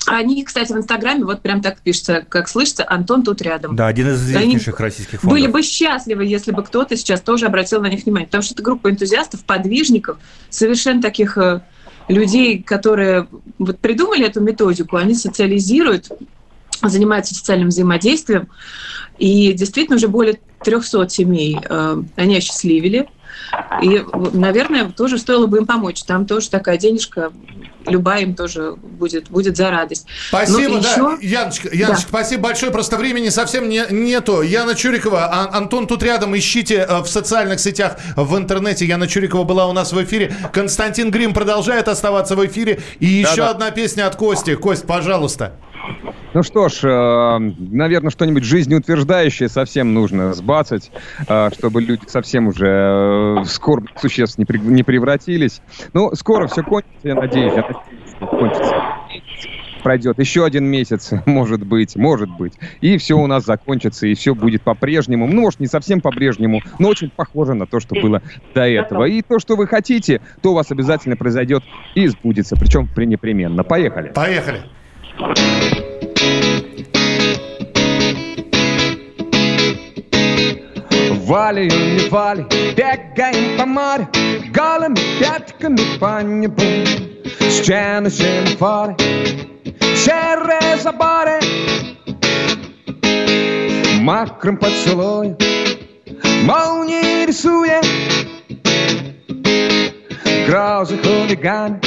Они, 0.06 0.42
кстати, 0.44 0.72
в 0.72 0.76
Инстаграме 0.76 1.24
вот 1.24 1.42
прям 1.42 1.60
так 1.60 1.78
пишется, 1.80 2.24
как 2.26 2.48
слышится, 2.48 2.84
Антон 2.88 3.22
тут 3.22 3.42
рядом. 3.42 3.76
Да, 3.76 3.86
один 3.86 4.08
из 4.08 4.22
известнейших 4.22 4.80
Они 4.80 4.84
российских 4.84 5.20
фондов. 5.20 5.38
Были 5.38 5.50
бы 5.50 5.62
счастливы, 5.62 6.24
если 6.24 6.52
бы 6.52 6.62
кто-то 6.62 6.96
сейчас 6.96 7.20
тоже 7.20 7.46
обратил 7.46 7.82
на 7.82 7.88
них 7.88 8.04
внимание, 8.04 8.26
потому 8.26 8.42
что 8.42 8.54
это 8.54 8.62
группа 8.62 8.90
энтузиастов, 8.90 9.44
подвижников, 9.44 10.18
совершенно 10.48 11.02
таких 11.02 11.36
э, 11.36 11.60
людей, 12.08 12.62
которые 12.62 13.28
вот 13.58 13.78
придумали 13.78 14.26
эту 14.26 14.40
методику, 14.40 14.96
они 14.96 15.14
социализируют, 15.14 16.08
занимаются 16.82 17.34
социальным 17.34 17.68
взаимодействием, 17.68 18.48
и 19.18 19.52
действительно 19.52 19.96
уже 19.96 20.08
более 20.08 20.38
300 20.62 21.08
семей 21.10 21.58
э, 21.62 22.02
они 22.16 22.36
осчастливили. 22.36 23.08
И, 23.82 24.04
наверное, 24.32 24.90
тоже 24.90 25.18
стоило 25.18 25.46
бы 25.46 25.58
им 25.58 25.66
помочь. 25.66 26.02
Там 26.04 26.26
тоже 26.26 26.50
такая 26.50 26.78
денежка 26.78 27.32
любая 27.86 28.22
им 28.22 28.34
тоже 28.34 28.74
будет, 28.76 29.30
будет 29.30 29.56
за 29.56 29.70
радость. 29.70 30.06
Спасибо, 30.28 30.74
ну, 30.74 30.80
да. 30.80 30.90
Еще... 30.90 31.26
Яночка, 31.26 31.68
Яночка 31.72 32.02
да. 32.02 32.08
спасибо 32.08 32.42
большое. 32.44 32.72
Просто 32.72 32.96
времени 32.96 33.28
совсем 33.28 33.68
не, 33.68 33.84
нету. 33.90 34.42
Яна 34.42 34.74
Чурикова, 34.74 35.26
а, 35.26 35.56
Антон 35.56 35.86
тут 35.86 36.02
рядом. 36.02 36.36
Ищите 36.36 36.86
э, 36.88 37.00
в 37.00 37.06
социальных 37.06 37.60
сетях, 37.60 37.96
в 38.16 38.36
интернете. 38.36 38.84
Яна 38.84 39.06
Чурикова 39.06 39.44
была 39.44 39.66
у 39.66 39.72
нас 39.72 39.92
в 39.92 40.02
эфире. 40.02 40.34
Константин 40.52 41.10
Грим 41.10 41.34
продолжает 41.34 41.88
оставаться 41.88 42.36
в 42.36 42.46
эфире. 42.46 42.80
И 43.00 43.06
еще 43.06 43.36
да, 43.36 43.44
да. 43.44 43.50
одна 43.50 43.70
песня 43.70 44.06
от 44.06 44.16
Кости. 44.16 44.54
Кость, 44.54 44.86
пожалуйста. 44.86 45.52
Ну 46.32 46.42
что 46.42 46.68
ж, 46.68 46.80
э, 46.82 47.38
наверное, 47.38 48.10
что-нибудь 48.10 48.44
жизнеутверждающее 48.44 49.48
совсем 49.48 49.94
нужно 49.94 50.34
сбацать, 50.34 50.90
э, 51.28 51.50
чтобы 51.56 51.80
люди 51.80 52.02
совсем 52.06 52.48
уже 52.48 52.66
э, 52.66 53.34
в 53.42 53.46
скорбных 53.46 53.98
существ 54.00 54.38
не, 54.38 54.82
превратились. 54.82 55.62
Ну, 55.92 56.14
скоро 56.14 56.48
все 56.48 56.62
кончится, 56.62 57.08
я 57.08 57.14
надеюсь. 57.14 57.52
Я 57.54 57.62
надеюсь, 57.62 58.16
что 58.16 58.26
кончится 58.26 58.74
пройдет 59.84 60.18
еще 60.18 60.44
один 60.44 60.64
месяц, 60.64 61.12
может 61.26 61.64
быть, 61.64 61.94
может 61.94 62.30
быть, 62.30 62.54
и 62.80 62.96
все 62.96 63.16
у 63.16 63.26
нас 63.26 63.44
закончится, 63.44 64.06
и 64.06 64.14
все 64.14 64.34
будет 64.34 64.62
по-прежнему. 64.62 65.28
Ну, 65.28 65.42
может, 65.42 65.60
не 65.60 65.66
совсем 65.66 66.00
по-прежнему, 66.00 66.62
но 66.80 66.88
очень 66.88 67.10
похоже 67.10 67.54
на 67.54 67.66
то, 67.66 67.78
что 67.78 67.94
было 67.94 68.22
до 68.54 68.66
этого. 68.66 69.04
И 69.04 69.22
то, 69.22 69.38
что 69.38 69.54
вы 69.54 69.68
хотите, 69.68 70.20
то 70.42 70.52
у 70.52 70.54
вас 70.54 70.72
обязательно 70.72 71.16
произойдет 71.16 71.62
и 71.94 72.08
сбудется, 72.08 72.56
причем 72.56 72.88
пренепременно. 72.88 73.62
Поехали. 73.62 74.08
Поехали. 74.08 74.62
Вали, 81.26 81.68
не 81.68 82.08
вали, 82.08 82.44
бегаем 82.76 83.56
по 83.56 83.64
морю 83.64 84.08
Голыми 84.52 84.98
пятками 85.20 85.98
по 86.00 86.20
небу. 86.22 86.60
Стены 87.48 88.10
семафоры 88.10 88.96
Серые 89.96 90.78
заборы 90.82 91.38
Мокрым 94.00 94.56
поцелуем 94.56 95.36
Молнии 96.42 97.26
рисуя. 97.26 97.80
Грозы 100.46 100.98
хулиганы 100.98 101.80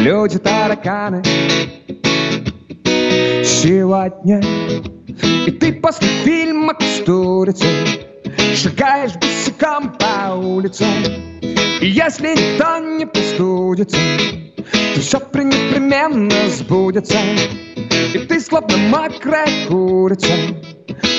Люди 0.00 0.38
тараканы 0.38 1.22
Сегодня 3.44 4.40
И 5.46 5.50
ты 5.50 5.72
после 5.72 6.08
фильма 6.24 6.74
кустурица 6.74 7.66
Шагаешь 8.54 9.14
босиком 9.14 9.96
по 9.98 10.34
улицам 10.34 10.88
И 11.80 11.86
если 11.86 12.28
никто 12.28 12.78
не 12.78 13.06
простудится 13.06 13.98
То 14.94 15.00
все 15.00 15.18
непременно 15.42 16.48
сбудется. 16.48 17.18
И 18.14 18.18
ты 18.26 18.40
словно 18.40 18.76
мокрая 18.76 19.68
курица 19.68 20.32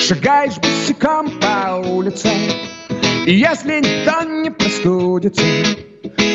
Шагаешь 0.01 0.57
босиком 0.57 1.39
по 1.39 1.87
улицам 1.87 2.37
И 3.25 3.33
если 3.33 3.79
никто 3.79 4.23
не 4.23 4.51
простудится 4.51 5.43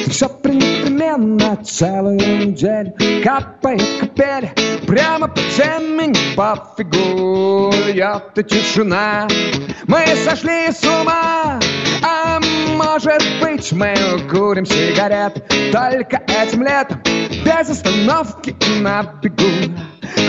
все 0.09 0.29
непременно 0.45 1.57
целую 1.65 2.17
неделю 2.17 2.93
Капает 3.25 3.83
капель 4.01 4.51
Прямо 4.87 5.29
по 5.29 5.41
темени 5.57 6.35
по 6.37 6.69
фигуре 6.77 7.95
Это 7.95 8.43
тишина. 8.43 9.29
Мы 9.87 10.05
сошли 10.25 10.71
с 10.71 10.83
ума. 10.85 11.59
А 12.03 12.41
может 12.77 13.23
быть 13.41 13.73
мы 13.73 13.95
курим 14.31 14.67
сигарет. 14.67 15.35
Только 15.73 16.23
этим 16.29 16.63
летом 16.63 17.01
Без 17.45 17.71
остановки 17.71 18.55
на 18.81 19.03
бегу. 19.23 19.73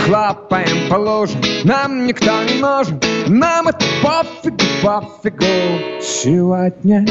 Хлопаем 0.04 0.88
по 0.88 0.94
лужам 0.96 1.40
Нам 1.64 2.06
никто 2.06 2.42
не 2.44 2.60
нужен. 2.60 3.00
Нам 3.26 3.68
это 3.68 3.84
пофигу, 4.02 4.58
пофигу. 4.82 6.00
Сегодня 6.00 7.04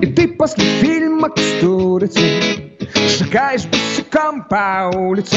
И 0.00 0.06
ты 0.06 0.28
после 0.28 0.64
фильма 0.80 1.28
кстурицы 1.30 2.72
Шагаешь 3.08 3.66
босиком 3.66 4.44
по 4.44 4.90
улице. 4.94 5.36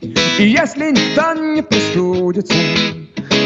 И 0.00 0.48
если 0.48 0.90
никто 0.90 1.34
не 1.34 1.62
простудится 1.62 2.54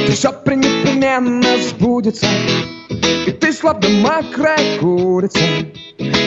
То 0.07 0.13
все 0.13 0.31
непременно 0.55 1.57
сбудется. 1.69 2.27
И 3.27 3.31
ты 3.33 3.53
словно 3.53 3.89
мокрая 4.01 4.79
курица 4.79 5.41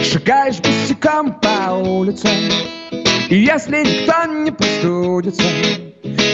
Шагаешь 0.03 0.59
босиком 0.59 1.39
по 1.39 1.73
улице. 1.73 2.27
И 3.29 3.35
если 3.35 3.83
никто 3.83 4.25
не 4.31 4.51
простудится 4.51 5.43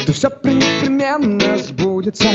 То 0.05 0.13
все 0.13 0.29
непременно 0.43 1.57
сбудется 1.57 2.27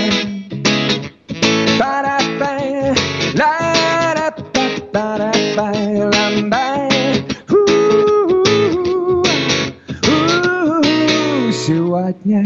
Сегодня 11.66 12.44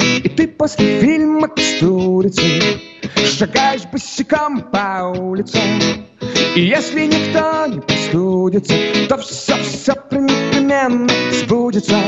И 0.00 0.28
ты 0.30 0.48
после 0.48 1.00
фильма 1.00 1.48
кстурицы 1.48 2.80
Шагаешь 3.36 3.82
босиком 3.92 4.62
по 4.62 5.12
улице 5.14 5.58
И 6.56 6.62
если 6.62 7.04
никто 7.04 7.66
не 7.66 7.80
простудится 7.80 8.74
То 9.10 9.18
все-все 9.18 9.92
непременно 10.12 11.12
сбудется. 11.32 11.98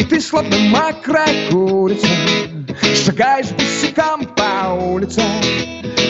И 0.00 0.04
ты 0.04 0.20
словно 0.20 0.58
мокрая 0.68 1.48
курица 1.48 2.08
Шагаешь 3.04 3.50
босиком 3.50 4.26
по 4.34 4.74
улице 4.74 5.22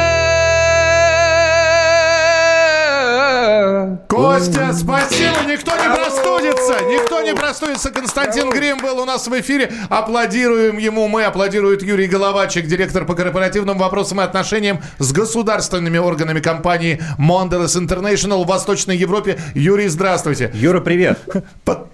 Костя, 4.08 4.74
спасибо, 4.74 5.44
никто 5.48 5.76
не 5.76 5.94
простудится, 5.94 6.86
никто 6.86 7.22
не 7.22 7.36
простудится. 7.36 7.92
Константин 7.92 8.50
Грим 8.50 8.78
был 8.78 9.00
у 9.00 9.06
нас 9.06 9.28
в 9.28 9.40
эфире. 9.40 9.72
Аплодируем 9.90 10.78
ему, 10.78 11.08
мы 11.08 11.26
аплодирует 11.26 11.84
Юрий 11.84 12.08
Головачек, 12.08 12.68
директор 12.68 13.06
по 13.06 13.16
корпоративным 13.16 13.78
вопросам 13.78 14.22
и 14.22 14.24
отношениям 14.24 14.80
с 15.00 15.12
государственными 15.12 15.98
органами 15.98 16.40
компании 16.40 17.02
Mondelez 17.20 17.78
International 17.78 18.44
в 18.44 18.48
Восточной 18.48 18.96
Европе. 18.96 19.38
Юрий, 19.54 19.88
здравствуйте. 19.88 20.52
Юра, 20.54 20.80
привет. 20.80 21.20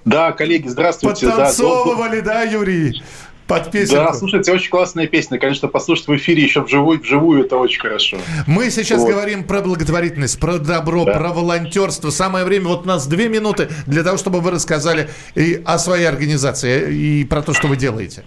Да, 0.06 0.34
коллеги, 0.34 0.68
здравствуйте. 0.68 1.28
Подтанцовывали, 1.28 2.20
да, 2.20 2.44
Юрий? 2.44 3.02
Под 3.48 3.72
песенку. 3.72 4.04
Да, 4.06 4.14
слушайте, 4.14 4.52
очень 4.52 4.70
классная 4.70 5.08
песня. 5.08 5.38
Конечно, 5.38 5.68
послушать 5.68 6.08
в 6.08 6.16
эфире 6.16 6.44
еще 6.44 6.62
вживую, 6.62 7.00
вживую 7.00 7.44
это 7.46 7.58
очень 7.58 7.80
хорошо. 7.80 8.18
Мы 8.48 8.70
сейчас 8.72 9.02
вот. 9.02 9.10
говорим 9.10 9.44
про 9.44 9.62
благотворительность, 9.62 10.40
про 10.40 10.60
добро, 10.60 11.04
да. 11.06 11.14
про 11.14 11.34
волонтерство. 11.34 12.10
Самое 12.10 12.46
время, 12.46 12.68
вот 12.68 12.86
у 12.86 12.88
нас 12.88 13.06
две 13.06 13.28
минуты 13.28 13.70
для 13.86 14.04
того, 14.04 14.18
чтобы 14.18 14.40
вы 14.40 14.52
рассказали 14.52 15.10
и 15.36 15.62
о 15.66 15.78
своей 15.78 16.06
организации, 16.06 16.94
и 16.94 17.26
про 17.26 17.42
то, 17.42 17.54
что 17.54 17.68
вы 17.68 17.76
делаете. 17.76 18.24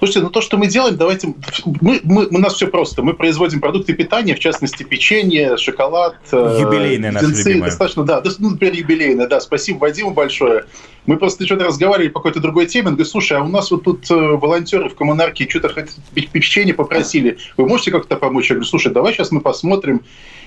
Слушайте, 0.00 0.20
ну 0.20 0.30
то, 0.30 0.40
что 0.40 0.56
мы 0.56 0.66
делаем, 0.66 0.96
давайте... 0.96 1.34
Мы, 1.82 2.00
мы, 2.04 2.26
у 2.26 2.38
нас 2.38 2.54
все 2.54 2.66
просто. 2.68 3.02
Мы 3.02 3.12
производим 3.12 3.60
продукты 3.60 3.92
питания, 3.92 4.34
в 4.34 4.38
частности, 4.38 4.82
печенье, 4.82 5.58
шоколад. 5.58 6.16
Юбилейное 6.32 7.12
наше 7.12 7.26
любимое. 7.26 7.68
Достаточно, 7.68 8.04
да, 8.04 8.22
ну, 8.38 8.50
например, 8.50 8.74
юбилейное, 8.74 9.28
да. 9.28 9.40
Спасибо 9.40 9.80
Вадиму 9.80 10.12
большое. 10.12 10.64
Мы 11.04 11.18
просто 11.18 11.44
что-то 11.44 11.64
разговаривали 11.64 12.08
по 12.08 12.20
какой-то 12.20 12.40
другой 12.40 12.66
теме. 12.66 12.88
Он 12.88 12.94
говорит, 12.94 13.10
слушай, 13.10 13.36
а 13.36 13.42
у 13.42 13.48
нас 13.48 13.70
вот 13.70 13.84
тут 13.84 14.10
э, 14.10 14.14
волонтеры 14.14 14.88
в 14.88 14.94
коммунарке 14.94 15.46
что-то 15.46 15.68
хотят 15.68 15.94
печенье 16.14 16.72
попросили. 16.72 17.36
Вы 17.58 17.68
можете 17.68 17.90
как-то 17.90 18.16
помочь? 18.16 18.48
Я 18.48 18.54
говорю, 18.54 18.68
слушай, 18.68 18.90
давай 18.90 19.12
сейчас 19.12 19.30
мы 19.30 19.42
посмотрим. 19.42 20.00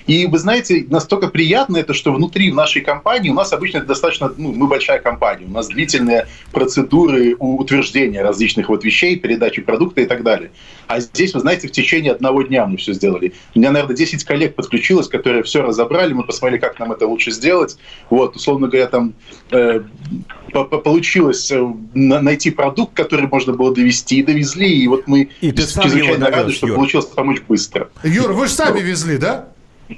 И 0.08 0.26
вы 0.28 0.38
знаете, 0.38 0.86
настолько 0.89 1.28
приятно 1.28 1.78
это, 1.78 1.93
что 1.93 2.12
внутри 2.12 2.51
нашей 2.51 2.82
компании 2.82 3.30
у 3.30 3.34
нас 3.34 3.54
обычно 3.54 3.82
достаточно, 3.82 4.34
ну, 4.38 4.54
мы 4.54 4.68
большая 4.68 4.99
компания, 4.99 5.45
у 5.45 5.51
нас 5.51 5.68
длительные 5.68 6.28
процедуры 6.51 7.36
утверждения 7.39 8.22
различных 8.22 8.70
вот 8.70 8.84
вещей, 8.84 9.18
передачи 9.18 9.62
продукта 9.62 10.01
и 10.01 10.06
так 10.06 10.24
далее. 10.24 10.51
А 10.88 10.99
здесь, 10.99 11.34
вы 11.34 11.39
знаете, 11.39 11.68
в 11.68 11.72
течение 11.72 12.12
одного 12.12 12.43
дня 12.43 12.66
мы 12.66 12.78
все 12.78 12.93
сделали. 12.93 13.34
У 13.56 13.60
меня, 13.60 13.72
наверное, 13.72 13.95
10 13.95 14.24
коллег 14.24 14.56
подключилось, 14.56 15.08
которые 15.08 15.43
все 15.43 15.62
разобрали, 15.62 16.14
мы 16.14 16.24
посмотрели, 16.24 16.60
как 16.60 16.80
нам 16.80 16.91
это 16.91 17.08
лучше 17.08 17.32
сделать. 17.32 17.78
Вот, 18.10 18.36
условно 18.36 18.68
говоря, 18.68 18.88
там 18.88 19.14
э, 19.51 19.82
получилось 20.51 21.51
э, 21.51 21.74
найти 21.93 22.51
продукт, 22.51 22.93
который 22.93 23.28
можно 23.28 23.54
было 23.54 23.74
довести, 23.74 24.20
и 24.20 24.24
довезли, 24.24 24.70
и 24.70 24.88
вот 24.88 25.08
мы 25.08 25.30
и 25.41 25.51
чрезвычайно 25.51 26.30
рады, 26.30 26.51
что 26.51 26.68
получилось 26.68 27.06
помочь 27.08 27.41
быстро. 27.47 27.89
Юр, 28.04 28.34
вы 28.34 28.47
же 28.47 28.54
сами 28.54 28.80
везли, 28.82 29.18
да? 29.18 29.53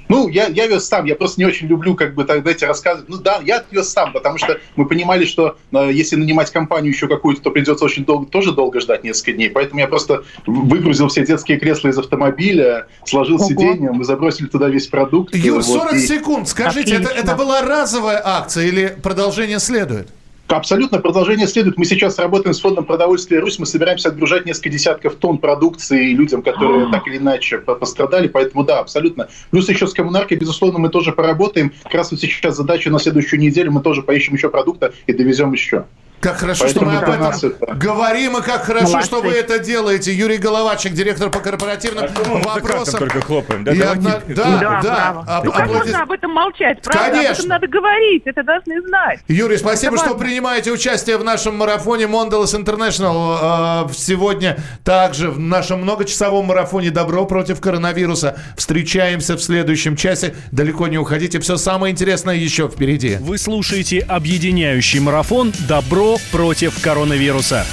Ну, 0.08 0.28
я, 0.28 0.46
я 0.46 0.66
вез 0.66 0.86
сам, 0.86 1.04
я 1.04 1.14
просто 1.14 1.40
не 1.40 1.46
очень 1.46 1.68
люблю, 1.68 1.94
как 1.94 2.14
бы, 2.14 2.24
так, 2.24 2.42
знаете, 2.42 2.66
рассказывать. 2.66 3.08
Ну 3.08 3.18
да, 3.18 3.40
я 3.44 3.64
вез 3.70 3.88
сам, 3.88 4.12
потому 4.12 4.38
что 4.38 4.58
мы 4.74 4.86
понимали, 4.86 5.24
что 5.24 5.56
э, 5.72 5.90
если 5.92 6.16
нанимать 6.16 6.50
компанию 6.50 6.92
еще 6.92 7.08
какую-то, 7.08 7.42
то 7.42 7.50
придется 7.50 7.84
очень 7.84 8.04
долго, 8.04 8.26
тоже 8.26 8.52
долго 8.52 8.80
ждать 8.80 9.04
несколько 9.04 9.32
дней. 9.32 9.50
Поэтому 9.50 9.80
я 9.80 9.86
просто 9.86 10.24
выгрузил 10.46 11.08
все 11.08 11.24
детские 11.24 11.58
кресла 11.58 11.88
из 11.88 11.98
автомобиля, 11.98 12.88
сложил 13.04 13.36
Ого. 13.36 13.44
сиденье, 13.44 13.92
мы 13.92 14.04
забросили 14.04 14.46
туда 14.46 14.68
весь 14.68 14.86
продукт. 14.86 15.34
Юр, 15.34 15.62
40 15.62 15.84
вот, 15.84 15.94
и... 15.94 16.06
секунд, 16.06 16.48
скажите, 16.48 16.96
это, 16.96 17.10
это 17.10 17.36
была 17.36 17.62
разовая 17.62 18.20
акция 18.24 18.66
или 18.66 18.96
продолжение 19.02 19.58
следует? 19.58 20.08
Абсолютно 20.48 21.00
продолжение 21.00 21.48
следует. 21.48 21.76
Мы 21.76 21.84
сейчас 21.84 22.18
работаем 22.18 22.54
с 22.54 22.60
фондом 22.60 22.84
продовольствия 22.84 23.40
Русь. 23.40 23.58
Мы 23.58 23.66
собираемся 23.66 24.10
отгружать 24.10 24.46
несколько 24.46 24.68
десятков 24.68 25.16
тонн 25.16 25.38
продукции 25.38 26.12
людям, 26.12 26.42
которые 26.42 26.90
так 26.92 27.06
или 27.08 27.16
иначе 27.16 27.58
пострадали. 27.58 28.28
Поэтому 28.28 28.62
да, 28.62 28.78
абсолютно. 28.78 29.28
Плюс 29.50 29.68
еще 29.68 29.88
с 29.88 29.92
коммунаркой, 29.92 30.36
безусловно, 30.36 30.78
мы 30.78 30.88
тоже 30.88 31.10
поработаем. 31.10 31.72
Как 31.82 31.94
раз 31.94 32.12
вот 32.12 32.20
сейчас 32.20 32.56
задача 32.56 32.90
на 32.90 33.00
следующую 33.00 33.40
неделю. 33.40 33.72
Мы 33.72 33.82
тоже 33.82 34.02
поищем 34.02 34.34
еще 34.34 34.48
продукта 34.48 34.92
и 35.06 35.12
довезем 35.12 35.52
еще. 35.52 35.86
Как 36.20 36.38
хорошо, 36.38 36.64
Поэтому 36.64 36.90
что 36.90 36.98
мы 36.98 36.98
об 36.98 37.08
этом 37.08 37.50
это... 37.50 37.74
говорим, 37.74 38.38
и 38.38 38.42
как 38.42 38.64
хорошо, 38.64 38.86
Молодцы. 38.86 39.06
что 39.06 39.20
вы 39.20 39.32
это 39.32 39.58
делаете. 39.58 40.12
Юрий 40.14 40.38
Головачек, 40.38 40.92
директор 40.92 41.30
по 41.30 41.40
корпоративным 41.40 42.06
а 42.06 42.38
вопросам. 42.54 43.00
только 43.00 43.20
хлопаем, 43.20 43.64
да? 43.64 43.72
одна... 43.92 44.20
Да, 44.26 44.58
да. 44.58 44.80
да. 44.82 45.24
А, 45.26 45.42
ну 45.44 45.52
как 45.52 45.68
можно 45.68 46.02
об 46.02 46.10
этом 46.10 46.32
молчать, 46.32 46.80
правда? 46.82 47.10
Конечно. 47.10 47.30
Об 47.30 47.36
этом 47.36 47.48
надо 47.48 47.66
говорить, 47.68 48.22
это 48.24 48.42
должны 48.42 48.80
знать. 48.80 49.20
Юрий, 49.28 49.58
спасибо, 49.58 49.94
это 49.94 50.04
что 50.04 50.14
важно. 50.14 50.26
принимаете 50.26 50.72
участие 50.72 51.18
в 51.18 51.24
нашем 51.24 51.56
марафоне 51.56 52.04
Mondelez 52.04 52.58
International. 52.58 53.92
Сегодня 53.92 54.56
также 54.84 55.30
в 55.30 55.38
нашем 55.38 55.82
многочасовом 55.82 56.46
марафоне 56.46 56.90
«Добро 56.90 57.26
против 57.26 57.60
коронавируса». 57.60 58.38
Встречаемся 58.56 59.36
в 59.36 59.42
следующем 59.42 59.96
часе. 59.96 60.34
Далеко 60.50 60.88
не 60.88 60.96
уходите, 60.98 61.40
все 61.40 61.56
самое 61.56 61.92
интересное 61.92 62.36
еще 62.36 62.68
впереди. 62.68 63.18
Вы 63.20 63.36
слушаете 63.36 64.00
объединяющий 64.00 65.00
марафон 65.00 65.52
«Добро 65.68 66.05
против 66.30 66.80
коронавируса. 66.80 67.66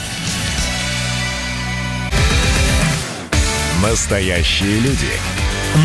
Настоящие 3.81 4.79
люди. 4.79 5.11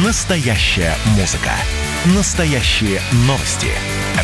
Настоящая 0.05 0.95
музыка. 1.17 1.53
Настоящие 2.17 3.01
новости. 3.27 3.69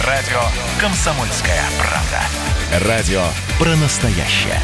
Радио 0.06 0.40
«Комсомольская 0.80 1.62
правда». 1.78 2.88
Радио 2.88 3.24
про 3.58 3.76
настоящее. 3.76 4.60